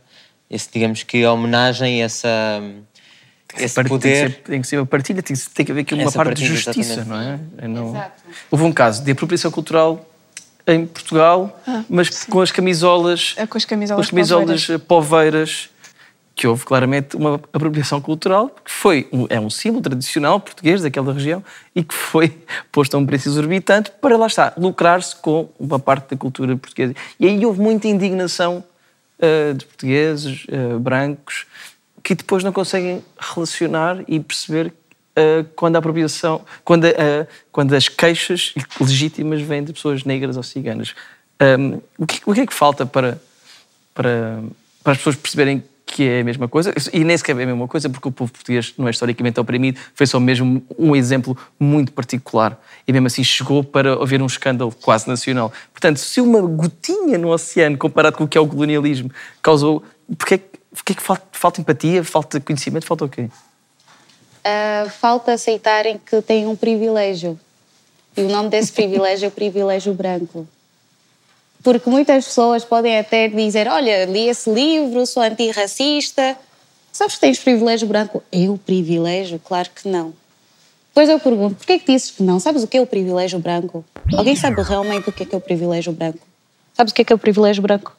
esse, 0.50 0.70
digamos 0.72 1.04
que, 1.04 1.26
homenagem, 1.26 2.02
essa, 2.02 2.28
esse 3.58 3.76
Part- 3.76 3.88
poder. 3.90 4.10
Tem 4.10 4.30
que, 4.30 4.36
ser, 4.36 4.44
tem 4.52 4.62
que 4.62 4.68
ser 4.68 4.78
uma 4.78 4.86
partilha, 4.86 5.22
tem 5.22 5.36
que, 5.36 5.50
tem 5.50 5.66
que 5.66 5.72
haver 5.72 5.82
aqui 5.82 5.94
uma 5.94 6.04
Essa 6.04 6.12
parte 6.14 6.36
de 6.36 6.42
partilha, 6.50 6.56
justiça, 6.62 6.94
exatamente. 7.02 7.10
não 7.10 7.22
é? 7.22 7.40
É 7.66 7.68
não- 7.68 8.12
Houve 8.50 8.64
um 8.64 8.72
caso 8.72 9.04
de 9.04 9.12
apropriação 9.12 9.52
cultural 9.52 10.06
em 10.68 10.86
Portugal, 10.86 11.60
Ah, 11.68 11.84
mas 11.90 12.26
com 12.26 12.42
as 12.42 12.52
camisolas, 12.52 13.34
É 13.38 13.46
com 13.48 13.58
as 13.58 13.66
com 13.66 13.70
camisolas, 13.70 14.06
as 14.06 14.10
camisolas 14.12 14.68
poveiras, 14.88 15.70
que 16.36 16.48
houve 16.48 16.64
claramente 16.64 17.18
uma 17.18 17.36
apropriação 17.52 18.00
cultural, 18.00 18.50
que 18.64 18.72
foi 18.72 19.08
um- 19.12 19.26
é 19.30 19.40
um 19.40 19.50
símbolo 19.50 19.82
tradicional 19.82 20.40
português 20.40 20.82
daquela 20.82 21.12
região 21.12 21.44
e 21.76 21.84
que 21.84 21.94
foi 21.94 22.38
posto 22.72 22.96
a 22.96 22.98
um 22.98 23.06
preço 23.06 23.28
exorbitante 23.30 23.92
para 24.00 24.16
lá 24.16 24.28
está, 24.28 24.54
lucrar-se 24.58 25.16
com 25.18 25.50
uma 25.60 25.80
parte 25.80 26.12
da 26.12 26.18
cultura 26.18 26.56
portuguesa. 26.56 26.94
E 27.20 27.26
aí 27.28 27.46
houve 27.46 27.60
muita 27.60 27.88
indignação 27.88 28.64
ah, 29.22 29.54
de 29.54 29.66
portugueses, 29.66 30.46
ah, 30.52 30.80
brancos, 30.80 31.46
que 32.02 32.16
depois 32.16 32.44
não 32.44 32.54
conseguem 32.54 33.04
relacionar 33.20 34.04
e 34.08 34.20
perceber 34.20 34.74
ah, 35.16 35.46
quando 35.56 35.76
a 35.76 35.80
apropriação, 35.80 36.46
quando, 36.64 36.88
quando 37.52 37.74
as 37.74 37.88
queixas 37.90 38.54
legítimas 38.80 39.42
vêm 39.42 39.64
de 39.64 39.74
pessoas 39.74 40.04
negras 40.04 40.38
ou 40.38 40.44
ciganas. 40.44 40.96
Ahm, 41.40 41.80
o, 41.98 42.06
que, 42.06 42.22
o 42.26 42.34
que 42.34 42.42
é 42.42 42.46
que 42.46 42.54
falta 42.54 42.86
para, 42.86 43.22
para, 43.94 44.42
para 44.84 44.92
as 44.94 44.98
pessoas 44.98 45.16
perceberem 45.16 45.64
que 45.90 46.08
é 46.08 46.22
a 46.22 46.24
mesma 46.24 46.48
coisa, 46.48 46.74
e 46.94 47.04
nem 47.04 47.18
sequer 47.18 47.38
é 47.38 47.44
a 47.44 47.46
mesma 47.48 47.68
coisa, 47.68 47.90
porque 47.90 48.08
o 48.08 48.12
povo 48.12 48.32
português 48.32 48.74
não 48.78 48.88
é 48.88 48.92
historicamente 48.92 49.40
oprimido, 49.40 49.80
foi 49.96 50.06
só 50.06 50.20
mesmo 50.20 50.64
um 50.78 50.96
exemplo 50.96 51.36
muito 51.60 51.92
particular. 51.92 52.60
E 52.88 52.94
mesmo 52.94 53.08
assim 53.08 53.24
chegou 53.24 53.64
para 53.64 53.94
haver 53.94 54.22
um 54.22 54.26
escândalo 54.28 54.72
quase 54.82 55.08
nacional. 55.08 55.52
Portanto, 55.74 55.98
se 55.98 56.22
uma 56.22 56.42
gotinha 56.42 57.18
no 57.18 57.30
oceano, 57.30 57.78
comparado 57.78 58.18
com 58.18 58.24
o 58.24 58.28
que 58.28 58.38
é 58.38 58.42
o 58.42 58.48
colonialismo, 58.48 59.12
causou. 59.42 59.84
Porquê, 60.18 60.40
porquê 60.72 60.94
que 60.94 61.02
falta, 61.02 61.24
falta 61.32 61.62
empatia, 61.62 62.04
falta 62.04 62.40
conhecimento, 62.40 62.86
falta 62.86 63.06
o 63.06 63.10
quê? 63.10 63.24
Uh, 63.24 64.90
falta 64.90 65.34
aceitarem 65.34 66.00
que 66.04 66.22
têm 66.22 66.48
um 66.48 66.56
privilégio. 66.56 67.40
E 68.16 68.22
o 68.22 68.30
nome 68.30 68.50
desse 68.50 68.72
privilégio 68.72 69.26
é 69.26 69.30
o 69.30 69.32
privilégio 69.32 69.94
branco. 69.94 70.48
Porque 71.64 71.90
muitas 71.90 72.26
pessoas 72.26 72.64
podem 72.64 72.98
até 72.98 73.28
dizer: 73.28 73.68
Olha, 73.68 74.06
li 74.06 74.30
esse 74.30 74.50
livro, 74.50 75.06
sou 75.06 75.22
antirracista. 75.22 76.38
Sabes 76.92 77.16
que 77.16 77.22
tens 77.22 77.40
privilégio 77.40 77.88
branco? 77.88 78.24
Eu, 78.32 78.58
privilégio? 78.66 79.40
Claro 79.44 79.70
que 79.76 79.88
não. 79.88 80.14
Depois 80.90 81.10
eu 81.10 81.20
pergunto: 81.20 81.56
Porquê 81.56 81.80
que 81.80 81.92
dizes 81.92 82.12
que 82.12 82.24
não? 82.24 82.40
Sabes 82.40 82.64
o 82.64 82.68
que 82.68 82.78
é 82.78 82.82
o 82.82 82.88
privilégio 82.88 83.40
branco? 83.40 83.84
Alguém 84.14 84.36
sabe 84.36 84.62
realmente 84.62 85.10
o 85.10 85.12
que 85.12 85.24
é, 85.24 85.26
que 85.26 85.36
é 85.36 85.38
o 85.38 85.42
privilégio 85.42 85.92
branco? 85.92 86.20
Sabes 86.74 86.92
o 86.92 86.96
que 86.96 87.02
é, 87.02 87.06
que 87.06 87.14
é 87.14 87.16
o 87.16 87.20
privilégio 87.20 87.62
branco? 87.62 87.96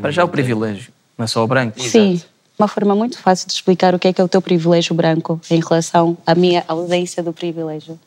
Para 0.00 0.10
já 0.10 0.24
o 0.24 0.28
privilégio, 0.28 0.92
não 1.16 1.24
é 1.24 1.26
só 1.26 1.42
o 1.42 1.46
branco. 1.46 1.80
Sim, 1.80 2.20
uma 2.58 2.68
forma 2.68 2.94
muito 2.94 3.18
fácil 3.18 3.46
de 3.46 3.54
explicar 3.54 3.94
o 3.94 3.98
que 3.98 4.08
é 4.08 4.12
que 4.12 4.20
é 4.20 4.24
o 4.24 4.28
teu 4.28 4.42
privilégio 4.42 4.94
branco 4.94 5.40
em 5.50 5.60
relação 5.60 6.18
à 6.26 6.34
minha 6.34 6.62
ausência 6.68 7.22
do 7.22 7.32
privilégio. 7.32 7.98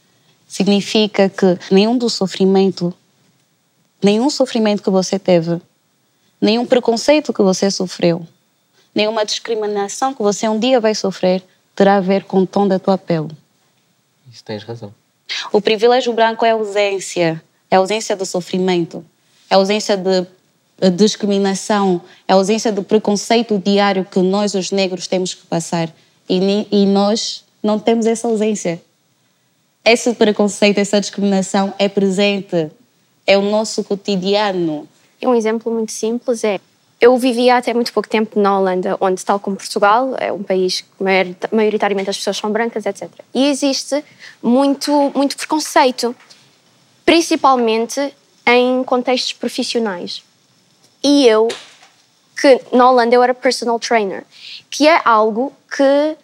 Significa 0.48 1.30
que 1.30 1.58
nenhum 1.72 1.98
do 1.98 2.10
sofrimento 2.10 2.94
nenhum 4.04 4.30
sofrimento 4.30 4.84
que 4.84 4.90
você 4.90 5.18
teve, 5.18 5.62
nenhum 6.42 6.66
preconceito 6.66 7.34
que 7.34 7.42
você 7.42 7.72
sofreu, 7.72 8.28
nenhuma 8.94 9.26
discriminação 9.26 10.14
que 10.14 10.22
você 10.22 10.48
um 10.48 10.60
dia 10.60 10.80
vai 10.80 10.94
sofrer 10.94 11.44
terá 11.76 11.96
a 11.96 12.02
ver 12.02 12.26
com 12.26 12.42
o 12.42 12.48
tom 12.48 12.68
da 12.68 12.78
tua 12.78 12.98
pele. 12.98 13.30
Isso 14.32 14.44
tens 14.44 14.64
razão. 14.64 14.94
O 15.52 15.62
privilégio 15.62 16.14
branco 16.14 16.46
é 16.46 16.52
ausência, 16.52 17.42
é 17.72 17.78
ausência 17.78 18.16
do 18.16 18.26
sofrimento, 18.26 19.04
é 19.50 19.56
ausência 19.56 19.98
de 19.98 20.28
discriminação, 20.92 22.02
é 22.28 22.34
ausência 22.34 22.72
do 22.72 22.84
preconceito 22.84 23.58
diário 23.58 24.06
que 24.06 24.20
nós, 24.20 24.54
os 24.54 24.72
negros, 24.72 25.08
temos 25.08 25.34
que 25.34 25.46
passar. 25.46 25.90
E, 26.30 26.68
e 26.72 26.86
nós 26.86 27.44
não 27.62 27.80
temos 27.80 28.06
essa 28.06 28.28
ausência. 28.28 28.82
Esse 29.86 30.14
preconceito, 30.14 30.78
essa 30.78 31.00
discriminação 31.00 31.74
é 31.78 31.88
presente 31.90 32.72
é 33.26 33.38
o 33.38 33.42
nosso 33.42 33.84
cotidiano. 33.84 34.88
Um 35.22 35.36
exemplo 35.36 35.72
muito 35.72 35.92
simples 35.92 36.44
é 36.44 36.60
eu 37.04 37.18
vivia 37.18 37.58
até 37.58 37.74
muito 37.74 37.92
pouco 37.92 38.08
tempo 38.08 38.40
na 38.40 38.58
Holanda, 38.58 38.96
onde, 39.02 39.26
tal 39.26 39.38
como 39.38 39.58
Portugal, 39.58 40.16
é 40.18 40.32
um 40.32 40.42
país 40.42 40.82
que 40.82 40.88
maioritariamente 41.52 42.10
as 42.10 42.18
pessoas 42.18 42.38
são 42.38 42.50
brancas, 42.50 42.86
etc. 42.86 43.10
E 43.34 43.50
existe 43.50 44.02
muito, 44.42 45.12
muito 45.14 45.36
preconceito, 45.36 46.16
principalmente 47.06 48.16
em 48.46 48.86
contextos 48.86 49.34
profissionais. 49.34 50.24
E 51.04 51.28
eu, 51.28 51.50
que 52.40 52.62
na 52.72 52.90
Holanda 52.90 53.14
eu 53.14 53.22
era 53.22 53.34
personal 53.34 53.78
trainer, 53.80 54.24
que 54.70 54.88
é 54.88 55.02
algo 55.04 55.52
que 55.76 56.16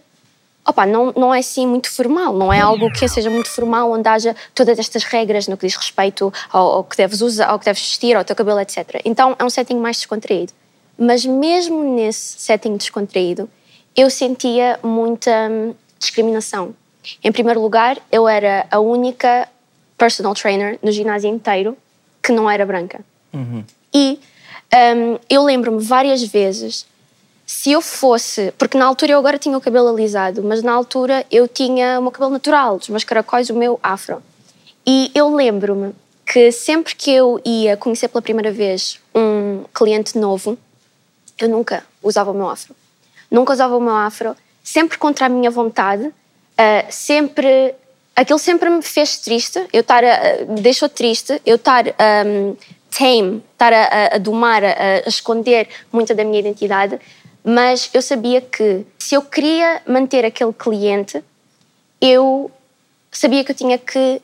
opa, 0.70 0.86
não, 0.86 1.12
não 1.16 1.34
é 1.34 1.40
assim 1.40 1.66
muito 1.66 1.90
formal, 1.90 2.34
não 2.34 2.54
é 2.54 2.60
algo 2.60 2.92
que 2.92 3.08
seja 3.08 3.30
muito 3.30 3.50
formal, 3.50 3.92
onde 3.92 4.08
haja 4.08 4.36
todas 4.54 4.78
estas 4.78 5.04
regras 5.04 5.48
no 5.48 5.58
que 5.58 5.66
diz 5.66 5.76
respeito 5.76 6.32
ao, 6.52 6.72
ao 6.72 6.84
que 6.84 6.96
deves 6.96 7.22
usar, 7.22 7.48
ao 7.48 7.58
que 7.58 7.66
deves 7.66 7.82
vestir, 7.82 8.16
ao 8.16 8.24
teu 8.24 8.36
cabelo, 8.36 8.60
etc. 8.60 9.02
Então 9.04 9.36
é 9.38 9.44
um 9.44 9.50
setting 9.50 9.76
mais 9.76 9.98
descontraído. 9.98 10.54
Mas 10.98 11.26
mesmo 11.26 11.84
nesse 11.96 12.40
setting 12.40 12.78
descontraído, 12.78 13.50
eu 13.96 14.10
sentia 14.10 14.80
muita 14.84 15.50
hum, 15.50 15.74
discriminação. 15.98 16.76
Em 17.24 17.32
primeiro 17.32 17.62
lugar, 17.62 17.98
eu 18.12 18.28
era 18.28 18.68
a 18.70 18.80
única 18.80 19.48
personal 19.98 20.34
trainer 20.34 20.78
no 20.84 20.92
ginásio 20.92 21.30
inteiro 21.30 21.78
que 22.22 22.32
não 22.32 22.50
era 22.50 22.66
branca. 22.66 23.02
Uhum. 23.34 23.64
E 23.94 24.20
um, 24.74 25.18
eu 25.30 25.44
lembro-me 25.44 25.82
várias 25.82 26.22
vezes 26.24 26.86
se 27.50 27.72
eu 27.72 27.82
fosse, 27.82 28.54
porque 28.60 28.78
na 28.78 28.86
altura 28.86 29.14
eu 29.14 29.18
agora 29.18 29.40
tinha 29.40 29.58
o 29.58 29.60
cabelo 29.60 29.90
alisado, 29.90 30.44
mas 30.44 30.62
na 30.62 30.72
altura 30.72 31.26
eu 31.32 31.48
tinha 31.48 31.98
o 31.98 32.02
meu 32.04 32.12
cabelo 32.12 32.32
natural, 32.32 32.76
os 32.76 32.88
meus 32.90 33.04
caracóis, 33.04 33.50
o 33.50 33.56
meu 33.56 33.80
afro. 33.82 34.22
E 34.86 35.10
eu 35.16 35.34
lembro-me 35.34 35.96
que 36.32 36.52
sempre 36.52 36.94
que 36.94 37.10
eu 37.10 37.42
ia 37.44 37.76
conhecer 37.76 38.08
pela 38.08 38.22
primeira 38.22 38.52
vez 38.52 39.00
um 39.16 39.64
cliente 39.74 40.16
novo, 40.16 40.60
eu 41.40 41.50
nunca 41.50 41.84
usava 42.04 42.30
o 42.30 42.36
meu 42.36 42.48
afro. 42.48 42.76
Nunca 43.32 43.52
usava 43.52 43.76
o 43.76 43.82
meu 43.82 43.96
afro, 43.96 44.36
sempre 44.64 45.00
contra 45.00 45.26
a 45.26 45.30
minha 45.30 45.50
vontade, 45.50 46.06
uh, 46.06 46.86
sempre. 46.92 47.74
Aquilo 48.16 48.38
sempre 48.38 48.70
me 48.70 48.84
fez 48.84 49.18
triste, 49.18 49.66
eu 49.74 49.82
estar. 49.82 50.04
Uh, 50.04 50.54
me 50.54 50.62
deixou 50.62 50.88
triste, 50.88 51.42
eu 51.44 51.56
estar. 51.56 51.84
Um, 52.28 52.56
tame, 52.90 53.44
estar 53.54 53.72
a, 53.72 54.16
a, 54.16 54.18
domar, 54.18 54.64
a, 54.64 54.74
a 55.06 55.08
esconder 55.08 55.70
muita 55.92 56.16
da 56.16 56.24
minha 56.24 56.40
identidade, 56.40 57.00
mas 57.50 57.90
eu 57.96 58.02
sabia 58.02 58.42
que 58.42 58.86
se 59.00 59.16
eu 59.16 59.24
queria 59.24 59.82
manter 59.88 60.24
aquele 60.24 60.54
cliente, 60.54 61.24
eu 62.00 62.52
sabia 63.12 63.44
que 63.44 63.52
eu 63.52 63.56
tinha 63.56 63.76
que 63.76 64.22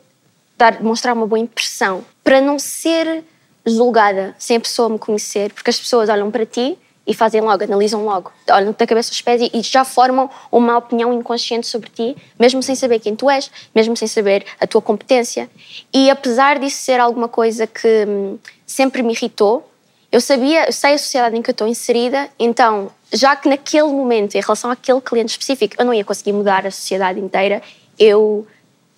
dar, 0.55 0.73
demonstrar 0.73 1.15
uma 1.15 1.25
boa 1.25 1.39
impressão 1.39 2.05
para 2.23 2.39
não 2.39 2.59
ser 2.59 3.23
julgada 3.65 4.35
sem 4.37 4.57
a 4.57 4.59
pessoa 4.59 4.89
me 4.89 4.99
conhecer, 4.99 5.51
porque 5.53 5.71
as 5.71 5.79
pessoas 5.79 6.07
olham 6.07 6.29
para 6.29 6.45
ti 6.45 6.77
e 7.07 7.15
fazem 7.15 7.41
logo, 7.41 7.63
analisam 7.63 8.05
logo, 8.05 8.31
olham 8.47 8.75
da 8.77 8.85
cabeça 8.85 9.09
aos 9.09 9.21
pés 9.21 9.49
e, 9.51 9.61
já 9.63 9.83
formam 9.83 10.29
uma 10.51 10.77
opinião 10.77 11.11
inconsciente 11.11 11.65
sobre 11.65 11.89
ti, 11.89 12.15
mesmo 12.37 12.61
sem 12.61 12.75
saber 12.75 12.99
quem 12.99 13.15
tu 13.15 13.27
és, 13.27 13.49
mesmo 13.73 13.97
sem 13.97 14.07
saber 14.07 14.45
a 14.59 14.67
tua 14.67 14.83
competência. 14.83 15.49
E 15.91 16.11
apesar 16.11 16.59
disso 16.59 16.77
ser 16.77 16.99
alguma 16.99 17.27
coisa 17.27 17.65
que 17.65 18.05
hum, 18.07 18.37
sempre 18.67 19.01
me 19.01 19.13
irritou, 19.13 19.67
eu 20.15 20.21
sabia, 20.21 20.67
eu 20.67 20.71
sei 20.71 20.93
a 20.93 20.97
sociedade 20.97 21.35
em 21.35 21.41
que 21.41 21.49
eu 21.49 21.51
estou 21.51 21.67
inserida, 21.67 22.29
então, 22.39 22.89
já 23.11 23.35
que 23.35 23.49
naquele 23.49 23.89
momento, 23.89 24.35
em 24.35 24.39
relação 24.39 24.71
àquele 24.71 25.01
cliente 25.01 25.31
específico, 25.31 25.75
eu 25.77 25.83
não 25.83 25.93
ia 25.93 26.05
conseguir 26.05 26.31
mudar 26.31 26.65
a 26.65 26.71
sociedade 26.71 27.19
inteira, 27.19 27.61
eu 27.99 28.47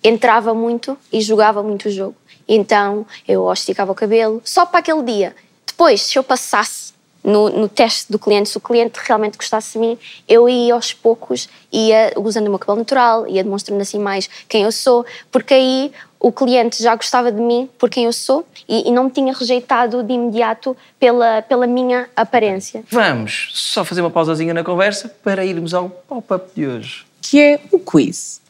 entrava 0.00 0.54
muito 0.54 0.96
e 1.12 1.20
jogava 1.20 1.60
muito 1.60 1.88
o 1.88 1.90
jogo. 1.90 2.14
Então, 2.46 3.04
eu 3.26 3.52
esticava 3.52 3.90
o 3.90 3.96
cabelo 3.96 4.40
só 4.44 4.64
para 4.64 4.78
aquele 4.78 5.02
dia. 5.02 5.34
Depois, 5.66 6.02
se 6.02 6.16
eu 6.16 6.22
passasse 6.22 6.92
no, 7.24 7.50
no, 7.50 7.68
teste 7.68 8.12
do 8.12 8.18
cliente, 8.20 8.48
se 8.48 8.56
o 8.56 8.60
cliente 8.60 9.00
realmente 9.02 9.36
gostasse 9.36 9.72
de 9.72 9.78
mim, 9.80 9.98
eu 10.28 10.48
ia 10.48 10.72
aos 10.72 10.92
poucos, 10.92 11.48
ia 11.72 12.12
usando 12.16 12.46
o 12.46 12.50
meu 12.50 12.60
cabelo 12.60 12.78
natural, 12.78 13.26
ia 13.26 13.42
demonstrando 13.42 13.82
assim 13.82 13.98
mais 13.98 14.30
quem 14.48 14.62
eu 14.62 14.70
sou, 14.70 15.04
porque 15.32 15.52
aí 15.52 15.92
o 16.20 16.32
cliente 16.32 16.82
já 16.82 16.94
gostava 16.96 17.30
de 17.30 17.40
mim 17.40 17.68
por 17.78 17.88
quem 17.88 18.04
eu 18.04 18.12
sou 18.12 18.46
e, 18.68 18.88
e, 18.88 18.92
não 18.92 19.04
me 19.04 19.10
tinha 19.10 19.32
rejeitado 19.32 20.02
de 20.02 20.12
imediato 20.12 20.76
pela, 20.98 21.42
pela 21.42 21.66
minha 21.66 22.08
aparência. 22.16 22.82
Vamos 22.90 23.50
só 23.54 23.84
fazer 23.84 24.00
uma 24.00 24.10
pausazinha 24.10 24.52
na 24.52 24.64
conversa 24.64 25.08
para 25.22 25.44
irmos 25.44 25.74
ao 25.74 25.88
pop-up 25.88 26.48
de 26.54 26.66
hoje. 26.66 27.06
Que 27.22 27.40
é 27.40 27.60
o 27.70 27.78
quiz. 27.78 28.40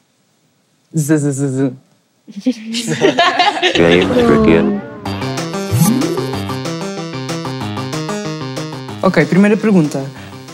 Ok, 9.02 9.24
primeira 9.26 9.56
pergunta. 9.56 10.04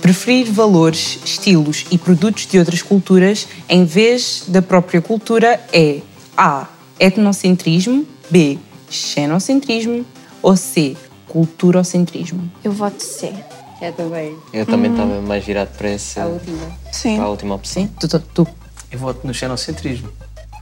Preferir 0.02 0.50
valores, 0.52 1.18
estilos 1.24 1.86
e 1.90 1.96
produtos 1.96 2.46
de 2.46 2.58
outras 2.58 2.82
culturas 2.82 3.48
em 3.68 3.84
vez 3.84 4.44
da 4.48 4.60
própria 4.60 5.00
cultura 5.00 5.60
é 5.72 6.00
A 6.36 6.73
etnocentrismo, 6.98 8.06
B, 8.30 8.58
xenocentrismo 8.88 10.04
ou 10.42 10.56
C, 10.56 10.96
culturocentrismo? 11.28 12.50
Eu 12.62 12.72
voto 12.72 13.02
C. 13.02 13.32
Eu 13.80 13.92
também. 13.92 14.36
Eu 14.52 14.64
também 14.64 14.90
estava 14.90 15.12
hum. 15.12 15.22
mais 15.22 15.44
virado 15.44 15.76
para 15.76 15.90
essa. 15.90 16.22
A 16.22 16.26
última. 16.26 16.78
Sim. 16.92 17.16
Para 17.16 17.24
a 17.24 17.28
última 17.28 17.54
opção. 17.54 17.82
Sim, 17.82 17.90
tu, 18.00 18.08
tu, 18.08 18.20
tu. 18.20 18.48
Eu 18.90 18.98
voto 18.98 19.26
no 19.26 19.34
xenocentrismo. 19.34 20.10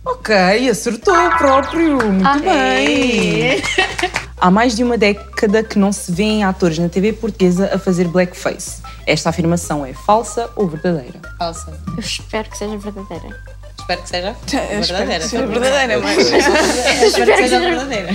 Ok, 0.05 0.35
acertou 0.69 1.15
próprio. 1.39 1.97
Muito 2.13 2.27
ah, 2.27 2.39
bem. 2.39 3.43
É. 3.43 3.63
Há 4.37 4.51
mais 4.51 4.75
de 4.75 4.83
uma 4.83 4.99
década 4.99 5.63
que 5.63 5.79
não 5.79 5.93
se 5.93 6.11
vêem 6.11 6.43
atores 6.43 6.77
na 6.77 6.89
TV 6.89 7.13
portuguesa 7.13 7.71
a 7.73 7.79
fazer 7.79 8.09
blackface. 8.09 8.83
Esta 9.07 9.31
afirmação 9.31 9.87
é 9.87 9.93
falsa 9.93 10.51
ou 10.57 10.67
verdadeira? 10.67 11.21
Falsa. 11.39 11.81
Eu 11.87 12.01
espero 12.01 12.51
que 12.51 12.59
seja 12.59 12.77
verdadeira. 12.77 13.41
Espero 13.89 14.03
que 14.03 14.09
seja 14.09 14.37
verdadeira. 14.49 15.25
Que 15.25 15.29
seja 15.29 15.47
verdadeira, 15.47 16.01
mas... 16.01 16.19
espero 17.03 17.33
que 17.33 17.37
seja 17.37 17.61
verdadeira. 17.61 18.09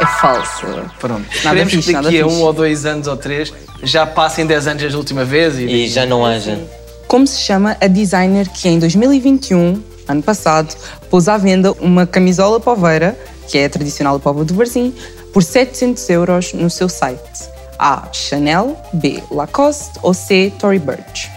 É 0.00 0.06
falso. 0.20 0.66
Pronto. 0.98 1.26
Nada 1.44 1.60
Esperemos 1.60 1.72
fixe, 1.72 1.94
que 1.94 2.00
daqui 2.00 2.20
a 2.20 2.26
um 2.26 2.40
ou 2.42 2.52
dois 2.52 2.86
anos 2.86 3.06
ou 3.06 3.16
três 3.16 3.52
já 3.82 4.06
passem 4.06 4.46
10 4.46 4.66
anos 4.66 4.80
desde 4.80 4.96
a 4.96 4.98
última 4.98 5.24
vez 5.24 5.58
e, 5.58 5.64
e 5.64 5.88
já 5.88 6.06
não 6.06 6.24
haja. 6.24 6.58
Como 7.06 7.26
se 7.26 7.40
chama 7.40 7.76
a 7.80 7.86
designer 7.86 8.48
que 8.48 8.68
em 8.68 8.78
2021, 8.78 9.82
ano 10.06 10.22
passado, 10.22 10.74
pôs 11.10 11.28
à 11.28 11.36
venda 11.36 11.72
uma 11.72 12.06
camisola 12.06 12.60
poveira, 12.60 13.18
que 13.48 13.58
é 13.58 13.64
a 13.64 13.70
tradicional 13.70 14.18
povo 14.20 14.44
do 14.44 14.54
Varzim, 14.54 14.94
por 15.32 15.42
700 15.42 16.08
euros 16.10 16.52
no 16.52 16.70
seu 16.70 16.88
site? 16.88 17.48
A. 17.78 18.08
Chanel, 18.12 18.76
B. 18.92 19.22
Lacoste 19.30 19.98
ou 20.02 20.14
C. 20.14 20.52
Tory 20.58 20.78
Burch? 20.78 21.30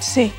C. 0.00 0.32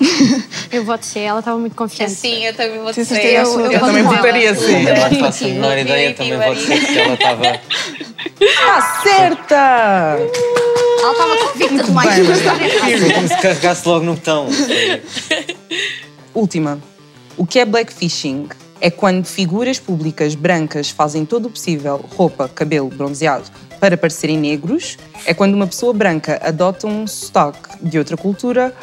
Eu 0.70 0.84
voto 0.84 1.04
C, 1.04 1.20
ela 1.20 1.40
estava 1.40 1.58
muito 1.58 1.74
confiante. 1.74 2.12
Sim, 2.12 2.44
eu 2.44 2.54
também 2.54 2.78
vou 2.78 2.92
Sim, 2.92 3.02
dizer. 3.02 3.14
certeza 3.16 3.40
absoluta. 3.40 3.72
Eu 3.74 3.80
também 3.80 4.02
votaria 4.02 4.54
C. 4.54 4.72
Eu 4.72 5.10
não 5.10 5.20
faço 5.20 5.44
a 5.44 5.48
menor 5.48 5.78
ideia, 5.78 6.14
também 6.14 6.38
vou 6.38 6.54
dizer 6.54 6.86
que 6.86 6.98
ela 6.98 7.14
estava. 7.14 7.60
Está 8.40 9.00
certa! 9.02 10.18
Ela 11.00 11.12
estava 11.12 11.36
convicta 11.36 11.92
mas 11.92 12.18
estava 12.18 12.64
errado. 12.64 12.98
Foi 13.00 13.12
como 13.12 13.28
se 13.28 13.36
carregasse 13.38 13.88
logo 13.88 14.04
no 14.04 14.14
botão. 14.14 14.48
Última. 16.34 16.78
O 17.36 17.46
que 17.46 17.58
é 17.58 17.64
blackfishing? 17.64 18.48
É 18.80 18.90
quando 18.90 19.24
figuras 19.26 19.78
públicas 19.78 20.34
brancas 20.36 20.90
fazem 20.90 21.24
todo 21.24 21.46
o 21.46 21.50
possível, 21.50 22.04
roupa, 22.16 22.48
cabelo, 22.48 22.88
bronzeado, 22.88 23.50
para 23.80 23.96
parecerem 23.96 24.38
negros. 24.38 24.96
É 25.24 25.34
quando 25.34 25.54
uma 25.54 25.66
pessoa 25.66 25.92
branca 25.92 26.40
adota 26.42 26.86
um 26.86 27.06
sotaque 27.06 27.82
de 27.82 27.98
outra 27.98 28.16
cultura. 28.16 28.74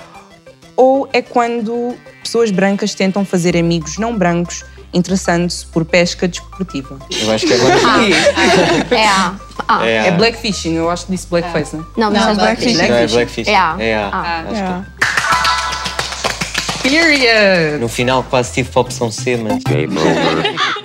Ou 0.78 1.07
é 1.13 1.21
quando 1.21 1.95
pessoas 2.23 2.51
brancas 2.51 2.93
tentam 2.93 3.23
fazer 3.26 3.55
amigos 3.55 3.97
não 3.97 4.17
brancos 4.17 4.63
interessando-se 4.93 5.65
por 5.67 5.84
pesca 5.86 6.28
desportiva. 6.28 6.97
Eu 7.21 7.32
acho 7.32 7.45
que. 7.45 7.53
É 7.53 9.07
A. 9.07 9.36
A. 9.67 9.86
É 9.88 9.99
A. 9.99 10.05
É 10.07 10.11
blackfishing, 10.11 10.76
eu 10.76 10.89
acho 10.89 11.05
que 11.05 11.11
disse 11.13 11.28
blackface, 11.28 11.76
né? 11.76 11.84
Não, 11.97 12.11
mas 12.11 12.21
Não, 12.21 12.32
é 12.32 12.36
blackfish. 12.36 12.73
blackfish. 12.76 12.89
Não, 12.89 12.97
é 12.97 13.07
Blackfish. 13.07 13.47
É 13.47 13.55
A. 13.55 13.76
É 13.80 13.95
A. 13.95 14.07
A. 14.07 14.39
Acho 14.41 14.49
que- 14.63 15.01
É. 15.01 16.89
Period! 16.89 17.80
No 17.80 17.88
final 17.89 18.23
quase 18.23 18.53
tive 18.53 18.69
para 18.69 18.80
a 18.80 18.84
opção 18.84 19.11
C, 19.11 19.38
mas. 19.38 19.63
Game 19.63 19.97
over. 19.97 20.84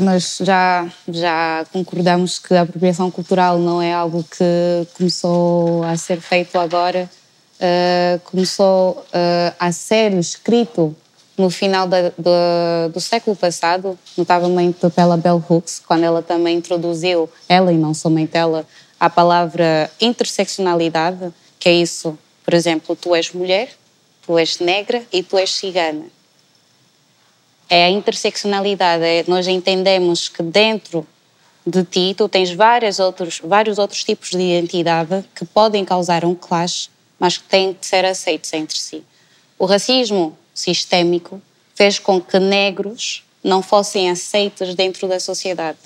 nós 0.00 0.38
já, 0.40 0.86
já 1.08 1.64
concordamos 1.72 2.38
que 2.38 2.54
a 2.54 2.62
apropriação 2.62 3.10
cultural 3.10 3.58
não 3.58 3.80
é 3.80 3.92
algo 3.92 4.24
que 4.24 4.86
começou 4.94 5.82
a 5.84 5.96
ser 5.96 6.20
feito 6.20 6.58
agora, 6.58 7.08
Uh, 7.62 8.18
começou 8.24 9.06
uh, 9.14 9.54
a 9.56 9.70
ser 9.70 10.12
escrito 10.14 10.96
no 11.38 11.48
final 11.48 11.86
da, 11.86 12.08
do, 12.18 12.92
do 12.92 13.00
século 13.00 13.36
passado, 13.36 13.96
notavelmente 14.18 14.90
pela 14.90 15.16
Bell 15.16 15.40
Hooks, 15.48 15.80
quando 15.86 16.02
ela 16.02 16.22
também 16.22 16.56
introduziu, 16.56 17.30
ela 17.48 17.72
e 17.72 17.76
não 17.76 17.94
somente 17.94 18.36
ela, 18.36 18.66
a 18.98 19.08
palavra 19.08 19.88
interseccionalidade, 20.00 21.32
que 21.56 21.68
é 21.68 21.72
isso, 21.72 22.18
por 22.44 22.52
exemplo, 22.52 22.96
tu 22.96 23.14
és 23.14 23.30
mulher, 23.30 23.68
tu 24.26 24.36
és 24.36 24.58
negra 24.58 25.00
e 25.12 25.22
tu 25.22 25.38
és 25.38 25.52
cigana 25.52 26.06
é 27.72 27.86
a 27.86 27.90
interseccionalidade. 27.90 29.02
É, 29.02 29.24
nós 29.26 29.48
entendemos 29.48 30.28
que 30.28 30.42
dentro 30.42 31.06
de 31.66 31.82
ti 31.84 32.14
tu 32.14 32.28
tens 32.28 32.52
vários 32.52 32.98
outros, 32.98 33.40
vários 33.42 33.78
outros 33.78 34.04
tipos 34.04 34.28
de 34.28 34.42
identidade 34.42 35.24
que 35.34 35.46
podem 35.46 35.82
causar 35.82 36.22
um 36.22 36.34
clash, 36.34 36.90
mas 37.18 37.38
que 37.38 37.44
têm 37.44 37.72
de 37.72 37.86
ser 37.86 38.04
aceitos 38.04 38.52
entre 38.52 38.76
si. 38.76 39.02
O 39.58 39.64
racismo 39.64 40.36
sistémico 40.52 41.40
fez 41.74 41.98
com 41.98 42.20
que 42.20 42.38
negros 42.38 43.24
não 43.42 43.62
fossem 43.62 44.10
aceitos 44.10 44.74
dentro 44.74 45.08
da 45.08 45.18
sociedade. 45.18 45.78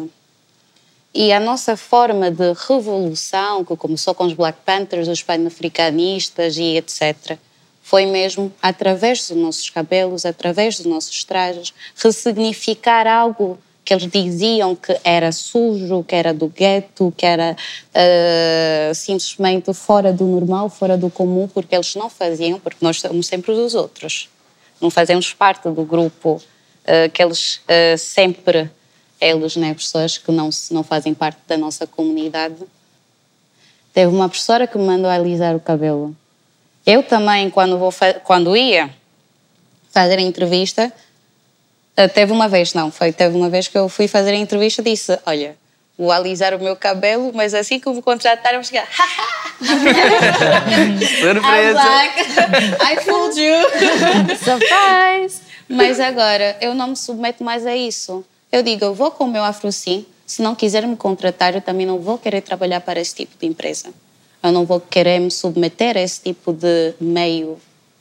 E 1.14 1.32
a 1.32 1.38
nossa 1.38 1.76
forma 1.76 2.32
de 2.32 2.52
revolução, 2.68 3.64
que 3.64 3.76
começou 3.76 4.12
com 4.12 4.24
os 4.24 4.32
Black 4.32 4.58
Panthers, 4.66 5.06
os 5.06 5.22
pan-africanistas 5.22 6.56
e 6.56 6.76
etc., 6.76 7.38
foi 7.86 8.04
mesmo 8.04 8.52
através 8.60 9.28
dos 9.28 9.36
nossos 9.36 9.70
cabelos, 9.70 10.26
através 10.26 10.76
dos 10.76 10.86
nossos 10.86 11.22
trajes, 11.22 11.72
ressignificar 11.94 13.06
algo 13.06 13.60
que 13.84 13.94
eles 13.94 14.10
diziam 14.10 14.74
que 14.74 14.98
era 15.04 15.30
sujo, 15.30 16.02
que 16.02 16.16
era 16.16 16.34
do 16.34 16.48
gueto, 16.48 17.14
que 17.16 17.24
era 17.24 17.56
uh, 17.56 18.92
simplesmente 18.92 19.72
fora 19.72 20.12
do 20.12 20.24
normal, 20.24 20.68
fora 20.68 20.96
do 20.96 21.08
comum, 21.08 21.46
porque 21.46 21.76
eles 21.76 21.94
não 21.94 22.10
faziam, 22.10 22.58
porque 22.58 22.84
nós 22.84 22.98
somos 22.98 23.28
sempre 23.28 23.52
os 23.52 23.76
outros. 23.76 24.28
Não 24.80 24.90
fazemos 24.90 25.32
parte 25.32 25.68
do 25.70 25.84
grupo 25.84 26.42
uh, 26.42 27.10
que 27.12 27.22
eles 27.22 27.60
uh, 27.68 27.96
sempre, 27.96 28.68
eles, 29.20 29.54
né, 29.54 29.72
pessoas 29.72 30.18
que 30.18 30.32
não, 30.32 30.50
não 30.72 30.82
fazem 30.82 31.14
parte 31.14 31.38
da 31.46 31.56
nossa 31.56 31.86
comunidade. 31.86 32.56
Teve 33.94 34.12
uma 34.12 34.28
professora 34.28 34.66
que 34.66 34.76
me 34.76 34.84
mandou 34.84 35.08
alisar 35.08 35.54
o 35.54 35.60
cabelo. 35.60 36.16
Eu 36.86 37.02
também, 37.02 37.50
quando, 37.50 37.76
vou 37.78 37.92
quando 38.22 38.56
ia 38.56 38.88
fazer 39.90 40.18
a 40.18 40.22
entrevista, 40.22 40.92
teve 42.14 42.30
uma 42.32 42.48
vez, 42.48 42.74
não, 42.74 42.92
foi, 42.92 43.12
teve 43.12 43.36
uma 43.36 43.50
vez 43.50 43.66
que 43.66 43.76
eu 43.76 43.88
fui 43.88 44.06
fazer 44.06 44.30
a 44.30 44.36
entrevista 44.36 44.82
e 44.82 44.84
disse, 44.84 45.18
olha, 45.26 45.56
vou 45.98 46.12
alisar 46.12 46.54
o 46.54 46.62
meu 46.62 46.76
cabelo, 46.76 47.32
mas 47.34 47.54
assim 47.54 47.80
que 47.80 47.90
me 47.90 48.00
contrataram, 48.00 48.62
chegar, 48.62 48.86
Surpresa! 51.20 51.80
I 52.82 52.96
fooled 53.02 53.40
you! 53.40 53.56
Surprise! 54.36 55.40
Mas 55.68 55.98
agora, 55.98 56.56
eu 56.60 56.74
não 56.74 56.88
me 56.88 56.96
submeto 56.96 57.42
mais 57.42 57.66
a 57.66 57.74
isso. 57.74 58.24
Eu 58.52 58.62
digo, 58.62 58.84
eu 58.84 58.94
vou 58.94 59.10
com 59.10 59.24
o 59.24 59.28
meu 59.28 59.42
afro 59.42 59.72
sim, 59.72 60.06
se 60.26 60.40
não 60.42 60.54
quiser 60.54 60.86
me 60.86 60.96
contratar, 60.96 61.54
eu 61.54 61.60
também 61.60 61.86
não 61.86 61.98
vou 61.98 62.16
querer 62.18 62.42
trabalhar 62.42 62.80
para 62.80 63.00
esse 63.00 63.14
tipo 63.14 63.36
de 63.38 63.46
empresa. 63.46 63.88
Eu 64.48 64.52
não 64.52 64.64
vou 64.64 64.80
querer 64.80 65.18
me 65.18 65.30
submeter 65.30 65.96
a 65.96 66.00
esse 66.00 66.20
tipo 66.20 66.52
de 66.52 66.94
meio, 67.00 67.58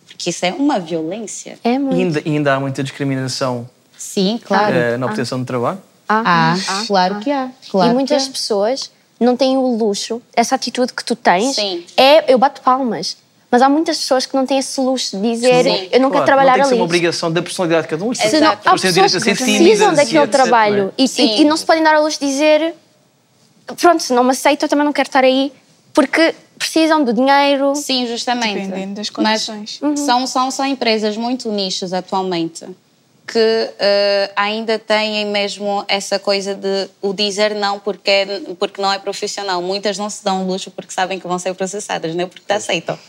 porque 0.07 0.29
isso 0.29 0.45
é 0.45 0.53
uma 0.53 0.79
violência. 0.79 1.57
É 1.63 1.73
E 1.73 1.79
muito. 1.79 1.95
ainda, 1.97 2.21
e 2.25 2.29
ainda 2.31 2.53
há 2.53 2.59
muita 2.59 2.83
discriminação 2.83 3.67
Sim, 3.97 4.39
claro. 4.43 4.73
eh, 4.75 4.97
na 4.97 5.05
obtenção 5.07 5.39
de 5.39 5.45
trabalho? 5.45 5.81
Ah, 6.07 6.55
Ah, 6.67 6.83
claro 6.85 7.19
que 7.19 7.31
há. 7.31 7.49
Claro 7.69 7.91
e 7.91 7.93
muitas 7.93 8.27
pessoas 8.27 8.91
não 9.19 9.35
têm 9.35 9.57
o 9.57 9.75
luxo, 9.75 10.21
essa 10.35 10.53
atitude 10.55 10.93
que 10.93 11.03
tu 11.03 11.15
tens, 11.15 11.55
Sim. 11.55 11.83
é 11.97 12.31
eu 12.31 12.37
bato 12.37 12.61
palmas. 12.61 13.17
Mas 13.49 13.61
há 13.61 13.69
muitas 13.69 13.97
pessoas 13.97 14.25
que 14.25 14.35
não 14.35 14.45
têm 14.45 14.57
esse 14.57 14.79
luxo 14.81 15.15
de 15.17 15.31
dizer 15.31 15.63
Sim. 15.63 15.87
eu 15.91 15.99
não 16.01 16.09
Claro, 16.09 16.11
quero 16.11 16.25
trabalhar 16.25 16.51
não 16.51 16.55
tem 16.57 16.61
que 16.63 16.67
ser 16.67 16.73
ali. 16.73 16.79
uma 16.81 16.85
obrigação 16.85 17.31
da 17.31 17.41
personalidade 17.41 17.83
de 17.83 17.87
cada 17.89 18.03
um. 18.03 18.11
As 18.11 18.17
Se 18.17 18.39
não, 18.39 18.51
há 18.51 18.55
pessoas 18.57 19.13
que 19.13 19.19
precisam 19.33 19.93
daquele 19.93 20.17
etc, 20.19 20.23
é? 20.23 20.27
trabalho 20.27 20.93
e, 20.97 21.05
e- 21.05 21.41
e 21.41 21.45
não 21.45 21.55
se 21.55 21.65
podem 21.65 21.81
dar 21.81 21.95
ao 21.95 22.03
luxo 22.03 22.19
de 22.19 22.25
dizer 22.27 22.75
pronto, 23.79 24.03
se 24.03 24.13
não 24.13 24.23
me 24.23 24.31
aceito, 24.31 24.63
eu 24.63 24.69
também 24.69 24.83
não 24.85 24.91
quero 24.93 25.07
estar 25.07 25.23
aí 25.23 25.51
porque 25.95 26.35
precisam 26.59 27.03
de 27.03 27.13
dinheiro. 27.13 27.73
Sim, 27.75 28.05
justamente. 28.05 28.67
Dependendo 28.67 28.93
das 28.95 29.09
Mas 29.17 29.45
condições. 29.47 29.79
são, 30.05 30.27
são, 30.27 30.51
são 30.51 30.65
empresas 30.65 31.17
muito 31.17 31.51
nichas 31.51 31.91
atualmente 31.93 32.65
que 33.27 33.39
eh, 33.79 34.31
ainda 34.35 34.77
têm 34.77 35.25
mesmo 35.25 35.83
essa 35.87 36.19
coisa 36.19 36.53
de 36.53 36.87
o 37.01 37.11
dizer 37.11 37.55
não 37.55 37.79
porque, 37.79 38.11
é- 38.11 38.41
porque 38.59 38.79
não 38.79 38.93
é 38.93 38.99
profissional. 38.99 39.63
Muitas 39.63 39.97
não 39.97 40.07
se 40.11 40.23
dão 40.23 40.43
o 40.43 40.47
luxo 40.47 40.69
porque 40.69 40.91
sabem 40.93 41.19
que 41.19 41.27
vão 41.27 41.39
ser 41.39 41.55
processadas, 41.55 42.13
não 42.13 42.25
é 42.25 42.27
porque 42.27 42.45
te 42.45 42.53
aceitam. 42.53 42.99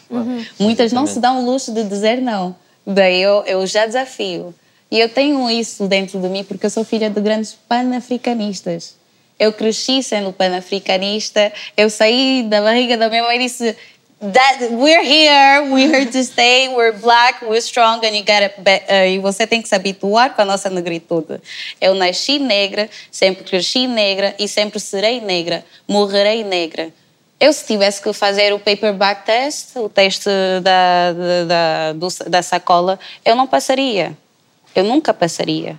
Muitas 0.58 0.90
não 0.90 1.06
se 1.06 1.20
dão 1.20 1.42
o 1.42 1.50
luxo 1.50 1.70
de 1.70 1.84
dizer 1.84 2.22
não. 2.22 2.56
Daí 2.86 3.20
eu, 3.20 3.42
eu 3.44 3.66
já 3.66 3.84
desafio. 3.84 4.54
E 4.90 4.98
eu 4.98 5.08
tenho 5.10 5.50
isso 5.50 5.86
dentro 5.86 6.18
de 6.18 6.28
mim 6.28 6.42
porque 6.44 6.64
eu 6.64 6.70
sou 6.70 6.82
filha 6.82 7.10
de 7.10 7.20
grandes 7.20 7.52
panafricanistas. 7.68 8.94
Eu 9.38 9.52
cresci 9.52 10.02
sendo 10.02 10.32
panafricanista, 10.32 11.52
eu 11.76 11.90
saí 11.90 12.44
da 12.48 12.62
barriga 12.62 12.96
da 12.96 13.08
minha 13.08 13.22
mãe 13.22 13.36
e 13.36 13.40
disse 13.40 13.76
That, 14.18 14.72
we're 14.72 15.04
here, 15.04 15.70
we're 15.70 15.94
here 15.94 16.06
to 16.06 16.24
stay, 16.24 16.68
we're 16.68 16.98
black, 16.98 17.44
we're 17.44 17.58
strong 17.58 18.00
and 18.02 18.16
you 18.16 18.24
gotta 18.24 18.50
uh, 18.58 19.06
e 19.06 19.18
você 19.18 19.46
tem 19.46 19.60
que 19.60 19.68
se 19.68 19.74
habituar 19.74 20.34
com 20.34 20.40
a 20.40 20.44
nossa 20.46 20.70
negritude. 20.70 21.38
Eu 21.78 21.94
nasci 21.94 22.38
negra, 22.38 22.88
sempre 23.10 23.44
cresci 23.44 23.86
negra 23.86 24.34
e 24.38 24.48
sempre 24.48 24.80
serei 24.80 25.20
negra, 25.20 25.62
morrerei 25.86 26.42
negra. 26.42 26.90
Eu, 27.38 27.52
se 27.52 27.66
tivesse 27.66 28.00
que 28.00 28.10
fazer 28.14 28.54
o 28.54 28.58
paperback 28.58 29.26
test, 29.26 29.76
o 29.76 29.90
teste 29.90 30.30
da, 30.62 31.12
da, 31.12 31.92
da, 31.92 32.28
da 32.30 32.42
sacola, 32.42 32.98
eu 33.22 33.36
não 33.36 33.46
passaria. 33.46 34.16
Eu 34.74 34.84
nunca 34.84 35.12
passaria. 35.12 35.78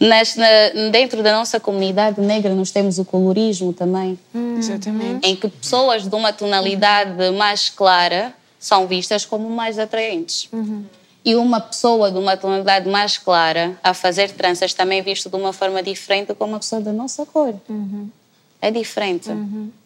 Nas- 0.00 0.34
na- 0.36 0.90
dentro 0.90 1.22
da 1.22 1.32
nossa 1.32 1.60
comunidade 1.60 2.20
negra, 2.20 2.52
nós 2.54 2.70
temos 2.70 2.98
o 2.98 3.04
colorismo 3.04 3.72
também 3.72 4.18
Exatamente. 4.58 5.26
em 5.26 5.36
que 5.36 5.48
pessoas 5.48 6.06
de 6.08 6.14
uma 6.14 6.32
tonalidade 6.32 7.30
mais 7.32 7.70
clara 7.70 8.34
são 8.58 8.86
vistas 8.86 9.24
como 9.24 9.48
mais 9.48 9.78
atraentes. 9.78 10.48
E 11.24 11.36
uma 11.36 11.60
pessoa 11.60 12.10
de 12.10 12.18
uma 12.18 12.36
tonalidade 12.36 12.88
mais 12.88 13.16
clara 13.16 13.78
a 13.82 13.94
fazer 13.94 14.30
tranças 14.32 14.74
também 14.74 14.98
é 14.98 15.02
visto 15.02 15.30
de 15.30 15.36
uma 15.36 15.52
forma 15.52 15.82
diferente 15.82 16.34
como 16.34 16.52
uma 16.52 16.58
pessoa 16.58 16.82
da 16.82 16.92
nossa 16.92 17.24
cor. 17.24 17.54
É 18.60 18.70
diferente. 18.70 19.30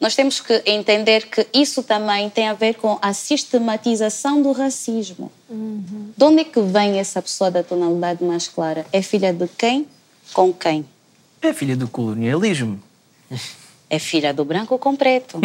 Nós 0.00 0.14
temos 0.16 0.40
que 0.40 0.62
entender 0.64 1.26
que 1.28 1.46
isso 1.52 1.82
também 1.82 2.30
tem 2.30 2.48
a 2.48 2.54
ver 2.54 2.74
com 2.76 2.98
a 3.02 3.12
sistematização 3.12 4.40
do 4.42 4.52
racismo. 4.52 5.30
De 6.16 6.24
onde 6.24 6.40
é 6.40 6.44
que 6.44 6.60
vem 6.60 6.98
essa 6.98 7.20
pessoa 7.20 7.50
da 7.50 7.62
tonalidade 7.62 8.24
mais 8.24 8.48
clara? 8.48 8.86
É 8.92 9.02
filha 9.02 9.32
de 9.32 9.46
quem? 9.48 9.86
Com 10.32 10.52
quem? 10.52 10.84
É 11.40 11.52
filha 11.52 11.76
do 11.76 11.88
colonialismo. 11.88 12.80
é 13.88 13.98
filha 13.98 14.32
do 14.32 14.44
branco 14.44 14.78
com 14.78 14.94
preto. 14.96 15.38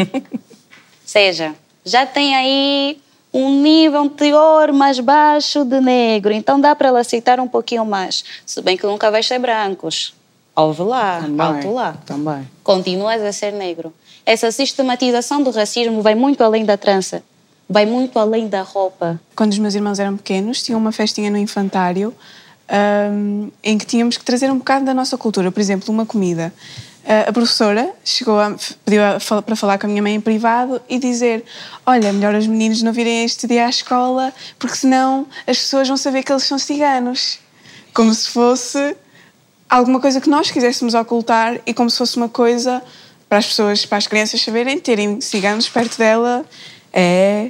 seja, 1.06 1.54
já 1.86 2.06
tem 2.06 2.36
aí 2.36 3.00
um 3.34 3.62
nível, 3.62 4.04
um 4.04 4.10
teor 4.10 4.72
mais 4.72 5.00
baixo 5.00 5.66
de 5.66 5.82
negro, 5.82 6.32
então 6.32 6.60
dá 6.60 6.76
para 6.76 6.90
ela 6.90 7.00
aceitar 7.00 7.40
um 7.40 7.48
pouquinho 7.48 7.86
mais. 7.86 8.24
Se 8.46 8.62
bem 8.62 8.78
que 8.78 8.86
nunca 8.86 9.10
vai 9.10 9.24
ser 9.24 9.40
brancos. 9.40 10.14
Ouve 10.56 10.84
lá, 10.84 11.22
Também, 11.22 11.46
alto 11.46 11.74
lá. 11.74 11.98
Também. 12.06 12.48
Continuas 12.64 13.22
a 13.24 13.32
ser 13.32 13.52
negro. 13.52 13.92
Essa 14.24 14.52
sistematização 14.52 15.42
do 15.42 15.50
racismo 15.50 16.02
vai 16.02 16.14
muito 16.14 16.44
além 16.44 16.64
da 16.64 16.78
trança, 16.78 17.24
vai 17.68 17.86
muito 17.88 18.20
além 18.20 18.48
da 18.48 18.62
roupa. 18.62 19.20
Quando 19.36 19.52
os 19.52 19.58
meus 19.58 19.74
irmãos 19.74 20.00
eram 20.00 20.16
pequenos, 20.16 20.62
tinha 20.62 20.78
uma 20.78 20.92
festinha 20.92 21.32
no 21.32 21.38
infantário 21.38 22.14
ahm, 22.70 23.50
em 23.64 23.78
que 23.78 23.86
tínhamos 23.86 24.18
que 24.18 24.24
trazer 24.24 24.52
um 24.52 24.58
bocado 24.58 24.86
da 24.86 24.94
nossa 24.94 25.18
cultura. 25.18 25.52
Por 25.52 25.60
exemplo, 25.60 25.94
uma 25.94 26.06
comida. 26.06 26.54
Ah, 27.06 27.30
a 27.30 27.34
professora 27.34 27.90
chegou 28.04 28.40
a, 28.40 28.56
pediu 28.86 29.02
a 29.04 29.42
para 29.42 29.56
falar 29.56 29.78
com 29.78 29.88
a 29.88 29.90
minha 29.90 30.02
mãe 30.02 30.16
em 30.16 30.22
privado 30.22 30.82
e 30.90 30.98
dizer: 30.98 31.44
Olha, 31.86 32.14
melhor 32.14 32.34
os 32.34 32.48
meninos 32.48 32.82
não 32.82 32.94
virem 32.94 33.26
este 33.26 33.46
dia 33.46 33.66
à 33.66 33.70
escola, 33.70 34.34
porque 34.58 34.76
senão 34.76 35.28
as 35.46 35.58
pessoas 35.58 35.88
vão 35.88 35.98
saber 35.98 36.24
que 36.24 36.32
eles 36.32 36.44
são 36.44 36.58
ciganos. 36.58 37.40
Como 37.94 38.14
se 38.14 38.30
fosse 38.30 38.96
alguma 39.70 40.00
coisa 40.00 40.22
que 40.22 40.30
nós 40.30 40.50
quiséssemos 40.50 40.94
ocultar 40.94 41.60
e 41.66 41.74
como 41.74 41.90
se 41.90 41.98
fosse 41.98 42.16
uma 42.16 42.30
coisa 42.30 42.82
para 43.28 43.40
as 43.40 43.48
pessoas, 43.48 43.86
para 43.86 43.98
as 43.98 44.08
crianças 44.08 44.42
saberem, 44.42 44.80
terem 44.80 45.20
ciganos 45.20 45.68
perto 45.68 45.98
dela 45.98 46.46
é 46.94 47.50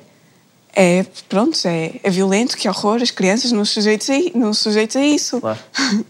é 0.76 1.06
pronto 1.30 1.58
é, 1.66 2.00
é 2.04 2.10
violento 2.10 2.58
que 2.58 2.68
horror 2.68 3.02
as 3.02 3.12
crianças 3.12 3.52
não 3.52 3.64
se 3.66 3.74
sujeitam 3.76 4.16
a, 4.16 4.38
não 4.38 4.54
se 4.54 4.62
sujeitam 4.64 5.02
a 5.02 5.06
isso 5.06 5.40
Claro. 5.40 5.60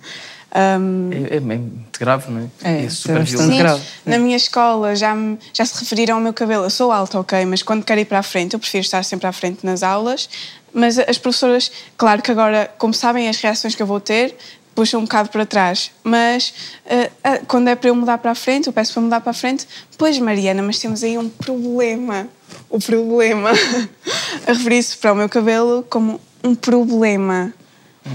Ahm, 0.56 1.10
É, 1.32 1.38
é 1.38 1.40
muito 1.40 2.00
grave, 2.00 2.32
não 2.32 2.50
é? 2.64 2.86
é, 2.86 2.90
super 2.90 3.26
Sim. 3.26 3.38
violento. 3.38 3.58
grave. 3.58 3.82
Na 4.06 4.20
minha 4.20 4.38
escola 4.38 4.96
já, 4.96 5.16
me- 5.16 5.38
já 5.52 5.66
se 5.66 5.80
referiram 5.80 6.16
ao 6.18 6.22
meu 6.22 6.32
cabelo. 6.32 6.64
Eu 6.66 6.70
sou 6.70 6.92
alta, 6.92 7.20
ok, 7.20 7.44
mas 7.46 7.64
quando 7.64 7.84
quero 7.84 8.00
ir 8.00 8.06
para 8.06 8.20
a 8.20 8.24
frente, 8.24 8.54
eu 8.54 8.60
prefiro 8.60 8.82
estar 8.84 9.04
sempre 9.04 9.26
à 9.26 9.32
frente 9.34 9.66
nas 9.66 9.82
aulas. 9.82 10.30
Mas 10.72 11.00
as 11.00 11.18
professoras, 11.18 11.72
claro 11.98 12.22
que 12.22 12.30
agora, 12.30 12.72
como 12.78 12.94
sabem 12.94 13.28
as 13.30 13.38
reações 13.38 13.74
que 13.74 13.82
eu 13.82 13.88
vou 13.88 14.00
ter, 14.00 14.36
puxam 14.76 15.00
um 15.00 15.04
bocado 15.06 15.30
para 15.30 15.44
trás. 15.44 15.90
Mas 16.04 16.54
eh, 16.86 17.10
ah, 17.24 17.40
quando 17.48 17.68
é 17.70 17.76
para 17.76 17.90
eu 17.90 17.96
mudar 17.96 18.20
para 18.20 18.30
a 18.30 18.36
frente, 18.36 18.68
eu 18.68 18.74
peço 18.74 18.94
para 18.94 19.02
mudar 19.02 19.22
para 19.22 19.32
a 19.32 19.34
frente. 19.34 19.68
Pois, 19.98 20.20
Mariana, 20.20 20.62
mas 20.62 20.78
temos 20.78 21.04
aí 21.04 21.18
um 21.18 21.30
problema. 21.30 22.28
O 22.70 22.80
problema. 22.80 23.52
a 24.48 24.52
referir-se 24.54 24.98
para 24.98 25.14
o 25.14 25.16
meu 25.16 25.30
cabelo 25.30 25.86
como 25.90 26.20
um 26.44 26.56
problema. 26.56 27.54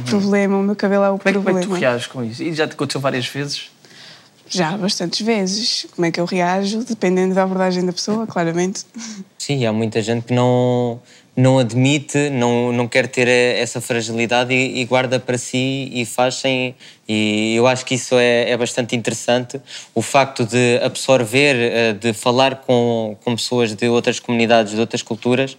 Problema, 0.06 0.58
o 0.58 0.62
meu 0.62 0.76
cabelo 0.76 1.04
é 1.04 1.10
o 1.10 1.18
Como 1.18 1.28
é, 1.28 1.32
que- 1.32 1.38
como 1.38 1.48
é 1.48 1.52
problema. 1.52 1.60
que 1.60 1.66
tu 1.66 1.80
reages 1.80 2.06
com 2.06 2.22
isso? 2.24 2.42
E 2.42 2.52
já 2.52 2.66
te 2.68 2.72
aconteceu 2.72 3.00
várias 3.00 3.26
vezes? 3.26 3.70
Já 4.50 4.76
bastantes 4.76 5.24
vezes. 5.24 5.86
Como 5.94 6.06
é 6.06 6.10
que 6.10 6.20
eu 6.20 6.24
reajo? 6.26 6.84
Dependendo 6.84 7.34
da 7.34 7.42
abordagem 7.42 7.84
da 7.84 7.92
pessoa, 7.92 8.26
claramente. 8.26 8.84
Sim, 9.38 9.64
há 9.64 9.72
muita 9.72 10.02
gente 10.02 10.24
que 10.26 10.34
não, 10.34 11.00
não 11.34 11.58
admite, 11.58 12.28
não, 12.30 12.70
não 12.72 12.86
quer 12.86 13.08
ter 13.08 13.28
essa 13.28 13.80
fragilidade 13.80 14.52
e, 14.52 14.80
e 14.80 14.84
guarda 14.84 15.18
para 15.18 15.38
si 15.38 15.90
e 15.92 16.04
faz 16.04 16.34
sem. 16.36 16.74
E 17.08 17.54
eu 17.56 17.66
acho 17.66 17.86
que 17.86 17.94
isso 17.94 18.16
é, 18.16 18.50
é 18.50 18.56
bastante 18.56 18.94
interessante. 18.94 19.58
O 19.94 20.02
facto 20.02 20.44
de 20.44 20.78
absorver, 20.82 21.54
eh, 21.56 21.92
de 21.94 22.12
falar 22.12 22.56
com, 22.56 23.16
com 23.24 23.34
pessoas 23.34 23.74
de 23.74 23.88
outras 23.88 24.20
comunidades, 24.20 24.74
de 24.74 24.80
outras 24.80 25.00
culturas 25.00 25.56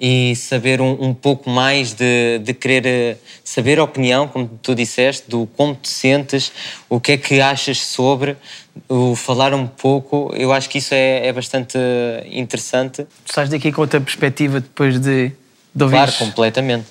e 0.00 0.36
saber 0.36 0.80
um, 0.80 0.92
um 1.08 1.12
pouco 1.12 1.50
mais 1.50 1.92
de, 1.92 2.38
de 2.38 2.54
querer 2.54 2.86
eh, 2.86 3.16
saber 3.42 3.80
a 3.80 3.84
opinião, 3.84 4.28
como 4.28 4.48
tu 4.62 4.76
disseste, 4.76 5.28
do 5.28 5.48
como 5.56 5.74
te 5.74 5.88
sentes, 5.88 6.52
o 6.88 7.00
que 7.00 7.12
é 7.12 7.16
que 7.16 7.40
achas 7.40 7.78
sobre, 7.78 8.36
o 8.88 9.16
falar 9.16 9.52
um 9.54 9.66
pouco, 9.66 10.32
eu 10.36 10.52
acho 10.52 10.68
que 10.68 10.78
isso 10.78 10.94
é, 10.94 11.26
é 11.26 11.32
bastante 11.32 11.76
interessante. 12.30 13.06
Tu 13.26 13.32
sais 13.34 13.48
daqui 13.48 13.72
com 13.72 13.80
outra 13.80 14.00
perspectiva 14.00 14.60
depois 14.60 15.00
de, 15.00 15.32
de 15.74 15.82
ouvir. 15.82 15.96
Claro, 15.96 16.12
completamente. 16.12 16.86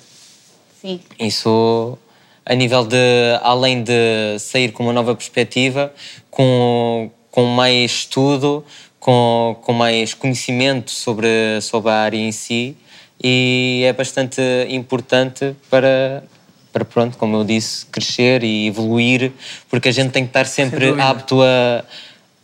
Sim. 0.82 1.00
Isso, 1.18 1.98
a 2.44 2.54
nível 2.54 2.84
de, 2.84 2.96
além 3.42 3.82
de 3.82 4.38
sair 4.38 4.72
com 4.72 4.82
uma 4.82 4.92
nova 4.92 5.14
perspectiva, 5.14 5.92
com, 6.30 7.10
com 7.30 7.44
mais 7.46 7.90
estudo, 7.90 8.64
com, 8.98 9.56
com 9.62 9.72
mais 9.72 10.14
conhecimento 10.14 10.90
sobre, 10.90 11.60
sobre 11.60 11.90
a 11.90 11.94
área 11.94 12.16
em 12.18 12.32
si, 12.32 12.76
e 13.22 13.82
é 13.86 13.92
bastante 13.92 14.40
importante 14.68 15.54
para, 15.70 16.24
para, 16.72 16.84
pronto, 16.84 17.16
como 17.16 17.36
eu 17.36 17.44
disse, 17.44 17.86
crescer 17.86 18.42
e 18.42 18.66
evoluir, 18.66 19.32
porque 19.70 19.88
a 19.88 19.92
gente 19.92 20.10
tem 20.10 20.24
que 20.24 20.30
estar 20.30 20.46
sempre 20.46 20.88
apto 21.00 21.40
a, 21.42 21.84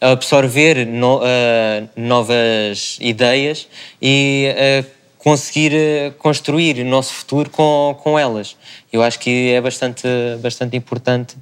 a 0.01 0.11
absorver 0.13 0.87
no- 0.87 1.21
a 1.23 1.83
novas 1.97 2.97
ideias 3.01 3.67
e 4.01 4.47
a 4.57 4.98
conseguir 5.29 5.75
eh, 5.75 6.13
construir 6.19 6.81
o 6.81 6.85
nosso 6.87 7.13
futuro 7.13 7.51
com, 7.51 7.99
com 8.03 8.19
elas. 8.19 8.57
Eu 8.91 9.03
acho 9.03 9.19
que 9.19 9.51
é 9.51 9.61
bastante, 9.61 10.09
bastante 10.43 10.75
importante 10.75 11.37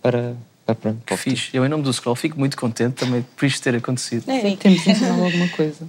para, 0.00 0.34
para 0.64 0.76
pronto. 0.76 1.02
Que 1.04 1.16
fixe. 1.16 1.50
Eu, 1.52 1.66
em 1.66 1.68
nome 1.68 1.82
do 1.82 1.92
Scroll, 1.92 2.14
fico 2.14 2.38
muito 2.38 2.56
contente 2.56 2.94
também 2.94 3.26
por 3.36 3.44
isto 3.44 3.60
ter 3.60 3.74
acontecido. 3.74 4.30
É, 4.30 4.54
temos 4.54 4.86
ensinado 4.86 5.24
alguma 5.24 5.48
coisa. 5.48 5.88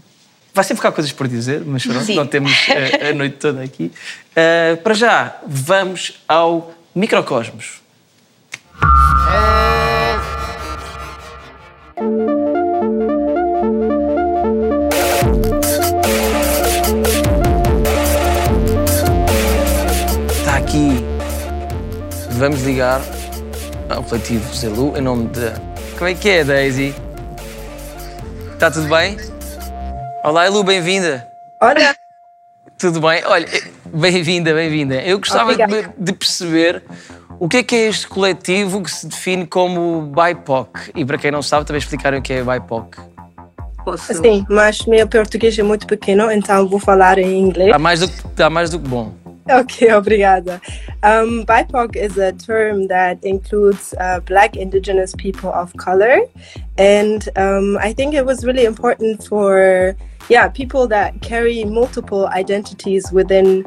Vai 0.51 0.63
sempre 0.63 0.77
ficar 0.77 0.91
coisas 0.91 1.11
por 1.11 1.27
dizer, 1.27 1.63
mas 1.63 1.85
pronto, 1.85 2.03
Sim. 2.05 2.15
não 2.15 2.25
temos 2.25 2.51
eh, 2.69 3.09
a 3.09 3.13
noite 3.13 3.37
toda 3.37 3.63
aqui. 3.63 3.91
Eh, 4.35 4.75
para 4.77 4.95
já, 4.95 5.39
vamos 5.45 6.23
ao 6.27 6.73
microcosmos. 6.95 7.81
Está 8.73 9.92
Vamos 22.43 22.61
ligar 22.63 22.99
ao 23.89 24.03
coletivo 24.03 24.53
Zelu 24.53 24.97
em 24.97 25.01
nome 25.01 25.29
de. 25.29 25.49
Como 25.97 26.09
é 26.09 26.13
que 26.13 26.27
é, 26.27 26.43
Daisy? 26.43 26.93
Está 28.51 28.69
tudo 28.69 28.89
bem? 28.89 29.15
Olá, 30.25 30.45
Elu, 30.45 30.61
bem-vinda. 30.61 31.25
Olha. 31.61 31.95
Tudo 32.77 32.99
bem? 32.99 33.23
Olha, 33.27 33.47
bem-vinda, 33.85 34.53
bem-vinda. 34.53 34.95
Eu 34.95 35.19
gostava 35.19 35.55
de, 35.55 35.89
de 35.97 36.11
perceber 36.11 36.83
o 37.39 37.47
que 37.47 37.55
é 37.55 37.63
que 37.63 37.75
é 37.77 37.87
este 37.87 38.09
coletivo 38.09 38.83
que 38.83 38.91
se 38.91 39.07
define 39.07 39.47
como 39.47 40.11
BIPOC. 40.13 40.91
E 40.95 41.05
para 41.05 41.17
quem 41.17 41.31
não 41.31 41.41
sabe, 41.41 41.65
também 41.65 41.79
explicar 41.79 42.13
o 42.13 42.21
que 42.21 42.33
é 42.33 42.43
BIPOC. 42.43 42.97
Sim, 43.99 44.45
mas 44.49 44.85
meu 44.85 45.07
português 45.07 45.57
é 45.57 45.63
muito 45.63 45.87
pequeno, 45.87 46.29
então 46.29 46.67
vou 46.67 46.77
falar 46.77 47.17
em 47.19 47.39
inglês. 47.39 47.73
Há 47.73 47.79
mais 47.79 48.01
do 48.01 48.09
que, 48.09 48.43
há 48.43 48.49
mais 48.49 48.69
do 48.69 48.79
que 48.79 48.89
bom. 48.89 49.22
Okay, 49.49 49.87
obrigada. 49.87 50.61
Um, 51.03 51.45
BIPOC 51.45 51.97
is 51.97 52.17
a 52.17 52.31
term 52.31 52.87
that 52.87 53.21
includes 53.25 53.93
uh, 53.99 54.21
Black, 54.21 54.55
Indigenous 54.55 55.13
people 55.17 55.51
of 55.51 55.75
color, 55.75 56.21
and 56.77 57.27
um, 57.35 57.77
I 57.81 57.91
think 57.91 58.13
it 58.13 58.25
was 58.25 58.45
really 58.45 58.63
important 58.63 59.27
for 59.27 59.97
yeah 60.29 60.47
people 60.47 60.87
that 60.87 61.21
carry 61.21 61.65
multiple 61.65 62.27
identities 62.27 63.11
within 63.11 63.65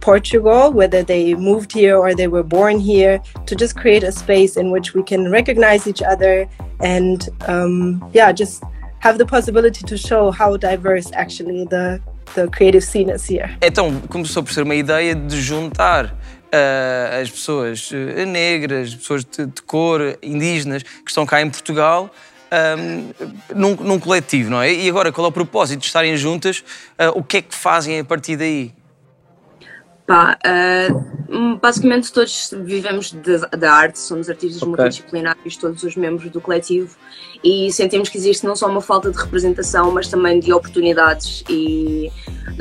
Portugal, 0.00 0.72
whether 0.72 1.02
they 1.02 1.34
moved 1.34 1.72
here 1.72 1.98
or 1.98 2.14
they 2.14 2.28
were 2.28 2.42
born 2.42 2.80
here, 2.80 3.20
to 3.44 3.54
just 3.54 3.76
create 3.76 4.04
a 4.04 4.12
space 4.12 4.56
in 4.56 4.70
which 4.70 4.94
we 4.94 5.02
can 5.02 5.30
recognize 5.30 5.86
each 5.86 6.00
other 6.00 6.48
and 6.80 7.28
um, 7.48 8.02
yeah, 8.14 8.32
just 8.32 8.62
have 9.00 9.18
the 9.18 9.26
possibility 9.26 9.84
to 9.84 9.98
show 9.98 10.30
how 10.30 10.56
diverse 10.56 11.10
actually 11.12 11.64
the 11.66 12.00
the 12.34 12.46
creative 12.48 12.84
scene 12.84 13.10
is 13.12 13.28
here. 13.28 13.56
Então, 13.62 14.00
começou 14.08 14.42
por 14.42 14.52
ser 14.52 14.62
uma 14.62 14.74
ideia 14.74 15.14
de 15.14 15.40
juntar 15.40 16.14
ah, 16.52 17.18
as 17.20 17.30
pessoas 17.30 17.90
eh, 17.92 18.24
negras, 18.24 18.94
pessoas 18.94 19.24
de, 19.24 19.46
de 19.46 19.62
cor, 19.62 20.18
indígenas, 20.22 20.82
que 20.82 21.08
estão 21.10 21.24
cá 21.26 21.40
em 21.42 21.50
Portugal, 21.50 22.10
ahm, 22.50 23.10
num, 23.54 23.74
num 23.76 23.98
coletivo, 23.98 24.50
não 24.50 24.62
é? 24.62 24.72
E 24.72 24.88
agora, 24.88 25.12
qual 25.12 25.26
é 25.26 25.28
o 25.28 25.32
propósito 25.32 25.80
de 25.80 25.86
estarem 25.86 26.16
juntas? 26.16 26.64
Ah, 26.98 27.10
o 27.14 27.22
que 27.22 27.38
é 27.38 27.42
que 27.42 27.54
fazem 27.54 28.00
a 28.00 28.04
partir 28.04 28.36
daí? 28.36 28.72
Pá, 30.06 30.38
ah, 30.42 30.88
basicamente 31.60 32.10
todos 32.10 32.54
vivemos 32.64 33.12
de- 33.12 33.46
da 33.58 33.70
arte, 33.70 33.98
somos 33.98 34.30
artistas 34.30 34.62
Ok. 34.62 34.68
multidisciplinares, 34.70 35.56
todos 35.58 35.82
os 35.82 35.96
membros 35.96 36.30
do 36.30 36.40
coletivo, 36.40 36.96
e 37.42 37.70
sentimos 37.72 38.08
que 38.08 38.18
existe 38.18 38.44
não 38.44 38.56
só 38.56 38.68
uma 38.68 38.80
falta 38.80 39.10
de 39.10 39.16
representação, 39.16 39.90
mas 39.92 40.08
também 40.08 40.40
de 40.40 40.52
oportunidades 40.52 41.44
e 41.48 42.10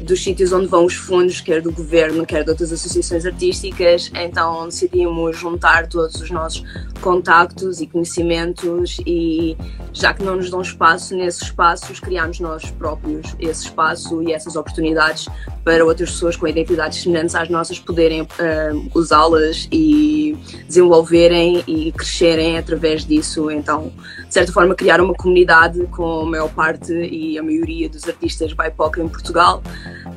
dos 0.03 0.23
sítios 0.23 0.51
onde 0.51 0.67
vão 0.67 0.85
os 0.85 0.93
fundos, 0.93 1.41
quer 1.41 1.61
do 1.61 1.71
governo, 1.71 2.25
quer 2.25 2.43
de 2.43 2.49
outras 2.49 2.71
associações 2.71 3.25
artísticas. 3.25 4.11
Então 4.13 4.65
decidimos 4.65 5.37
juntar 5.37 5.87
todos 5.87 6.21
os 6.21 6.29
nossos 6.29 6.63
contactos 7.01 7.81
e 7.81 7.87
conhecimentos, 7.87 8.97
e 9.05 9.57
já 9.93 10.13
que 10.13 10.23
não 10.23 10.35
nos 10.35 10.49
dão 10.49 10.61
espaço 10.61 11.15
nesses 11.15 11.43
espaços, 11.43 11.99
criamos 11.99 12.39
nós 12.39 12.69
próprios 12.71 13.35
esse 13.39 13.65
espaço 13.65 14.21
e 14.23 14.33
essas 14.33 14.55
oportunidades 14.55 15.27
para 15.63 15.83
outras 15.83 16.11
pessoas 16.11 16.35
com 16.35 16.47
identidades 16.47 17.01
semelhantes 17.01 17.35
às 17.35 17.49
nossas 17.49 17.79
poderem 17.79 18.27
ah, 18.39 18.71
usá-las 18.93 19.67
e 19.71 20.37
desenvolverem 20.65 21.63
e 21.67 21.91
crescerem 21.91 22.57
através 22.57 23.05
disso. 23.05 23.49
Então, 23.51 23.91
de 24.27 24.33
certa 24.33 24.51
forma, 24.51 24.75
criar 24.75 24.99
uma 24.99 25.13
comunidade 25.13 25.85
com 25.87 26.21
a 26.21 26.25
maior 26.25 26.49
parte 26.49 26.93
e 26.93 27.37
a 27.37 27.43
maioria 27.43 27.89
dos 27.89 28.07
artistas 28.07 28.53
BIPOC 28.53 28.99
em 28.99 29.07
Portugal 29.07 29.63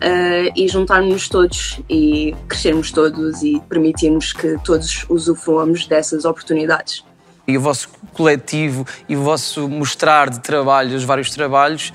ah, 0.00 0.52
e 0.56 0.68
juntarmos-nos 0.68 1.28
todos 1.28 1.80
e 1.88 2.34
crescermos 2.48 2.90
todos 2.90 3.42
e 3.42 3.60
permitirmos 3.68 4.32
que 4.32 4.56
todos 4.64 5.04
usufruamos 5.08 5.86
dessas 5.86 6.24
oportunidades. 6.24 7.04
e 7.46 7.56
o 7.56 7.60
vosso 7.60 7.88
coletivo 8.12 8.86
e 9.08 9.16
o 9.16 9.22
vosso 9.22 9.68
mostrar 9.68 10.30
de 10.30 10.40
trabalho, 10.40 10.96
os 10.96 11.04
vários 11.04 11.30
trabalhos, 11.30 11.92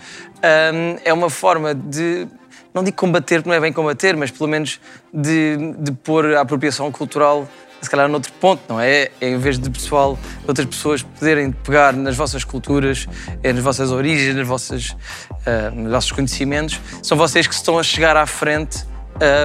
hum, 0.73 0.97
é 1.03 1.13
uma 1.13 1.29
forma 1.29 1.73
de 1.73 2.27
não 2.73 2.83
digo 2.83 2.97
combater, 2.97 3.45
não 3.45 3.53
é 3.53 3.59
bem 3.59 3.71
combater, 3.71 4.17
mas 4.17 4.29
pelo 4.29 4.49
menos 4.49 4.81
de, 5.13 5.73
de 5.77 5.93
pôr 5.93 6.35
a 6.35 6.41
apropriação 6.41 6.91
cultural 6.91 7.47
se 7.81 7.89
calhar 7.89 8.07
noutro 8.07 8.31
ponto, 8.33 8.61
não 8.67 8.79
é? 8.79 9.09
é 9.21 9.29
em 9.29 9.37
vez 9.37 9.59
de 9.59 9.69
pessoal, 9.69 10.17
outras 10.47 10.67
pessoas 10.67 11.03
poderem 11.03 11.51
pegar 11.51 11.93
nas 11.93 12.15
vossas 12.15 12.43
culturas, 12.43 13.07
eh, 13.43 13.53
nas 13.53 13.63
vossas 13.63 13.91
origens, 13.91 14.35
nas 14.35 14.47
vossas, 14.47 14.95
uh, 15.31 15.73
nos 15.73 15.91
vossos 15.91 16.11
conhecimentos, 16.11 16.79
são 17.03 17.17
vocês 17.17 17.47
que 17.47 17.53
estão 17.53 17.77
a 17.77 17.83
chegar 17.83 18.17
à 18.17 18.25
frente 18.25 18.85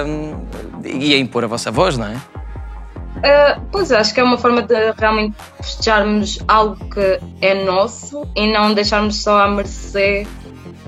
um, 0.05 0.45
e 0.83 1.13
a 1.13 1.17
impor 1.17 1.43
a 1.43 1.47
vossa 1.47 1.71
voz, 1.71 1.97
não 1.97 2.07
é? 2.07 2.15
Uh, 3.17 3.61
pois 3.71 3.91
acho 3.91 4.13
que 4.13 4.19
é 4.19 4.23
uma 4.23 4.37
forma 4.37 4.63
de 4.63 4.91
realmente 4.97 5.35
festejarmos 5.61 6.39
algo 6.47 6.77
que 6.89 7.19
é 7.41 7.63
nosso 7.63 8.27
e 8.35 8.51
não 8.51 8.73
deixarmos 8.73 9.21
só 9.21 9.43
à 9.43 9.47
mercê 9.47 10.25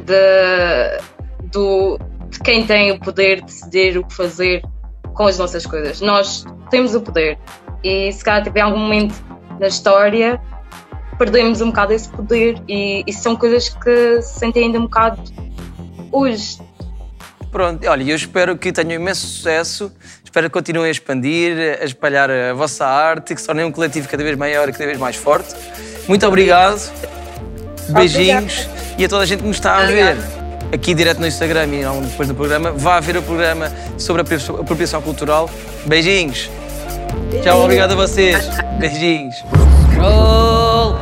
de, 0.06 1.02
do, 1.52 2.00
de 2.30 2.40
quem 2.40 2.66
tem 2.66 2.92
o 2.92 3.00
poder 3.00 3.42
de 3.42 3.46
decidir 3.46 3.98
o 3.98 4.04
que 4.06 4.14
fazer 4.14 4.64
com 5.14 5.28
as 5.28 5.38
nossas 5.38 5.66
coisas. 5.66 6.02
Nós 6.02 6.46
temos 6.70 6.96
o 6.96 7.02
poder 7.02 7.38
e 7.84 8.12
se 8.12 8.24
calhar 8.24 8.44
tipo, 8.44 8.58
em 8.58 8.62
algum 8.62 8.80
momento 8.80 9.16
na 9.60 9.68
história 9.68 10.42
perdemos 11.18 11.62
um 11.62 11.68
bocado 11.68 11.94
esse 11.94 12.10
poder 12.10 12.62
e, 12.68 13.04
e 13.06 13.14
são 13.14 13.36
coisas 13.36 13.70
que 13.70 14.22
se 14.22 14.40
sentem 14.40 14.66
ainda 14.66 14.80
um 14.80 14.84
bocado 14.84 15.22
hoje. 16.12 16.60
Pronto, 17.52 17.88
olha, 17.88 18.04
eu 18.04 18.16
espero 18.16 18.58
que 18.58 18.72
tenham 18.72 18.94
imenso 18.94 19.28
sucesso, 19.28 19.92
espero 20.24 20.48
que 20.50 20.54
continuem 20.54 20.88
a 20.88 20.92
expandir, 20.92 21.56
a 21.80 21.86
espalhar 21.86 22.30
a 22.32 22.54
vossa 22.54 22.86
arte, 22.86 23.36
que 23.36 23.42
se 23.42 23.46
tornem 23.46 23.64
um 23.64 23.72
coletivo 23.72 24.10
cada 24.10 24.24
vez 24.24 24.36
maior 24.36 24.68
e 24.68 24.72
cada 24.72 24.86
vez 24.86 24.98
mais 24.98 25.16
forte. 25.16 25.54
Muito 26.08 26.26
obrigado, 26.26 26.82
beijinhos 27.90 28.66
Obrigado. 28.66 29.00
e 29.00 29.06
a 29.06 29.10
toda 29.10 29.24
a 29.24 29.26
gente 29.26 29.42
que 29.42 29.48
nos 29.48 29.58
está 29.58 29.78
a 29.78 29.86
ver 29.86 30.43
aqui 30.74 30.96
direto 30.96 31.20
no 31.20 31.28
Instagram 31.28 31.68
e 31.68 32.08
depois 32.08 32.28
do 32.28 32.34
programa, 32.34 32.72
vá 32.72 33.00
ver 33.00 33.16
o 33.16 33.22
programa 33.22 33.72
sobre 33.98 34.24
a 34.24 34.26
apropriação 34.60 35.02
cultural. 35.02 35.50
Beijinhos. 35.86 36.50
Tchau, 37.44 37.62
obrigado 37.62 37.92
a 37.92 37.96
vocês. 37.96 38.44
Beijinhos. 38.80 39.36
Roll. 39.96 40.98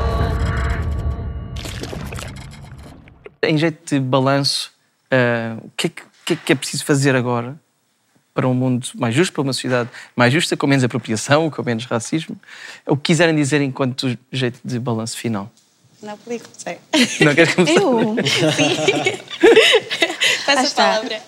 Em 3.42 3.58
jeito 3.58 3.96
de 3.96 4.00
balanço, 4.02 4.72
uh, 5.12 5.66
o 5.66 5.72
que, 5.76 5.88
é 5.88 5.90
que, 5.90 6.04
que, 6.26 6.34
é 6.34 6.36
que 6.36 6.52
é 6.52 6.56
preciso 6.56 6.84
fazer 6.84 7.16
agora 7.16 7.56
para 8.34 8.48
um 8.48 8.54
mundo 8.54 8.88
mais 8.96 9.16
justo, 9.16 9.34
para 9.34 9.42
uma 9.42 9.54
sociedade 9.54 9.90
mais 10.16 10.34
justa, 10.34 10.56
com 10.58 10.68
menos 10.68 10.84
apropriação, 10.84 11.50
com 11.50 11.64
menos 11.64 11.86
racismo? 11.86 12.36
O 12.86 12.98
que 12.98 13.04
quiserem 13.14 13.36
dizer 13.36 13.62
enquanto 13.62 14.18
jeito 14.32 14.60
de 14.64 14.78
balanço 14.80 15.18
final? 15.18 15.50
Não 16.02 16.18
sei. 16.58 16.78
Não 17.22 17.36
queres 17.36 17.54
começar? 17.54 17.80
Eu? 17.80 18.16
Sim. 18.56 19.20
Peço 20.46 20.74
a 20.74 20.76
palavra. 20.76 21.22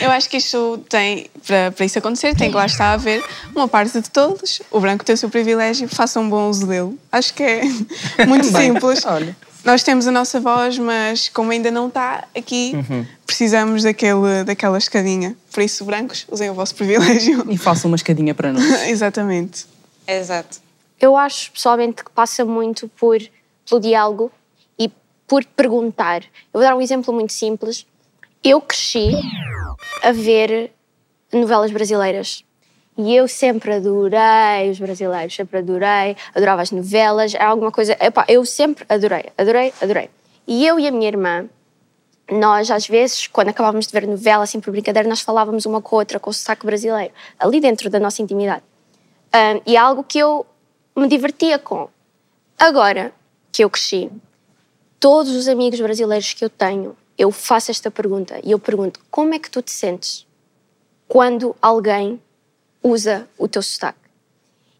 Eu 0.00 0.10
acho 0.10 0.28
que 0.28 0.36
isto 0.36 0.78
tem, 0.88 1.26
para, 1.46 1.72
para 1.72 1.84
isso 1.84 1.98
acontecer, 1.98 2.34
tem 2.36 2.50
que 2.50 2.56
lá 2.56 2.66
estar 2.66 2.86
a 2.86 2.92
haver 2.92 3.22
uma 3.54 3.66
parte 3.66 4.00
de 4.00 4.08
todos. 4.08 4.62
O 4.70 4.78
branco 4.80 5.04
tem 5.04 5.14
o 5.14 5.18
seu 5.18 5.28
privilégio, 5.28 5.88
façam 5.88 6.22
um 6.22 6.30
bom 6.30 6.48
uso 6.48 6.66
dele. 6.66 6.96
Acho 7.10 7.34
que 7.34 7.42
é 7.42 7.62
muito 8.26 8.46
simples. 8.46 9.04
Olha. 9.04 9.36
Nós 9.64 9.82
temos 9.82 10.06
a 10.06 10.10
nossa 10.10 10.40
voz, 10.40 10.78
mas 10.78 11.28
como 11.28 11.50
ainda 11.50 11.70
não 11.70 11.88
está 11.88 12.24
aqui, 12.34 12.72
Uhum. 12.74 13.04
precisamos 13.26 13.82
daquele, 13.82 14.44
daquela 14.44 14.78
escadinha. 14.78 15.36
Por 15.52 15.62
isso, 15.62 15.84
brancos, 15.84 16.24
usem 16.30 16.48
o 16.48 16.54
vosso 16.54 16.74
privilégio. 16.74 17.44
E 17.50 17.58
façam 17.58 17.90
uma 17.90 17.96
escadinha 17.96 18.34
para 18.34 18.52
nós. 18.52 18.64
Exatamente. 18.88 19.66
Exato. 20.06 20.58
Eu 20.98 21.16
acho 21.16 21.50
pessoalmente 21.52 22.02
que 22.04 22.10
passa 22.10 22.44
muito 22.44 22.88
por 22.98 23.18
pelo 23.70 23.80
diálogo 23.80 24.30
e 24.76 24.90
por 25.26 25.44
perguntar. 25.44 26.22
Eu 26.22 26.60
vou 26.60 26.62
dar 26.62 26.76
um 26.76 26.80
exemplo 26.82 27.14
muito 27.14 27.32
simples. 27.32 27.86
Eu 28.42 28.60
cresci 28.60 29.12
a 30.02 30.12
ver 30.12 30.72
novelas 31.32 31.70
brasileiras. 31.70 32.44
E 32.98 33.14
eu 33.14 33.28
sempre 33.28 33.72
adorei 33.72 34.70
os 34.70 34.78
brasileiros, 34.78 35.34
sempre 35.34 35.58
adorei, 35.58 36.16
adorava 36.34 36.60
as 36.60 36.70
novelas, 36.70 37.34
era 37.34 37.46
alguma 37.46 37.70
coisa. 37.70 37.96
Epá, 38.00 38.24
eu 38.28 38.44
sempre 38.44 38.84
adorei, 38.88 39.26
adorei, 39.38 39.72
adorei. 39.80 40.10
E 40.46 40.66
eu 40.66 40.78
e 40.78 40.86
a 40.86 40.90
minha 40.90 41.08
irmã, 41.08 41.48
nós 42.30 42.70
às 42.70 42.86
vezes, 42.86 43.26
quando 43.26 43.48
acabávamos 43.48 43.86
de 43.86 43.92
ver 43.92 44.06
novela, 44.06 44.44
assim 44.44 44.60
por 44.60 44.70
brincadeira, 44.72 45.08
nós 45.08 45.20
falávamos 45.20 45.64
uma 45.64 45.80
com 45.80 45.96
a 45.96 45.98
outra 46.00 46.18
com 46.18 46.28
o 46.28 46.32
sotaque 46.32 46.66
brasileiro, 46.66 47.12
ali 47.38 47.60
dentro 47.60 47.88
da 47.88 47.98
nossa 47.98 48.20
intimidade. 48.20 48.62
Um, 49.32 49.62
e 49.64 49.76
é 49.76 49.78
algo 49.78 50.02
que 50.02 50.18
eu 50.18 50.44
me 50.94 51.08
divertia 51.08 51.58
com. 51.58 51.88
Agora 52.58 53.12
que 53.52 53.64
eu 53.64 53.70
cresci, 53.70 54.10
todos 54.98 55.34
os 55.34 55.48
amigos 55.48 55.80
brasileiros 55.80 56.32
que 56.32 56.44
eu 56.44 56.50
tenho, 56.50 56.96
eu 57.16 57.30
faço 57.30 57.70
esta 57.70 57.90
pergunta 57.90 58.40
e 58.42 58.50
eu 58.50 58.58
pergunto: 58.58 59.00
como 59.10 59.34
é 59.34 59.38
que 59.38 59.50
tu 59.50 59.60
te 59.60 59.70
sentes 59.70 60.26
quando 61.08 61.54
alguém 61.60 62.20
usa 62.82 63.28
o 63.36 63.48
teu 63.48 63.62
sotaque? 63.62 63.98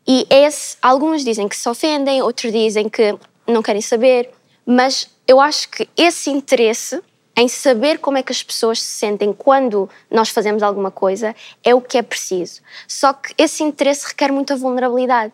E 0.06 0.26
esse, 0.30 0.76
alguns 0.80 1.24
dizem 1.24 1.48
que 1.48 1.56
se 1.56 1.68
ofendem, 1.68 2.22
outros 2.22 2.52
dizem 2.52 2.88
que 2.88 3.16
não 3.46 3.62
querem 3.62 3.82
saber, 3.82 4.30
mas 4.64 5.08
eu 5.26 5.40
acho 5.40 5.68
que 5.68 5.88
esse 5.96 6.30
interesse 6.30 7.02
em 7.36 7.48
saber 7.48 7.98
como 7.98 8.18
é 8.18 8.22
que 8.22 8.32
as 8.32 8.42
pessoas 8.42 8.82
se 8.82 8.88
sentem 8.88 9.32
quando 9.32 9.88
nós 10.10 10.28
fazemos 10.30 10.62
alguma 10.62 10.90
coisa 10.90 11.34
é 11.62 11.74
o 11.74 11.80
que 11.80 11.96
é 11.96 12.02
preciso. 12.02 12.60
Só 12.88 13.12
que 13.12 13.34
esse 13.38 13.62
interesse 13.62 14.08
requer 14.08 14.32
muita 14.32 14.56
vulnerabilidade, 14.56 15.32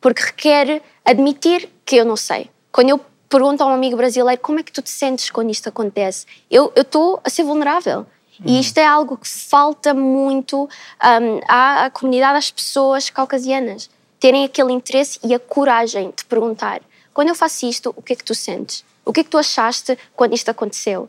porque 0.00 0.22
requer 0.22 0.82
admitir 1.04 1.68
que 1.84 1.96
eu 1.96 2.04
não 2.04 2.16
sei. 2.16 2.50
Quando 2.74 2.88
eu 2.88 3.00
pergunto 3.28 3.62
a 3.62 3.66
um 3.66 3.70
amigo 3.72 3.96
brasileiro 3.96 4.42
como 4.42 4.58
é 4.58 4.62
que 4.64 4.72
tu 4.72 4.82
te 4.82 4.90
sentes 4.90 5.30
quando 5.30 5.48
isto 5.48 5.68
acontece, 5.68 6.26
eu 6.50 6.72
estou 6.74 7.20
a 7.22 7.30
ser 7.30 7.44
vulnerável. 7.44 8.04
E 8.44 8.58
isto 8.58 8.76
é 8.78 8.84
algo 8.84 9.16
que 9.16 9.28
falta 9.28 9.94
muito 9.94 10.64
um, 10.64 11.40
à, 11.46 11.84
à 11.84 11.90
comunidade, 11.90 12.36
às 12.36 12.50
pessoas 12.50 13.08
caucasianas. 13.08 13.88
Terem 14.18 14.44
aquele 14.44 14.72
interesse 14.72 15.20
e 15.22 15.32
a 15.32 15.38
coragem 15.38 16.12
de 16.16 16.24
perguntar: 16.24 16.80
quando 17.12 17.28
eu 17.28 17.36
faço 17.36 17.64
isto, 17.64 17.94
o 17.96 18.02
que 18.02 18.14
é 18.14 18.16
que 18.16 18.24
tu 18.24 18.34
sentes? 18.34 18.84
O 19.04 19.12
que 19.12 19.20
é 19.20 19.22
que 19.22 19.30
tu 19.30 19.38
achaste 19.38 19.96
quando 20.16 20.34
isto 20.34 20.48
aconteceu? 20.48 21.08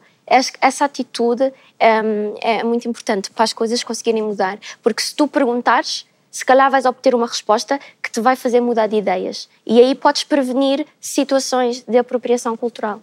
Essa 0.61 0.85
atitude 0.85 1.45
um, 1.81 2.35
é 2.41 2.63
muito 2.63 2.87
importante 2.87 3.31
para 3.31 3.43
as 3.43 3.53
coisas 3.53 3.83
conseguirem 3.83 4.21
mudar. 4.21 4.59
Porque 4.83 5.01
se 5.01 5.15
tu 5.15 5.27
perguntares, 5.27 6.05
se 6.29 6.45
calhar 6.45 6.69
vais 6.69 6.85
obter 6.85 7.15
uma 7.15 7.25
resposta 7.25 7.79
te 8.15 8.21
vai 8.21 8.35
fazer 8.37 8.61
mudar 8.61 8.87
de 8.87 8.95
ideias. 8.95 9.49
E 9.67 9.79
aí 9.79 9.93
podes 9.93 10.23
prevenir 10.23 10.85
situações 11.01 11.83
de 11.85 11.97
apropriação 11.97 12.55
cultural. 12.55 13.01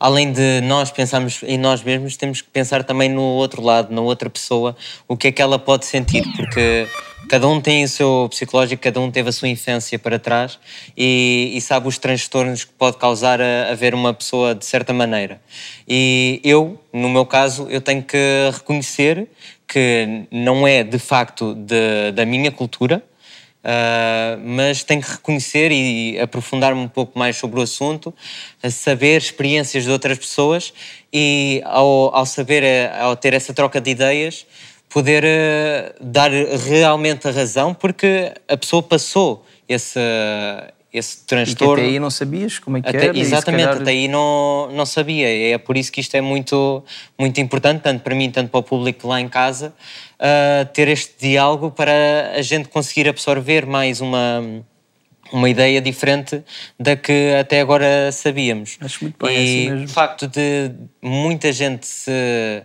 Além 0.00 0.32
de 0.32 0.60
nós 0.62 0.90
pensarmos 0.90 1.42
em 1.42 1.58
nós 1.58 1.82
mesmos, 1.82 2.16
temos 2.16 2.40
que 2.40 2.48
pensar 2.48 2.82
também 2.82 3.08
no 3.08 3.22
outro 3.22 3.62
lado, 3.62 3.94
na 3.94 4.00
outra 4.00 4.28
pessoa, 4.28 4.74
o 5.06 5.16
que 5.16 5.28
é 5.28 5.32
que 5.32 5.40
ela 5.40 5.58
pode 5.58 5.86
sentir, 5.86 6.24
porque 6.34 6.88
cada 7.28 7.46
um 7.46 7.60
tem 7.60 7.84
o 7.84 7.88
seu 7.88 8.26
psicológico, 8.28 8.82
cada 8.82 9.00
um 9.00 9.10
teve 9.10 9.28
a 9.28 9.32
sua 9.32 9.48
infância 9.48 9.98
para 9.98 10.18
trás 10.18 10.58
e, 10.96 11.52
e 11.54 11.60
sabe 11.60 11.86
os 11.86 11.96
transtornos 11.96 12.64
que 12.64 12.72
pode 12.72 12.96
causar 12.96 13.40
a, 13.40 13.70
a 13.70 13.74
ver 13.74 13.94
uma 13.94 14.12
pessoa 14.12 14.54
de 14.54 14.64
certa 14.64 14.92
maneira. 14.92 15.40
E 15.86 16.40
eu, 16.42 16.80
no 16.92 17.08
meu 17.08 17.24
caso, 17.24 17.68
eu 17.70 17.80
tenho 17.80 18.02
que 18.02 18.50
reconhecer 18.52 19.28
que 19.68 20.26
não 20.30 20.66
é 20.66 20.82
de 20.82 20.98
facto 20.98 21.54
de, 21.54 22.12
da 22.12 22.26
minha 22.26 22.50
cultura, 22.50 23.02
Uh, 23.64 24.38
mas 24.44 24.84
tenho 24.84 25.00
que 25.00 25.10
reconhecer 25.10 25.72
e 25.72 26.20
aprofundar-me 26.20 26.82
um 26.82 26.88
pouco 26.88 27.18
mais 27.18 27.34
sobre 27.38 27.58
o 27.58 27.62
assunto, 27.62 28.12
saber 28.70 29.16
experiências 29.16 29.84
de 29.84 29.90
outras 29.90 30.18
pessoas 30.18 30.74
e 31.10 31.62
ao, 31.64 32.14
ao 32.14 32.26
saber, 32.26 32.92
ao 33.00 33.16
ter 33.16 33.32
essa 33.32 33.54
troca 33.54 33.80
de 33.80 33.90
ideias, 33.90 34.46
poder 34.90 35.24
uh, 35.24 35.94
dar 35.98 36.30
realmente 36.30 37.26
a 37.26 37.30
razão 37.30 37.72
porque 37.72 38.34
a 38.46 38.54
pessoa 38.54 38.82
passou 38.82 39.46
esse, 39.66 39.98
esse 40.94 41.26
transtorno. 41.26 41.82
E 41.82 41.86
até 41.86 41.92
aí 41.92 41.98
não 41.98 42.08
sabias 42.08 42.60
como 42.60 42.76
é 42.76 42.80
que 42.80 42.88
até, 42.88 43.06
era? 43.08 43.18
Exatamente, 43.18 43.64
calhar... 43.64 43.82
até 43.82 43.90
aí 43.90 44.06
não, 44.06 44.70
não 44.72 44.86
sabia. 44.86 45.26
É 45.52 45.58
por 45.58 45.76
isso 45.76 45.90
que 45.90 46.00
isto 46.00 46.14
é 46.14 46.20
muito, 46.20 46.84
muito 47.18 47.40
importante, 47.40 47.82
tanto 47.82 48.02
para 48.02 48.14
mim, 48.14 48.30
tanto 48.30 48.48
para 48.48 48.60
o 48.60 48.62
público 48.62 49.08
lá 49.08 49.20
em 49.20 49.28
casa, 49.28 49.74
uh, 50.20 50.64
ter 50.72 50.86
este 50.86 51.14
diálogo 51.18 51.72
para 51.72 52.32
a 52.36 52.42
gente 52.42 52.68
conseguir 52.68 53.08
absorver 53.08 53.66
mais 53.66 54.00
uma, 54.00 54.40
uma 55.32 55.50
ideia 55.50 55.80
diferente 55.80 56.44
da 56.78 56.94
que 56.94 57.34
até 57.40 57.60
agora 57.60 58.12
sabíamos. 58.12 58.78
Acho 58.80 59.02
muito 59.02 59.26
bem, 59.26 59.34
e 59.34 59.36
é 59.36 59.42
assim 59.42 59.70
mesmo. 59.70 59.86
o 59.86 59.88
facto 59.88 60.28
de 60.28 60.70
muita 61.02 61.52
gente 61.52 61.88
se, 61.88 62.62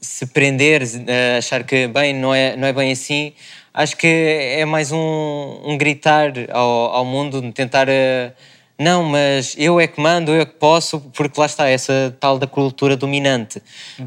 se 0.00 0.26
prender, 0.26 0.82
uh, 0.82 1.38
achar 1.38 1.64
que, 1.64 1.88
bem, 1.88 2.14
não 2.14 2.32
é, 2.32 2.56
não 2.56 2.68
é 2.68 2.72
bem 2.72 2.92
assim, 2.92 3.32
acho 3.78 3.96
que 3.96 4.06
é 4.06 4.64
mais 4.64 4.90
um, 4.92 5.60
um 5.64 5.78
gritar 5.78 6.32
ao, 6.50 6.68
ao 6.96 7.04
mundo, 7.04 7.40
tentar 7.52 7.88
uh, 7.88 8.32
não, 8.78 9.02
mas 9.02 9.54
eu 9.58 9.80
é 9.80 9.86
que 9.88 10.00
mando, 10.00 10.30
eu 10.32 10.40
é 10.40 10.44
que 10.46 10.54
posso, 10.54 11.00
porque 11.12 11.38
lá 11.40 11.46
está 11.46 11.68
essa 11.68 12.14
tal 12.20 12.38
da 12.38 12.46
cultura 12.46 12.96
dominante. 12.96 13.60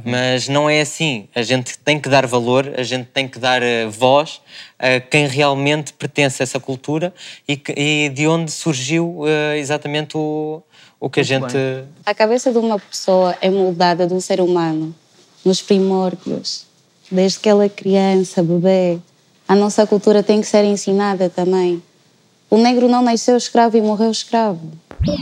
Mas 0.06 0.48
não 0.48 0.70
é 0.70 0.80
assim. 0.80 1.28
A 1.36 1.42
gente 1.42 1.78
tem 1.80 2.00
que 2.00 2.08
dar 2.08 2.26
valor, 2.26 2.74
a 2.78 2.84
gente 2.84 3.08
tem 3.08 3.28
que 3.28 3.38
dar 3.38 3.62
eh, 3.62 3.86
voz 3.88 4.40
a 4.80 5.02
quem 5.02 5.28
realmente 5.28 5.92
pertence 5.92 6.42
a 6.42 6.44
essa 6.44 6.58
cultura 6.58 7.14
e, 7.46 7.58
que- 7.58 7.74
e 7.76 8.08
de 8.10 8.26
onde 8.28 8.50
surgiu 8.50 9.24
eh, 9.28 9.58
exatamente 9.58 10.16
o, 10.16 10.62
o 11.02 11.10
que 11.10 11.20
a 11.20 11.24
gente. 11.24 11.54
A 12.06 12.14
cabeça 12.16 12.50
de 12.50 12.58
uma 12.58 12.80
pessoa 12.80 13.38
é 13.42 13.50
moldada 13.50 14.08
de 14.08 14.14
um 14.14 14.22
ser 14.22 14.40
humano 14.40 14.96
nos 15.44 15.62
primórdios, 15.62 16.66
desde 17.12 17.40
que 17.42 17.50
ela 17.50 17.66
é 17.66 17.70
criança, 17.70 18.42
bebê. 18.42 19.00
A 19.52 19.56
nossa 19.56 19.86
cultura 19.86 20.24
tem 20.24 20.40
que 20.40 20.48
ser 20.48 20.64
ensinada 20.64 21.30
também. 21.30 21.84
O 22.50 22.56
negro 22.58 22.88
não 22.88 23.02
nasceu 23.02 23.36
escravo 23.36 23.76
e 23.76 23.82
morreu 23.82 24.10
escravo. 24.10 24.72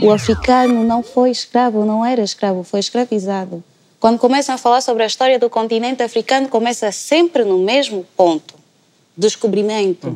O 0.04 0.12
africano 0.12 0.84
não 0.84 1.02
foi 1.02 1.32
escravo, 1.32 1.84
não 1.84 2.06
era 2.06 2.22
escravo, 2.22 2.64
foi 2.64 2.80
escravizado. 2.80 3.64
Quando 4.00 4.20
começam 4.20 4.54
a 4.54 4.58
falar 4.60 4.82
sobre 4.82 5.02
a 5.02 5.08
história 5.08 5.40
do 5.40 5.50
continente 5.50 6.04
africano, 6.04 6.48
começa 6.48 6.92
sempre 6.92 7.44
no 7.44 7.58
mesmo 7.58 8.06
ponto: 8.16 8.54
descobrimento. 9.18 10.16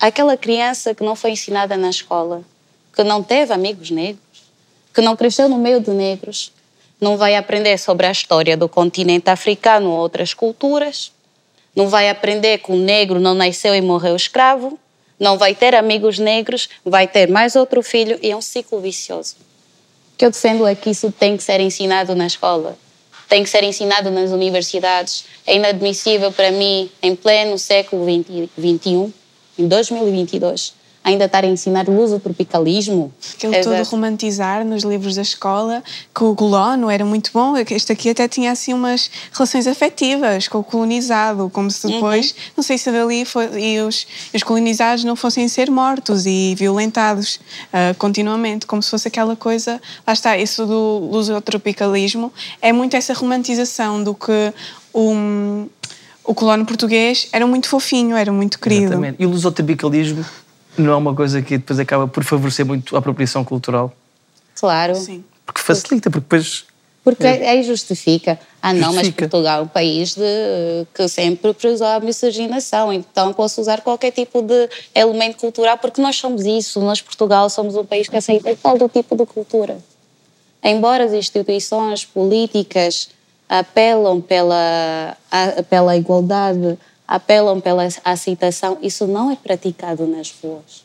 Aquela 0.00 0.36
criança 0.36 0.92
que 0.92 1.04
não 1.04 1.14
foi 1.14 1.30
ensinada 1.30 1.76
na 1.76 1.90
escola, 1.90 2.42
que 2.92 3.04
não 3.04 3.22
teve 3.22 3.52
amigos 3.52 3.92
negros, 3.92 4.42
que 4.92 5.00
não 5.00 5.14
cresceu 5.14 5.48
no 5.48 5.58
meio 5.58 5.78
de 5.78 5.92
negros, 5.92 6.50
não 7.00 7.16
vai 7.16 7.36
aprender 7.36 7.78
sobre 7.78 8.04
a 8.04 8.10
história 8.10 8.56
do 8.56 8.68
continente 8.68 9.30
africano 9.30 9.90
ou 9.90 9.98
outras 9.98 10.34
culturas, 10.34 11.12
não 11.78 11.88
vai 11.88 12.10
aprender 12.10 12.58
que 12.58 12.72
o 12.72 12.76
negro 12.76 13.20
não 13.20 13.34
nasceu 13.34 13.72
e 13.72 13.80
morreu 13.80 14.16
escravo, 14.16 14.76
não 15.16 15.38
vai 15.38 15.54
ter 15.54 15.76
amigos 15.76 16.18
negros, 16.18 16.68
vai 16.84 17.06
ter 17.06 17.30
mais 17.30 17.54
outro 17.54 17.84
filho 17.84 18.18
e 18.20 18.32
é 18.32 18.36
um 18.36 18.40
ciclo 18.40 18.80
vicioso. 18.80 19.36
O 20.12 20.18
que 20.18 20.24
eu 20.24 20.30
defendo 20.32 20.66
é 20.66 20.74
que 20.74 20.90
isso 20.90 21.12
tem 21.12 21.36
que 21.36 21.42
ser 21.44 21.60
ensinado 21.60 22.16
na 22.16 22.26
escola, 22.26 22.76
tem 23.28 23.44
que 23.44 23.48
ser 23.48 23.62
ensinado 23.62 24.10
nas 24.10 24.32
universidades. 24.32 25.24
É 25.46 25.54
inadmissível 25.54 26.32
para 26.32 26.50
mim, 26.50 26.90
em 27.00 27.14
pleno 27.14 27.56
século 27.56 28.04
XXI, 28.04 29.14
em 29.56 29.68
2022, 29.68 30.74
ainda 31.08 31.24
estar 31.24 31.44
a 31.44 31.46
ensinar 31.46 31.88
lusotropicalismo. 31.88 33.12
Aquilo 33.34 33.54
É 33.54 33.60
todo 33.60 33.72
da- 33.76 33.82
romantizar 33.82 34.64
nos 34.64 34.82
livros 34.82 35.14
da 35.16 35.22
escola, 35.22 35.82
que 36.14 36.24
o 36.24 36.34
colono 36.34 36.90
era 36.90 37.04
muito 37.04 37.30
bom, 37.32 37.56
é 37.56 37.64
este 37.70 37.92
aqui 37.92 38.10
até 38.10 38.28
tinha 38.28 38.52
assim 38.52 38.72
umas 38.72 39.10
relações 39.32 39.66
afetivas 39.66 40.48
com 40.48 40.58
o 40.58 40.64
colonizado, 40.64 41.50
como 41.52 41.70
se 41.70 41.86
depois, 41.86 42.34
não 42.56 42.62
sei 42.62 42.78
se 42.78 42.90
dali 42.90 43.24
foi, 43.24 43.48
e 43.60 43.80
os, 43.80 44.06
os 44.34 44.42
colonizados 44.42 45.04
não 45.04 45.16
fossem 45.16 45.48
ser 45.48 45.70
mortos 45.70 46.26
e 46.26 46.54
violentados 46.56 47.40
ah, 47.72 47.94
continuamente, 47.98 48.66
como 48.66 48.82
se 48.82 48.90
fosse 48.90 49.08
aquela 49.08 49.36
coisa, 49.36 49.80
lá 50.06 50.12
está, 50.12 50.36
isso 50.36 50.66
do 50.66 51.08
lusotropicalismo, 51.10 52.32
é 52.60 52.72
muito 52.72 52.96
essa 52.96 53.12
romantização 53.14 54.02
do 54.02 54.14
que 54.14 54.52
o, 54.92 55.66
o 56.24 56.34
colono 56.34 56.64
português 56.66 57.28
era 57.32 57.46
muito 57.46 57.68
fofinho, 57.68 58.16
era 58.16 58.32
muito 58.32 58.58
querido. 58.58 58.84
Exatamente. 58.86 59.16
E 59.18 59.26
o 59.26 59.30
lusotropicalismo 59.30 60.24
não 60.80 60.92
é 60.92 60.96
uma 60.96 61.14
coisa 61.14 61.40
que 61.42 61.58
depois 61.58 61.78
acaba 61.78 62.06
por 62.08 62.24
favorecer 62.24 62.64
muito 62.66 62.94
a 62.96 62.98
apropriação 62.98 63.44
cultural. 63.44 63.92
Claro. 64.54 64.94
Porque 65.46 65.60
facilita, 65.60 66.10
porque 66.10 66.24
depois. 66.24 66.64
Porque 67.04 67.24
É. 67.26 67.48
aí 67.50 67.62
justifica. 67.62 68.38
Ah, 68.60 68.72
não, 68.74 68.88
mas 68.88 68.96
Justifica. 69.06 69.28
Portugal 69.28 69.60
é 69.60 69.62
um 69.62 69.68
país 69.68 70.14
de, 70.14 70.86
que 70.92 71.08
sempre 71.08 71.54
prezou 71.54 71.86
a 71.86 72.00
miscigenação, 72.00 72.92
então 72.92 73.32
posso 73.32 73.60
usar 73.60 73.80
qualquer 73.80 74.10
tipo 74.10 74.42
de 74.42 74.68
elemento 74.94 75.38
cultural, 75.38 75.78
porque 75.78 76.02
nós 76.02 76.16
somos 76.16 76.44
isso. 76.44 76.80
Nós, 76.80 77.00
Portugal, 77.00 77.48
somos 77.48 77.76
um 77.76 77.84
país 77.84 78.08
que 78.08 78.16
aceita 78.16 78.54
todo 78.62 78.88
tipo 78.90 79.16
de 79.16 79.24
cultura. 79.24 79.78
Embora 80.62 81.04
as 81.04 81.12
instituições 81.12 82.04
políticas 82.04 83.08
apelam 83.48 84.20
pela, 84.20 85.16
a- 85.30 85.62
pela 85.62 85.96
igualdade, 85.96 86.76
apelam 87.08 87.58
pela 87.58 87.88
aceitação, 88.04 88.76
isso 88.82 89.06
não 89.06 89.30
é 89.30 89.36
praticado 89.36 90.06
nas 90.06 90.30
ruas. 90.30 90.84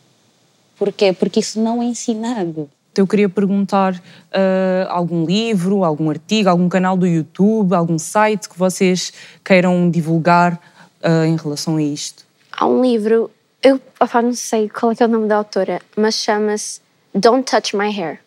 Por 0.78 0.94
quê? 0.94 1.12
Porque 1.12 1.42
isso 1.42 1.60
não 1.60 1.82
é 1.82 1.86
ensinado. 1.86 2.70
Eu 2.96 3.06
queria 3.06 3.28
perguntar 3.28 4.02
ah, 4.32 4.88
algum 4.90 5.26
livro, 5.26 5.84
algum 5.84 6.10
artigo, 6.10 6.48
algum 6.48 6.70
canal 6.70 6.96
do 6.96 7.06
YouTube, 7.06 7.74
algum 7.74 8.00
site 8.00 8.48
que 8.48 8.58
vocês 8.58 9.12
queiram 9.44 9.90
divulgar 9.90 10.60
ah, 11.02 11.26
em 11.26 11.36
relação 11.36 11.76
a 11.76 11.84
isto. 11.84 12.24
Há 12.52 12.66
um 12.68 12.82
livro, 12.82 13.30
eu 13.62 13.82
opá, 14.00 14.22
não 14.22 14.34
sei 14.34 14.70
qual 14.70 14.92
é, 14.92 14.96
que 14.96 15.04
é 15.04 15.06
o 15.08 15.10
nome 15.10 15.28
da 15.28 15.38
autora, 15.38 15.82
mas 15.98 16.16
chama-se 16.16 16.80
Don't 17.14 17.50
Touch 17.50 17.76
My 17.76 17.90
Hair. 17.90 18.20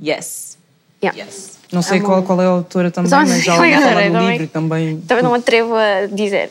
Yes. 0.00 0.58
Yeah. 1.02 1.28
Não 1.72 1.80
sei 1.82 1.98
É 1.98 2.00
qual, 2.00 2.22
qual 2.22 2.40
é 2.40 2.44
a 2.44 2.48
autora 2.48 2.90
também, 2.90 3.08
Só 3.08 3.16
mas 3.16 3.42
já 3.42 3.54
é 3.54 3.56
ouvi 3.56 3.74
a 3.74 3.80
falar 3.80 4.10
do 4.10 4.30
livro 4.30 4.46
também. 4.48 5.00
Também 5.00 5.24
não 5.24 5.32
me 5.32 5.38
atrevo 5.38 5.74
a 5.74 6.06
dizer. 6.06 6.48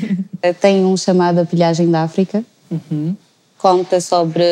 Tem 0.60 0.84
um 0.84 0.96
chamado 0.96 1.40
A 1.40 1.44
Pilhagem 1.44 1.90
da 1.90 2.02
África. 2.02 2.42
Uhum. 2.70 3.14
Conta 3.58 4.00
sobre 4.00 4.42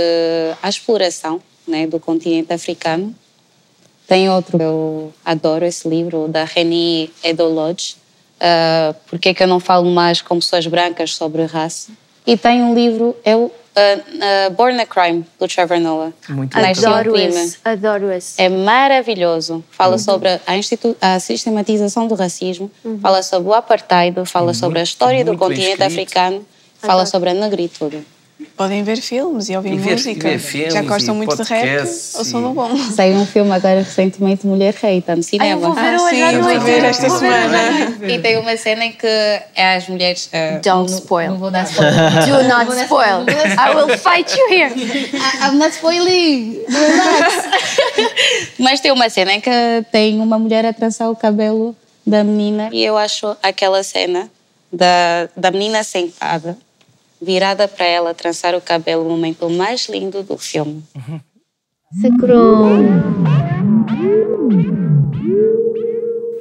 a 0.63 0.69
exploração 0.69 1.41
né, 1.67 1.87
do 1.87 1.99
continente 1.99 2.53
africano. 2.53 3.15
Tem 4.07 4.29
outro, 4.29 4.61
eu 4.61 5.13
adoro 5.25 5.65
esse 5.65 5.89
livro, 5.89 6.29
da 6.29 6.45
Reni 6.45 7.11
Edolodge. 7.23 7.97
Uh, 8.37 8.95
Por 9.09 9.19
que 9.19 9.31
é 9.31 9.35
que 9.35 9.43
eu 9.43 9.47
não 9.47 9.61
falo 9.61 9.91
mais 9.91 10.21
com 10.21 10.37
pessoas 10.37 10.67
brancas 10.67 11.15
sobre 11.15 11.45
raça? 11.45 11.93
E 12.27 12.37
tem 12.37 12.63
um 12.63 12.75
livro, 12.75 13.17
é 13.25 13.37
o 13.37 13.51
uh, 13.77 14.49
uh, 14.49 14.51
Born 14.55 14.81
a 14.81 14.87
Crime, 14.87 15.25
do 15.39 15.47
Trevor 15.49 15.79
Noah. 15.81 16.13
Muito 16.29 16.57
um 16.59 16.65
Adoro 16.65 17.17
esse, 17.17 17.59
adoro 17.65 18.11
esse. 18.13 18.41
É 18.41 18.49
maravilhoso. 18.49 19.65
Fala 19.71 19.93
Uhum. 19.93 19.99
sobre 19.99 20.41
a, 20.47 20.57
institu- 20.57 20.97
a 21.01 21.19
sistematização 21.21 22.07
do 22.07 22.15
racismo, 22.15 22.71
fala 23.01 23.23
sobre 23.23 23.49
o 23.49 23.55
apartheid, 23.55 24.15
fala 24.27 24.55
sobre 24.55 24.79
a 24.81 24.83
história 24.83 25.25
do 25.25 25.37
continente 25.37 25.71
escrito. 25.83 25.83
africano, 25.83 26.47
fala 26.81 27.07
sobre 27.07 27.31
a 27.31 27.35
negritude. 27.35 28.07
Podem 28.57 28.83
ver 28.83 28.99
filmes 29.01 29.49
e 29.49 29.57
ouvir 29.57 29.73
E 29.75 29.77
ver- 29.79 29.93
música. 29.93 30.29
ver 30.29 30.39
filmes 30.39 30.75
Já 30.75 30.83
gostam 30.83 31.15
e 31.15 31.17
muito 31.19 31.37
de 31.37 31.43
rap 31.43 31.81
ou 32.17 32.25
são 32.25 32.43
do 32.43 32.51
bom? 32.51 32.77
Saiu 32.95 33.17
um 33.17 33.27
filme 33.27 33.51
agora 33.53 33.81
recentemente, 33.81 34.47
Mulher 34.47 34.75
Rei, 34.75 34.99
está 34.99 35.17
no 35.17 35.23
cinema. 35.23 35.61
vou 35.61 35.75
ver 35.75 35.81
Ah, 35.95 36.03
hoje 36.03 36.17
sim, 36.17 36.23
à 36.23 36.33
eu 36.33 36.43
vou 36.43 36.61
ver 36.61 36.85
esta 36.85 37.09
Vou 37.09 37.19
ver 37.19 37.27
semana. 37.33 37.97
E 38.13 38.19
tem 38.19 38.39
uma 38.39 38.57
cena 38.57 38.85
em 38.85 38.93
que 38.93 39.07
é 39.07 39.77
as 39.77 39.89
mulheres. 39.89 40.27
uh, 40.33 40.61
Don't 40.63 40.93
spoil. 40.93 41.31
Não 41.33 41.39
vou 41.39 41.51
dar 41.51 41.65
spoiler. 41.65 42.11
Do 42.27 42.49
not 42.49 42.83
spoil. 42.83 43.25
I 43.29 43.75
will 43.75 43.99
fight 43.99 44.31
you 44.37 44.49
here. 44.51 44.73
I- 44.75 45.47
I'm 45.49 45.57
not 45.59 45.71
spoiling. 45.75 46.61
Relax. 46.69 47.49
Mas 48.59 48.81
tem 48.81 48.93
uma 48.93 49.09
cena 49.09 49.33
em 49.33 49.41
que 49.41 49.51
tem 49.91 50.19
uma 50.21 50.39
mulher 50.39 50.65
a 50.67 50.73
trançar 50.73 51.11
o 51.11 51.17
cabelo 51.17 51.75
da 52.07 52.25
menina 52.25 52.69
e 52.73 52.85
eu 52.85 52.97
acho 52.97 53.37
aquela 53.43 53.83
cena 53.83 54.29
da, 54.73 55.29
da 55.37 55.51
menina 55.51 55.83
sentada, 55.85 56.57
virada 57.21 57.69
para 57.69 57.85
ela, 57.85 58.15
trançar 58.15 58.55
o 58.55 58.61
cabelo, 58.61 59.07
o 59.07 59.11
momento 59.11 59.49
mais 59.51 59.89
lindo 59.89 60.23
do 60.23 60.39
filme. 60.39 60.83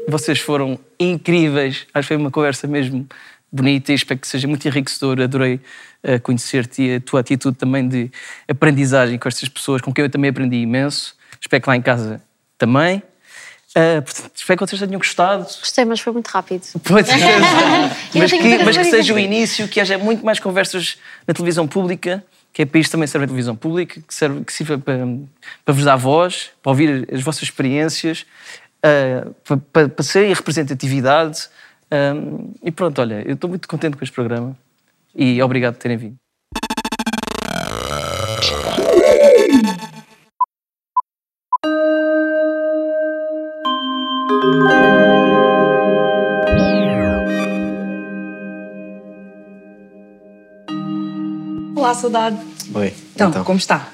Vocês 0.07 0.39
foram 0.39 0.79
incríveis. 0.99 1.87
Acho 1.93 2.07
que 2.07 2.13
foi 2.13 2.17
uma 2.17 2.31
conversa 2.31 2.67
mesmo 2.67 3.07
bonita 3.51 3.91
e 3.91 3.95
espero 3.95 4.19
que 4.19 4.27
seja 4.27 4.47
muito 4.47 4.67
enriquecedora. 4.67 5.25
Adorei 5.25 5.59
eh, 6.03 6.19
conhecer-te 6.19 6.81
e 6.83 6.95
a 6.95 7.01
tua 7.01 7.19
atitude 7.19 7.57
também 7.57 7.87
de 7.87 8.11
aprendizagem 8.47 9.17
com 9.17 9.27
estas 9.27 9.49
pessoas, 9.49 9.81
com 9.81 9.93
quem 9.93 10.03
eu 10.05 10.09
também 10.09 10.29
aprendi 10.29 10.57
imenso. 10.57 11.15
Espero 11.39 11.61
que 11.61 11.69
lá 11.69 11.75
em 11.75 11.81
casa 11.81 12.21
também. 12.57 13.01
Eh, 13.75 14.01
portanto, 14.01 14.31
espero 14.35 14.57
que 14.57 14.67
vocês 14.67 14.81
tenham 14.81 14.97
gostado. 14.97 15.43
Gostei, 15.43 15.85
mas 15.85 15.99
foi 15.99 16.13
muito 16.13 16.27
rápido. 16.27 16.63
Ser. 16.63 16.79
Mas, 18.15 18.31
que, 18.31 18.63
mas 18.63 18.77
que 18.77 18.85
seja 18.85 19.13
o 19.13 19.19
início, 19.19 19.67
que 19.67 19.79
haja 19.79 19.97
muito 19.97 20.25
mais 20.25 20.39
conversas 20.39 20.97
na 21.27 21.33
televisão 21.33 21.67
pública, 21.67 22.23
que 22.51 22.63
é 22.63 22.65
para 22.65 22.79
isto 22.79 22.91
também 22.91 23.07
serve 23.07 23.25
a 23.25 23.27
televisão 23.27 23.55
pública, 23.55 24.01
que, 24.01 24.13
serve, 24.13 24.43
que 24.43 24.51
sirva 24.51 24.79
para, 24.79 25.07
para 25.63 25.73
vos 25.73 25.83
dar 25.83 25.95
voz, 25.95 26.49
para 26.63 26.71
ouvir 26.71 27.07
as 27.13 27.21
vossas 27.21 27.43
experiências, 27.43 28.25
ah, 28.81 29.27
para, 29.43 29.57
para, 29.57 29.89
para 29.89 30.03
serem 30.03 30.33
representatividade. 30.33 31.47
ah, 31.91 32.13
e 32.63 32.71
pronto, 32.71 32.99
olha, 32.99 33.23
eu 33.25 33.35
estou 33.35 33.49
muito 33.49 33.67
contente 33.67 33.95
com 33.95 34.03
este 34.03 34.13
programa 34.13 34.57
e 35.15 35.41
obrigado 35.41 35.75
por 35.75 35.81
terem 35.81 35.97
vindo. 35.97 36.28
Olá, 51.89 51.95
saudade. 51.95 52.37
Oi. 52.75 52.93
Então, 53.15 53.43
como 53.43 53.57
está? 53.57 53.89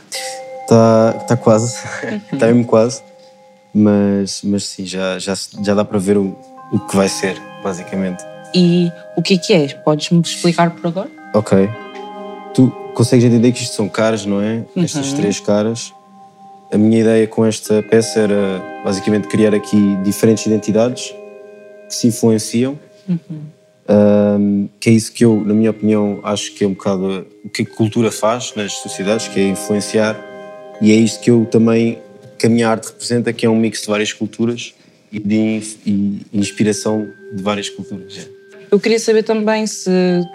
Está 0.63 1.13
tá 1.29 1.37
quase. 1.37 1.77
Está 2.29 2.47
mesmo 2.47 2.65
quase. 2.65 3.01
Mas, 3.73 4.41
mas 4.43 4.65
sim, 4.65 4.85
já, 4.85 5.17
já, 5.17 5.33
já 5.63 5.73
dá 5.73 5.85
para 5.85 5.97
ver 5.97 6.17
o, 6.17 6.37
o 6.73 6.79
que 6.79 6.93
vai 6.93 7.07
ser, 7.07 7.41
basicamente. 7.63 8.21
E 8.53 8.91
o 9.15 9.21
que 9.21 9.35
é 9.35 9.37
que 9.37 9.53
é? 9.53 9.67
Podes-me 9.75 10.19
explicar 10.19 10.71
por 10.71 10.87
agora? 10.87 11.09
Ok. 11.33 11.69
Tu 12.53 12.69
consegues 12.93 13.23
entender 13.23 13.53
que 13.53 13.63
isto 13.63 13.73
são 13.73 13.87
caras, 13.87 14.25
não 14.25 14.41
é? 14.41 14.65
Uhum. 14.75 14.83
Estas 14.83 15.13
três 15.13 15.39
caras. 15.39 15.93
a 16.73 16.77
minha 16.77 16.99
ideia 16.99 17.25
com 17.27 17.45
esta 17.45 17.81
peça 17.81 18.19
era 18.19 18.61
basicamente 18.83 19.29
criar 19.29 19.55
aqui 19.55 19.95
diferentes 20.03 20.45
identidades 20.45 21.15
que 21.87 21.95
se 21.95 22.07
influenciam, 22.07 22.77
um, 23.87 24.67
que 24.79 24.89
é 24.89 24.93
isso 24.93 25.11
que 25.11 25.23
eu, 25.23 25.43
na 25.45 25.53
minha 25.53 25.69
opinião, 25.71 26.19
acho 26.23 26.53
que 26.53 26.63
é 26.63 26.67
um 26.67 26.73
bocado 26.73 27.25
o 27.43 27.49
que 27.49 27.61
a 27.61 27.65
cultura 27.65 28.11
faz 28.11 28.53
nas 28.55 28.73
sociedades, 28.73 29.27
que 29.27 29.39
é 29.39 29.47
influenciar, 29.47 30.19
e 30.81 30.91
é 30.91 30.95
isto 30.95 31.21
que 31.21 31.29
eu 31.29 31.45
também, 31.45 31.99
que 32.37 32.47
a 32.47 32.49
minha 32.49 32.67
arte 32.67 32.87
representa, 32.87 33.31
que 33.31 33.45
é 33.45 33.49
um 33.49 33.55
mix 33.55 33.81
de 33.81 33.87
várias 33.87 34.11
culturas 34.11 34.73
e 35.11 35.19
de 35.19 35.61
e 35.85 36.21
inspiração 36.33 37.07
de 37.33 37.41
várias 37.41 37.69
culturas. 37.69 38.27
Eu 38.71 38.79
queria 38.79 38.99
saber 38.99 39.23
também 39.23 39.67
se, 39.67 39.89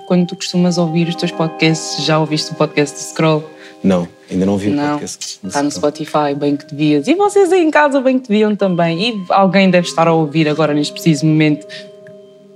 quando 0.06 0.26
tu 0.26 0.36
costumas 0.36 0.78
ouvir 0.78 1.08
os 1.08 1.16
teus 1.16 1.32
podcasts, 1.32 2.04
já 2.04 2.18
ouviste 2.18 2.52
o 2.52 2.54
podcast 2.54 2.96
de 2.96 3.02
Scroll? 3.06 3.44
Não, 3.82 4.06
ainda 4.30 4.46
não 4.46 4.56
vi 4.56 4.68
o 4.68 4.74
Não, 4.74 4.90
podcast. 4.92 5.40
está 5.44 5.62
no 5.62 5.70
Spotify, 5.70 6.34
bem 6.36 6.56
que 6.56 6.66
devias. 6.66 7.08
E 7.08 7.14
vocês 7.14 7.50
aí 7.50 7.62
em 7.62 7.70
casa, 7.70 8.00
bem 8.00 8.18
que 8.18 8.28
deviam 8.28 8.54
também. 8.54 9.10
E 9.10 9.24
alguém 9.30 9.70
deve 9.70 9.88
estar 9.88 10.06
a 10.06 10.12
ouvir 10.12 10.48
agora, 10.48 10.72
neste 10.72 10.92
preciso 10.92 11.26
momento. 11.26 11.66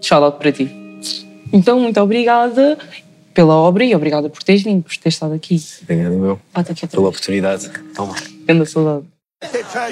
Shout 0.00 0.22
out 0.22 0.38
para 0.38 0.52
ti. 0.52 0.83
Então, 1.54 1.78
muito 1.78 2.00
obrigada 2.00 2.76
pela 3.32 3.54
obra 3.54 3.84
e 3.84 3.94
obrigada 3.94 4.28
por 4.28 4.42
teres 4.42 4.64
vindo, 4.64 4.82
por 4.82 4.96
teres 4.96 5.14
estado 5.14 5.34
aqui. 5.34 5.62
Obrigado, 5.82 6.14
meu. 6.16 6.40
Bate 6.52 6.72
aqui 6.72 6.86
Pela 6.88 7.08
oportunidade. 7.08 7.70
Toma. 7.94 8.16
Grande 8.44 8.66
saudade. 8.66 9.06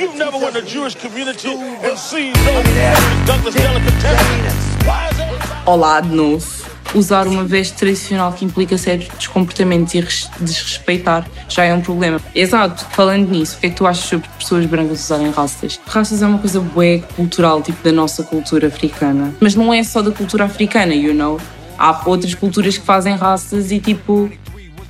You've 0.00 0.16
never 0.16 0.40
went 0.40 0.54
to 0.54 0.62
Jewish 0.62 0.96
community 0.96 1.48
and 1.48 1.96
seen 1.96 2.32
no 2.32 2.62
Douglas 3.26 3.54
delicatessen. 3.54 4.42
Olá 5.66 6.00
de 6.00 6.08
novo. 6.08 6.71
Usar 6.94 7.26
uma 7.26 7.42
veste 7.44 7.74
tradicional 7.74 8.32
que 8.34 8.44
implica 8.44 8.76
certos 8.76 9.26
comportamentos 9.26 9.94
e 9.94 10.00
res- 10.00 10.28
desrespeitar 10.38 11.26
já 11.48 11.64
é 11.64 11.72
um 11.72 11.80
problema. 11.80 12.20
Exato, 12.34 12.84
falando 12.90 13.30
nisso, 13.30 13.56
o 13.56 13.60
que 13.60 13.66
é 13.66 13.70
que 13.70 13.76
tu 13.76 13.86
achas 13.86 14.04
sobre 14.04 14.28
pessoas 14.38 14.66
brancas 14.66 15.00
usarem 15.04 15.30
raças? 15.30 15.80
Raças 15.86 16.22
é 16.22 16.26
uma 16.26 16.38
coisa 16.38 16.60
bué 16.60 16.98
cultural, 17.16 17.62
tipo 17.62 17.82
da 17.82 17.92
nossa 17.92 18.22
cultura 18.22 18.66
africana. 18.68 19.34
Mas 19.40 19.54
não 19.54 19.72
é 19.72 19.82
só 19.82 20.02
da 20.02 20.10
cultura 20.10 20.44
africana, 20.44 20.94
you 20.94 21.14
know? 21.14 21.40
Há 21.78 22.02
outras 22.04 22.34
culturas 22.34 22.76
que 22.76 22.84
fazem 22.84 23.16
raças 23.16 23.72
e 23.72 23.80
tipo, 23.80 24.30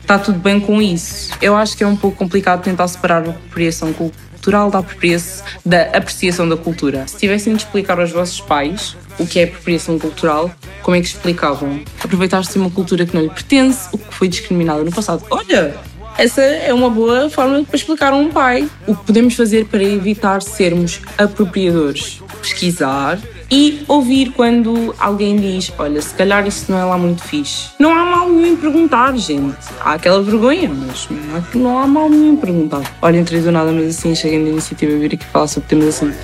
está 0.00 0.18
tudo 0.18 0.38
bem 0.40 0.58
com 0.58 0.82
isso. 0.82 1.30
Eu 1.40 1.56
acho 1.56 1.76
que 1.76 1.84
é 1.84 1.86
um 1.86 1.96
pouco 1.96 2.16
complicado 2.16 2.62
tentar 2.62 2.88
separar 2.88 3.18
a 3.26 3.30
apropriação 3.30 3.92
cultural 3.92 4.31
da, 4.50 4.78
apropriação, 4.78 5.44
da 5.64 5.82
apreciação 5.96 6.48
da 6.48 6.56
cultura. 6.56 7.06
Se 7.06 7.18
tivessem 7.18 7.54
de 7.54 7.62
explicar 7.62 7.98
aos 8.00 8.10
vossos 8.10 8.40
pais 8.40 8.96
o 9.18 9.26
que 9.26 9.40
é 9.40 9.44
apropriação 9.44 9.98
cultural, 9.98 10.50
como 10.82 10.96
é 10.96 11.00
que 11.00 11.06
explicavam? 11.06 11.80
Aproveitar-se 12.02 12.52
de 12.52 12.58
uma 12.58 12.70
cultura 12.70 13.06
que 13.06 13.14
não 13.14 13.22
lhe 13.22 13.30
pertence, 13.30 13.88
o 13.92 13.98
que 13.98 14.14
foi 14.14 14.28
discriminada 14.28 14.82
no 14.82 14.90
passado. 14.90 15.24
Olha, 15.30 15.74
essa 16.18 16.42
é 16.42 16.72
uma 16.72 16.90
boa 16.90 17.30
forma 17.30 17.62
para 17.64 17.76
explicar 17.76 18.12
a 18.12 18.16
um 18.16 18.30
pai. 18.30 18.68
O 18.86 18.94
que 18.94 19.04
podemos 19.04 19.34
fazer 19.34 19.66
para 19.66 19.82
evitar 19.82 20.42
sermos 20.42 21.00
apropriadores? 21.16 22.20
Pesquisar 22.40 23.18
e 23.52 23.84
ouvir 23.86 24.32
quando 24.32 24.94
alguém 24.98 25.36
diz: 25.36 25.70
Olha, 25.76 26.00
se 26.00 26.14
calhar 26.14 26.46
isso 26.46 26.72
não 26.72 26.78
é 26.78 26.84
lá 26.84 26.96
muito 26.96 27.22
fixe. 27.22 27.68
Não 27.78 27.92
há 27.92 28.02
mal 28.02 28.26
nenhum 28.30 28.46
em 28.46 28.56
perguntar, 28.56 29.14
gente. 29.18 29.58
Há 29.78 29.92
aquela 29.92 30.22
vergonha, 30.22 30.70
mas 30.70 31.06
não 31.54 31.78
há, 31.78 31.86
mal 31.86 32.08
nenhum 32.08 32.32
em 32.32 32.36
perguntar. 32.36 32.80
Olha, 33.02 33.18
entrei 33.18 33.42
do 33.42 33.52
nada, 33.52 33.70
mas 33.70 33.98
assim, 33.98 34.14
cheguei 34.14 34.42
da 34.42 34.48
iniciativa 34.48 34.94
a 34.94 34.98
vir 34.98 35.14
aqui 35.14 35.26
falar 35.26 35.48
sobre 35.48 35.68
temas 35.68 35.88
assim. 35.88 36.14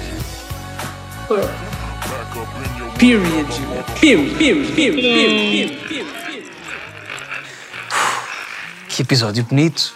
Period, 2.98 3.46
period, 4.00 4.38
period, 4.38 4.74
period, 4.74 4.74
period. 4.74 5.78
Que 8.88 9.02
episódio 9.02 9.44
bonito, 9.44 9.94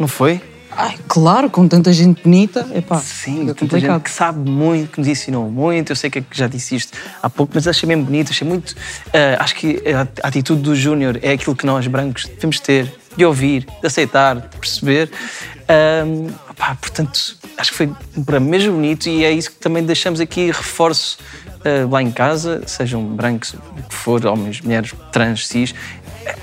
não 0.00 0.08
foi? 0.08 0.42
Ai, 0.82 0.96
claro, 1.06 1.50
com 1.50 1.68
tanta 1.68 1.92
gente 1.92 2.22
bonita. 2.22 2.66
Epá, 2.74 2.98
Sim, 2.98 3.50
é 3.50 3.52
tanta 3.52 3.78
gente 3.78 4.00
que 4.00 4.10
sabe 4.10 4.50
muito, 4.50 4.92
que 4.92 4.98
nos 4.98 5.08
ensinou 5.08 5.50
muito. 5.50 5.92
Eu 5.92 5.96
sei 5.96 6.08
que 6.08 6.24
já 6.32 6.46
disse 6.46 6.74
isto 6.74 6.96
há 7.22 7.28
pouco, 7.28 7.52
mas 7.54 7.68
achei 7.68 7.86
mesmo 7.86 8.04
bonito, 8.04 8.30
achei 8.30 8.48
muito. 8.48 8.74
ah, 9.12 9.44
acho 9.44 9.56
que 9.56 9.82
a 10.22 10.26
atitude 10.26 10.62
do 10.62 10.74
Júnior 10.74 11.18
é 11.20 11.32
aquilo 11.32 11.54
que 11.54 11.66
nós, 11.66 11.86
brancos, 11.86 12.24
devemos 12.24 12.58
ter, 12.60 12.90
de 13.14 13.24
ouvir, 13.26 13.66
de 13.80 13.86
aceitar, 13.86 14.36
de 14.36 14.56
perceber. 14.56 15.10
Pá, 16.56 16.74
portanto, 16.80 17.36
acho 17.58 17.72
que 17.72 17.76
foi 17.76 17.90
para 18.24 18.40
mesmo 18.40 18.72
bonito 18.72 19.06
e 19.06 19.22
é 19.22 19.30
isso 19.30 19.50
que 19.50 19.56
também 19.58 19.84
deixamos 19.84 20.18
aqui, 20.18 20.46
reforço 20.46 21.18
ah, 21.62 21.86
lá 21.90 22.02
em 22.02 22.10
casa, 22.10 22.62
sejam 22.66 23.04
brancos, 23.04 23.52
o 23.52 23.82
que 23.86 23.94
for, 23.94 24.24
homens, 24.24 24.62
mulheres, 24.62 24.94
trans, 25.12 25.46
cis, 25.46 25.74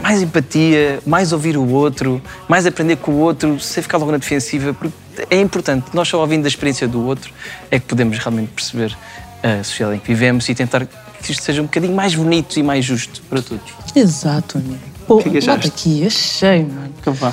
mais 0.02 0.22
empatia, 0.22 1.00
mais 1.06 1.32
ouvir 1.32 1.58
o 1.58 1.68
outro, 1.70 2.22
mais 2.48 2.66
aprender 2.66 2.98
com 2.98 3.12
o 3.12 3.18
outro, 3.20 3.60
sem 3.60 3.82
ficar 3.84 3.98
logo 3.98 4.12
na 4.12 4.18
defensiva, 4.18 4.74
porque 4.74 4.94
é 5.30 5.40
importante. 5.40 5.88
Nós 5.94 6.08
só 6.08 6.20
ouvindo 6.20 6.44
da 6.44 6.48
experiência 6.48 6.88
do 6.88 7.06
outro 7.06 7.32
é 7.72 7.80
que 7.80 7.86
podemos 7.86 8.18
realmente 8.18 8.50
perceber 8.54 8.96
a 9.44 9.64
sociedade 9.64 9.98
em 9.98 10.00
que 10.00 10.08
vivemos 10.08 10.48
e 10.50 10.56
tentar 10.56 10.86
que 10.86 11.32
isto 11.32 11.44
seja 11.44 11.62
um 11.62 11.66
bocadinho 11.66 11.96
mais 11.96 12.14
bonito 12.16 12.58
e 12.60 12.64
mais 12.64 12.86
justo 12.86 13.22
para 13.30 13.42
todos. 13.42 13.64
Exato, 13.96 14.58
amigo. 14.60 14.78
Pô, 15.08 15.20
que 15.20 15.30
é 15.38 15.42
que 15.42 15.68
aqui, 15.68 16.06
achei, 16.06 16.64
mano. 16.66 16.94
Então 17.00 17.14
vá. 17.14 17.32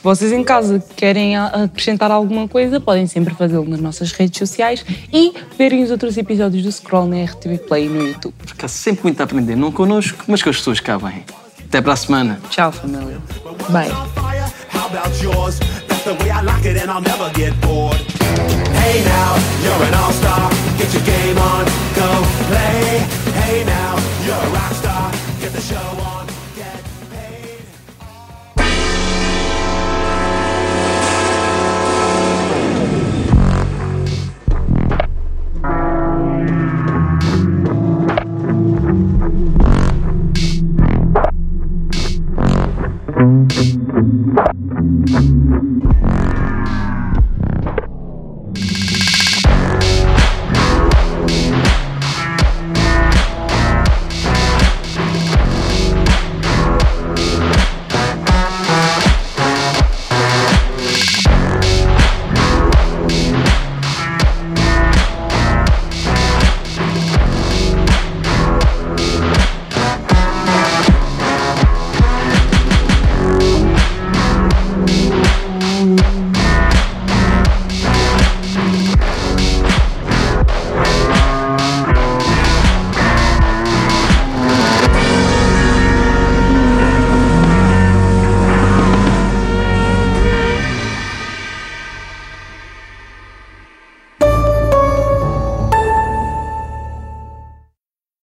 Vocês 0.00 0.30
em 0.30 0.44
casa 0.44 0.82
querem 0.94 1.36
a- 1.36 1.46
acrescentar 1.64 2.08
alguma 2.12 2.46
coisa, 2.46 2.78
podem 2.80 3.06
sempre 3.08 3.34
fazê-lo 3.34 3.68
nas 3.68 3.80
nossas 3.80 4.12
redes 4.12 4.38
sociais 4.38 4.84
e 5.12 5.34
verem 5.58 5.82
os 5.82 5.90
outros 5.90 6.16
episódios 6.16 6.62
do 6.62 6.70
Scroll 6.70 7.06
na 7.06 7.24
RTV 7.24 7.58
Play 7.58 7.88
no 7.88 8.06
YouTube. 8.06 8.32
Porque 8.38 8.64
há 8.64 8.68
sempre 8.68 9.02
muito 9.04 9.20
a 9.20 9.24
aprender, 9.24 9.56
não 9.56 9.72
connosco, 9.72 10.22
mas 10.28 10.40
com 10.40 10.50
as 10.50 10.56
pessoas 10.56 10.78
que 10.78 10.86
cá 10.86 10.96
vêm. 10.98 11.24
Até 11.68 11.82
para 11.82 11.92
a 11.94 11.96
semana. 11.96 12.38
Tchau, 12.48 12.70
família. 12.72 13.18
Bye. 13.68 13.90
How 14.72 14.86
about 14.86 15.20